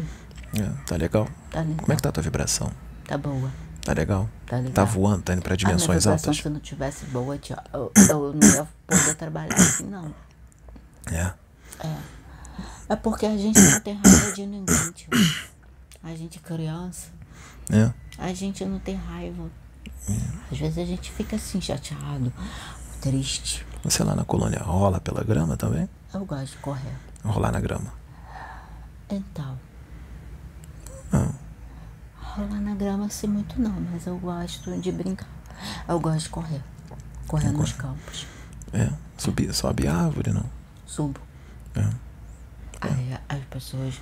É, 0.60 0.68
tá 0.84 0.96
legal? 0.96 1.28
tá 1.50 1.60
legal. 1.60 1.76
Como 1.78 1.92
é 1.92 1.96
que 1.96 2.02
tá 2.02 2.08
a 2.08 2.12
tua 2.12 2.22
vibração? 2.22 2.70
Tá 3.06 3.16
boa, 3.16 3.50
Tá 3.84 3.92
legal? 3.94 4.28
tá 4.46 4.56
legal. 4.56 4.72
Tá 4.72 4.84
voando? 4.84 5.22
Tá 5.22 5.32
indo 5.32 5.42
pra 5.42 5.54
a 5.54 5.56
minha 5.56 5.58
dimensões 5.58 6.04
vibração, 6.04 6.30
altas? 6.30 6.42
se 6.42 6.48
não 6.50 6.60
tivesse 6.60 7.06
boa, 7.06 7.38
tio, 7.38 7.56
eu, 7.72 7.92
eu 8.10 8.34
não 8.34 8.48
ia 8.48 8.68
poder 8.86 9.14
trabalhar 9.14 9.54
assim, 9.54 9.84
não. 9.86 10.12
É. 11.10 11.32
É 11.80 11.96
porque 12.96 13.26
a 13.26 13.36
gente 13.36 13.60
não 13.60 13.80
tem 13.80 13.94
raiva 13.94 14.32
de 14.32 14.46
ninguém, 14.46 14.92
tio. 14.92 15.08
A 16.02 16.14
gente 16.14 16.38
é 16.38 16.40
criança, 16.40 17.08
É. 17.70 17.92
a 18.18 18.32
gente 18.32 18.64
não 18.64 18.78
tem 18.78 18.94
raiva. 18.96 19.50
Às 20.50 20.58
vezes 20.58 20.78
a 20.78 20.84
gente 20.84 21.10
fica 21.12 21.36
assim, 21.36 21.60
chateado, 21.60 22.32
triste. 23.00 23.66
Você 23.84 24.02
lá 24.02 24.14
na 24.14 24.24
colônia 24.24 24.58
rola 24.60 25.00
pela 25.00 25.22
grama 25.22 25.56
também? 25.56 25.88
Eu 26.12 26.24
gosto 26.24 26.52
de 26.52 26.58
correr. 26.58 26.96
Rolar 27.22 27.52
na 27.52 27.60
grama. 27.60 27.92
Então. 29.10 29.58
Ah. 31.12 31.30
Rolar 32.20 32.60
na 32.60 32.74
grama 32.74 33.06
assim 33.06 33.26
muito 33.26 33.60
não, 33.60 33.78
mas 33.92 34.06
eu 34.06 34.16
gosto 34.18 34.76
de 34.80 34.90
brincar. 34.92 35.28
Eu 35.86 36.00
gosto 36.00 36.20
de 36.24 36.28
correr. 36.30 36.62
Correr 37.26 37.50
nos 37.50 37.72
campos. 37.72 38.26
É, 38.72 38.90
subir, 39.16 39.52
sobe 39.52 39.86
árvore, 39.86 40.30
não? 40.32 40.44
Subo. 40.86 41.20
É. 41.74 42.07
Aí 42.80 43.18
as 43.28 43.44
pessoas 43.46 44.00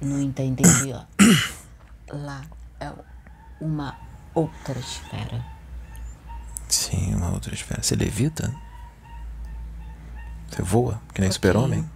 não 0.00 0.20
entendem 0.20 0.64
que 0.64 0.92
ó, 0.92 1.04
lá 2.12 2.42
é 2.80 2.92
uma 3.60 3.96
outra 4.34 4.78
esfera. 4.78 5.44
Sim, 6.68 7.14
uma 7.14 7.30
outra 7.32 7.54
esfera. 7.54 7.82
Você 7.82 7.94
levita? 7.94 8.54
Você 10.48 10.62
voa? 10.62 11.00
Que 11.14 11.20
nem 11.20 11.30
super-homem? 11.30 11.88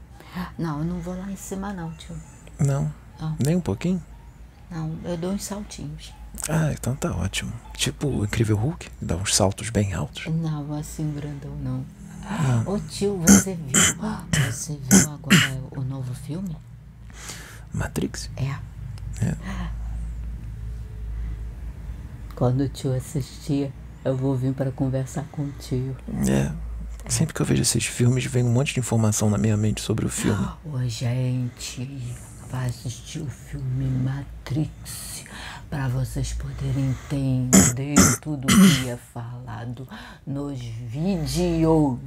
Não, 0.58 0.78
eu 0.78 0.84
não 0.84 1.00
vou 1.00 1.16
lá 1.16 1.30
em 1.30 1.36
cima 1.36 1.72
não, 1.72 1.92
tio. 1.92 2.16
Não. 2.58 2.92
Não. 3.20 3.36
Nem 3.38 3.56
um 3.56 3.60
pouquinho? 3.60 4.02
Não, 4.70 4.98
eu 5.04 5.16
dou 5.16 5.32
uns 5.32 5.44
saltinhos. 5.44 6.12
Ah, 6.48 6.72
então 6.72 6.96
tá 6.96 7.14
ótimo. 7.14 7.52
Tipo 7.74 8.08
o 8.08 8.24
Incrível 8.24 8.56
Hulk, 8.56 8.90
dá 9.00 9.16
uns 9.16 9.34
saltos 9.34 9.70
bem 9.70 9.92
altos. 9.92 10.26
Não, 10.26 10.72
assim 10.74 11.12
grandão 11.12 11.54
não. 11.56 11.84
Ô 12.66 12.78
tio, 12.78 13.18
você 13.18 13.54
viu? 13.54 13.80
Você 14.50 14.78
viu 14.90 15.10
agora 15.10 15.62
o 15.76 15.82
novo 15.82 16.14
filme? 16.14 16.56
Matrix? 17.72 18.30
É. 18.36 18.56
É. 19.24 19.36
Quando 22.34 22.62
o 22.62 22.68
tio 22.68 22.94
assistir, 22.94 23.72
eu 24.04 24.16
vou 24.16 24.36
vir 24.36 24.52
para 24.52 24.70
conversar 24.70 25.24
com 25.30 25.42
o 25.42 25.52
tio. 25.52 25.96
É. 26.28 26.52
Sempre 27.08 27.34
que 27.34 27.42
eu 27.42 27.46
vejo 27.46 27.62
esses 27.62 27.84
filmes, 27.84 28.24
vem 28.24 28.44
um 28.44 28.52
monte 28.52 28.74
de 28.74 28.80
informação 28.80 29.28
na 29.28 29.38
minha 29.38 29.56
mente 29.56 29.80
sobre 29.80 30.06
o 30.06 30.08
filme. 30.08 30.48
Ô, 30.64 30.78
gente, 30.88 32.16
vai 32.50 32.68
assistir 32.68 33.20
o 33.20 33.28
filme 33.28 33.86
Matrix 33.86 35.11
para 35.72 35.88
vocês 35.88 36.34
poderem 36.34 36.90
entender 36.90 37.94
tudo 38.20 38.46
que 38.46 38.90
é 38.90 38.98
falado 39.14 39.88
nos 40.26 40.58
vídeos. 40.60 41.98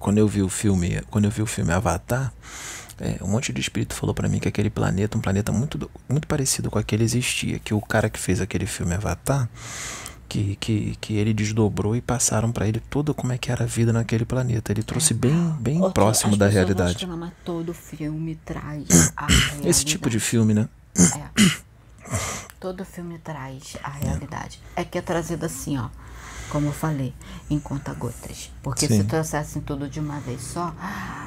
Quando 0.00 0.18
eu 0.18 0.26
vi 0.26 0.42
o 0.42 0.48
filme, 0.48 1.00
quando 1.08 1.26
eu 1.26 1.30
vi 1.30 1.40
o 1.40 1.46
filme 1.46 1.72
Avatar, 1.72 2.32
é, 3.00 3.22
um 3.22 3.28
monte 3.28 3.52
de 3.52 3.60
espírito 3.60 3.94
falou 3.94 4.12
pra 4.12 4.28
mim 4.28 4.40
que 4.40 4.48
aquele 4.48 4.68
planeta, 4.68 5.16
um 5.16 5.20
planeta 5.20 5.52
muito, 5.52 5.88
muito 6.08 6.26
parecido 6.26 6.72
com 6.72 6.78
aquele 6.80 7.04
existia, 7.04 7.60
que 7.60 7.72
o 7.72 7.80
cara 7.80 8.10
que 8.10 8.18
fez 8.18 8.40
aquele 8.40 8.66
filme 8.66 8.94
Avatar, 8.94 9.48
que, 10.28 10.56
que, 10.56 10.96
que 11.00 11.14
ele 11.14 11.32
desdobrou 11.32 11.94
e 11.94 12.00
passaram 12.00 12.50
pra 12.50 12.66
ele 12.66 12.82
tudo 12.90 13.14
como 13.14 13.32
é 13.32 13.38
que 13.38 13.52
era 13.52 13.62
a 13.62 13.66
vida 13.66 13.92
naquele 13.92 14.24
planeta. 14.24 14.72
Ele 14.72 14.82
trouxe 14.82 15.14
bem, 15.14 15.56
bem 15.60 15.78
tio, 15.78 15.92
próximo 15.92 16.36
da 16.36 16.46
pessoas 16.46 16.66
realidade. 16.66 17.04
Acham, 17.04 17.32
todo 17.44 17.72
filme 17.72 18.34
traz 18.44 19.12
a 19.16 19.28
Esse 19.64 19.84
tipo 19.84 20.10
de 20.10 20.18
realidade. 20.18 20.18
filme, 20.18 20.52
né? 20.52 20.68
É. 20.98 21.67
Todo 22.60 22.84
filme 22.84 23.18
traz 23.18 23.76
a 23.82 23.90
realidade. 23.90 24.60
É 24.74 24.84
que 24.84 24.98
é 24.98 25.02
trazido 25.02 25.46
assim, 25.46 25.78
ó. 25.78 25.88
Como 26.50 26.66
eu 26.68 26.72
falei, 26.72 27.14
em 27.50 27.58
conta-gotas. 27.60 28.50
Porque 28.62 28.86
Sim. 28.88 28.98
se 28.98 29.04
trouxessem 29.04 29.60
tudo 29.62 29.88
de 29.88 30.00
uma 30.00 30.18
vez 30.20 30.40
só, 30.40 30.74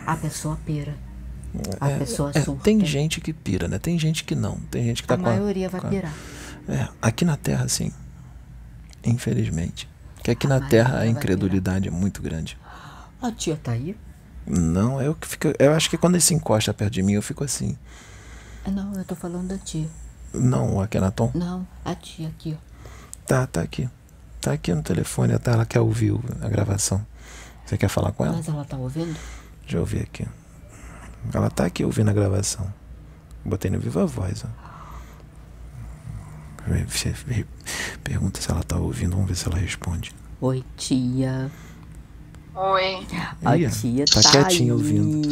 a 0.06 0.18
pessoa 0.20 0.58
pira. 0.66 0.96
A 1.80 1.90
pessoa 2.00 2.32
É, 2.34 2.42
surta. 2.42 2.64
tem 2.64 2.84
gente 2.86 3.22
que 3.22 3.32
pira, 3.34 3.68
né? 3.68 3.78
Tem 3.78 4.00
gente 4.00 4.24
que 4.24 4.34
não. 4.36 4.56
Tem 4.72 4.84
gente 4.86 5.02
que 5.04 5.08
tá 5.08 5.14
a 5.16 5.18
com 5.18 5.24
maioria 5.24 5.70
vai 5.70 5.82
com 5.82 5.90
pirar. 5.90 6.14
É, 6.68 6.88
aqui 7.02 7.24
na 7.26 7.38
Terra, 7.38 7.68
sim. 7.68 7.92
Infelizmente. 9.04 9.88
Que 10.24 10.32
aqui 10.32 10.48
A 10.48 10.50
na 10.50 10.68
Terra 10.68 11.00
a 11.00 11.08
incredulidade 11.08 11.88
é 11.88 11.92
muito 11.92 12.22
grande. 12.22 12.58
A 13.22 13.32
tia 13.32 13.56
tá 13.62 13.72
aí? 13.74 13.96
Não, 14.46 15.02
eu 15.02 15.14
que 15.14 15.28
fico. 15.28 15.54
Eu 15.60 15.74
acho 15.74 15.90
que 15.90 15.98
quando 15.98 16.16
ele 16.16 16.22
se 16.22 16.34
encosta 16.34 16.74
perto 16.74 16.94
de 16.94 17.04
mim, 17.04 17.14
eu 17.14 17.22
fico 17.22 17.44
assim. 17.44 17.78
Não, 18.66 18.94
eu 18.96 19.06
tô 19.06 19.16
falando 19.16 19.48
da 19.50 19.58
tia. 19.58 19.88
Não, 20.34 20.76
o 20.76 20.82
Akenaton. 20.82 21.32
Não, 21.34 21.68
a 21.84 21.94
tia 21.96 22.28
aqui, 22.28 22.58
ó. 22.58 22.72
Tá, 23.26 23.46
tá 23.48 23.62
aqui. 23.62 23.90
Tá 24.40 24.54
aqui 24.54 24.74
no 24.74 24.82
telefone, 24.82 25.34
até 25.34 25.52
ela 25.52 25.66
quer 25.66 25.80
ouvir 25.80 26.14
a 26.42 26.50
gravação. 26.50 27.06
Você 27.66 27.78
quer 27.78 27.88
falar 27.88 28.12
com 28.12 28.26
ela? 28.26 28.36
Mas 28.36 28.48
ela 28.48 28.66
tá 28.66 28.76
ouvindo? 28.78 29.16
Deixa 29.62 29.78
eu 29.78 29.82
ouvir 29.82 30.02
aqui. 30.02 30.26
Ela 31.34 31.50
tá 31.50 31.66
aqui 31.66 31.86
ouvindo 31.86 32.10
a 32.10 32.14
gravação. 32.14 32.72
Botei 33.46 33.70
no 33.70 33.80
Viva 33.80 34.06
Voz, 34.06 34.44
ó. 34.46 34.72
Pergunta 38.04 38.42
se 38.42 38.52
ela 38.52 38.64
tá 38.64 38.78
ouvindo, 38.78 39.12
vamos 39.12 39.28
ver 39.28 39.36
se 39.36 39.48
ela 39.48 39.58
responde. 39.58 40.14
Oi, 40.40 40.64
tia. 40.78 41.52
Oi. 42.56 43.08
A 43.46 43.70
tia 43.70 44.06
tá 44.06 44.22
tá, 44.22 44.32
quietinha 44.32 44.72
aí. 44.74 44.78
ouvindo. 44.78 45.28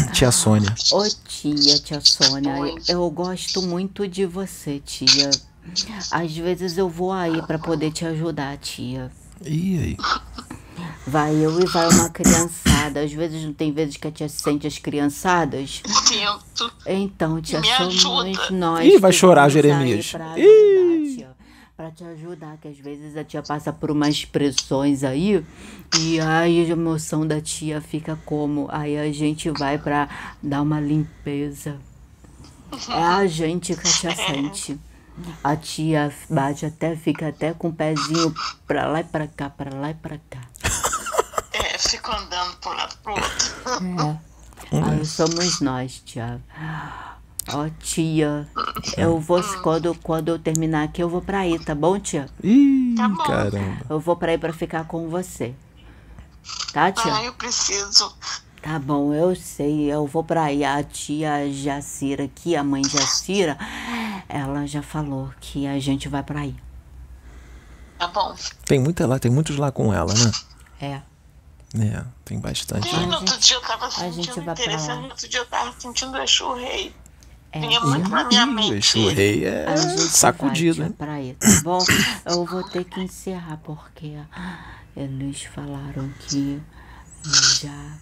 Tia 0.12 0.30
Sônia. 0.30 0.74
Ô 0.92 1.02
tia, 1.28 1.78
tia 1.80 2.00
Sônia, 2.02 2.54
eu 2.88 3.08
gosto 3.10 3.62
muito 3.62 4.06
de 4.08 4.24
você, 4.26 4.80
tia. 4.84 5.30
Às 6.10 6.36
vezes 6.36 6.78
eu 6.78 6.88
vou 6.88 7.12
aí 7.12 7.42
pra 7.42 7.58
poder 7.58 7.90
te 7.92 8.04
ajudar, 8.04 8.56
tia. 8.58 9.10
E 9.44 9.78
aí? 9.78 9.96
Vai 11.06 11.34
eu 11.34 11.60
e 11.60 11.66
vai 11.66 11.88
uma 11.88 12.08
criançada. 12.10 13.00
Às 13.00 13.12
vezes 13.12 13.44
não 13.44 13.52
tem 13.52 13.72
vezes 13.72 13.96
que 13.96 14.06
a 14.08 14.10
tia 14.10 14.28
sente 14.28 14.66
as 14.66 14.78
criançadas. 14.78 15.82
Sinto. 16.04 16.72
Então, 16.86 17.40
tia, 17.40 17.60
Me 17.60 17.68
somos 17.76 17.94
ajuda. 17.96 18.50
nós. 18.50 18.84
Ih, 18.86 18.98
vai 18.98 19.12
chorar, 19.12 19.48
Jeremias. 19.48 20.12
Ih. 20.36 20.42
ajudar, 20.42 21.16
tia. 21.16 21.35
Pra 21.76 21.90
te 21.90 22.04
ajudar, 22.04 22.56
que 22.56 22.68
às 22.68 22.78
vezes 22.78 23.18
a 23.18 23.22
tia 23.22 23.42
passa 23.42 23.70
por 23.70 23.90
umas 23.90 24.24
pressões 24.24 25.04
aí. 25.04 25.44
E 25.98 26.18
aí 26.18 26.64
a 26.64 26.68
emoção 26.72 27.26
da 27.26 27.38
tia 27.38 27.82
fica 27.82 28.18
como? 28.24 28.66
Aí 28.70 28.96
a 28.96 29.12
gente 29.12 29.50
vai 29.50 29.76
pra 29.76 30.08
dar 30.42 30.62
uma 30.62 30.80
limpeza. 30.80 31.76
É 32.88 33.02
a 33.02 33.26
gente 33.26 33.74
que 33.76 33.86
a 33.86 33.92
tia 33.92 34.16
sente. 34.16 34.80
A 35.44 35.54
tia 35.54 36.10
bate 36.30 36.64
até, 36.64 36.96
fica 36.96 37.28
até 37.28 37.52
com 37.52 37.68
o 37.68 37.72
pezinho 37.74 38.34
pra 38.66 38.86
lá 38.86 39.00
e 39.00 39.04
pra 39.04 39.26
cá, 39.26 39.50
pra 39.50 39.74
lá 39.74 39.90
e 39.90 39.94
pra 39.94 40.16
cá. 40.30 40.40
É, 41.52 41.76
fico 41.76 42.10
andando 42.10 42.56
pro 42.56 42.70
lado 42.70 42.96
pro 43.02 43.12
outro. 43.12 43.54
É. 44.72 44.82
Aí 44.82 45.04
somos 45.04 45.60
nós, 45.60 46.00
tia. 46.06 46.40
Ó, 47.52 47.68
tia, 47.78 48.48
eu 48.96 49.18
vou, 49.18 49.42
quando, 49.62 49.94
quando 50.02 50.28
eu 50.28 50.38
terminar 50.38 50.84
aqui, 50.84 51.02
eu 51.02 51.08
vou 51.08 51.20
pra 51.22 51.40
aí, 51.40 51.58
tá 51.58 51.74
bom, 51.74 51.98
tia? 51.98 52.26
Ih, 52.42 52.94
Tá 52.96 53.08
bom. 53.08 53.22
caramba. 53.24 53.86
Eu 53.88 54.00
vou 54.00 54.16
pra 54.16 54.32
aí 54.32 54.38
pra 54.38 54.52
ficar 54.52 54.84
com 54.84 55.08
você. 55.08 55.54
Tá, 56.72 56.86
Ah, 56.86 56.92
tia? 56.92 57.12
eu 57.24 57.32
preciso. 57.34 58.14
Tá 58.62 58.78
bom, 58.78 59.12
eu 59.14 59.34
sei, 59.36 59.84
eu 59.92 60.06
vou 60.06 60.24
pra 60.24 60.44
aí. 60.44 60.64
A 60.64 60.82
tia 60.82 61.50
Jacira 61.52 62.24
aqui, 62.24 62.56
a 62.56 62.64
mãe 62.64 62.82
Jacira, 62.84 63.56
ela 64.28 64.66
já 64.66 64.82
falou 64.82 65.30
que 65.40 65.66
a 65.66 65.78
gente 65.78 66.08
vai 66.08 66.22
pra 66.22 66.40
aí. 66.40 66.56
Tá 67.98 68.08
bom. 68.08 68.34
Tem 68.64 68.78
muita 68.80 69.06
lá, 69.06 69.18
tem 69.18 69.30
muitos 69.30 69.56
lá 69.56 69.70
com 69.70 69.92
ela, 69.94 70.12
né? 70.12 70.32
É. 70.80 71.00
É, 71.78 72.04
tem 72.24 72.38
bastante. 72.38 72.94
A 72.94 73.00
no 73.06 73.14
outro 73.16 73.38
dia 73.38 73.56
eu 73.56 73.60
tava 73.60 73.86
a 73.86 73.90
gente 74.10 74.32
sentindo 74.32 74.44
vai 74.44 74.76
lá. 74.86 74.94
no 74.96 75.02
outro 75.08 75.28
dia 75.28 75.40
eu 75.40 75.46
tava 75.46 75.74
sentindo 75.78 76.16
Exu 76.18 76.54
Rei. 76.54 76.94
É. 77.56 77.60
Vinha 77.60 77.80
muito 77.80 78.10
na 78.10 78.24
minha 78.24 78.44
o 78.44 78.52
mente. 78.52 78.98
Exu 78.98 79.08
Rei 79.08 79.44
é 79.44 79.76
sacudido, 79.76 80.90
tá 80.90 81.06
bom? 81.62 81.78
Eu 82.24 82.44
vou 82.44 82.62
ter 82.62 82.84
que 82.84 83.00
encerrar 83.00 83.58
porque 83.58 84.16
eles 84.96 85.42
falaram 85.44 86.10
que 86.20 86.60
já 87.60 87.96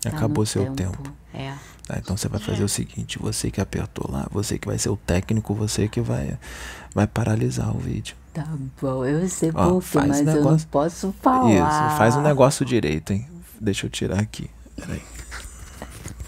tá 0.00 0.08
Acabou 0.10 0.42
no 0.42 0.46
seu 0.46 0.72
tempo. 0.74 1.02
É. 1.32 1.54
Tá, 1.86 1.98
então 1.98 2.16
você 2.16 2.28
vai 2.28 2.40
fazer 2.40 2.64
o 2.64 2.68
seguinte, 2.68 3.18
você 3.18 3.50
que 3.50 3.60
apertou 3.60 4.10
lá, 4.10 4.26
você 4.30 4.58
que 4.58 4.66
vai 4.66 4.78
ser 4.78 4.88
o 4.88 4.96
técnico, 4.96 5.54
você 5.54 5.86
que 5.86 6.00
vai, 6.00 6.38
vai 6.94 7.06
paralisar 7.06 7.74
o 7.76 7.78
vídeo. 7.78 8.16
Tá 8.32 8.46
bom, 8.80 9.04
eu 9.04 9.28
sei 9.28 9.50
Ó, 9.54 9.68
por 9.68 9.80
quê, 9.82 9.86
faz 9.86 10.08
mas 10.08 10.20
eu 10.20 10.26
não 10.26 10.34
negócio. 10.34 10.68
posso 10.68 11.14
falar. 11.20 11.50
Isso, 11.52 11.96
faz 11.98 12.16
o 12.16 12.22
negócio 12.22 12.64
direito, 12.64 13.12
hein? 13.12 13.28
Deixa 13.60 13.86
eu 13.86 13.90
tirar 13.90 14.18
aqui. 14.18 14.50
Peraí. 14.76 15.02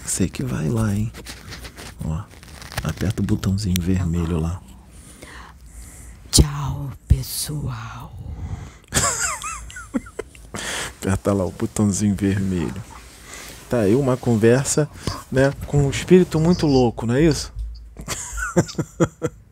Você 0.05 0.29
que 0.29 0.43
vai 0.43 0.69
lá, 0.69 0.93
hein? 0.93 1.11
Ó, 2.05 2.21
aperta 2.89 3.21
o 3.21 3.25
botãozinho 3.25 3.81
vermelho 3.81 4.39
lá. 4.39 4.61
Tchau, 6.31 6.91
pessoal. 7.07 8.13
Aperta 10.99 11.33
lá 11.33 11.45
o 11.45 11.51
botãozinho 11.51 12.15
vermelho. 12.15 12.83
Tá 13.69 13.81
aí 13.81 13.95
uma 13.95 14.15
conversa, 14.15 14.89
né, 15.31 15.53
com 15.65 15.85
um 15.85 15.89
espírito 15.89 16.39
muito 16.39 16.65
louco, 16.65 17.05
não 17.05 17.15
é 17.15 17.21
isso? 17.21 17.51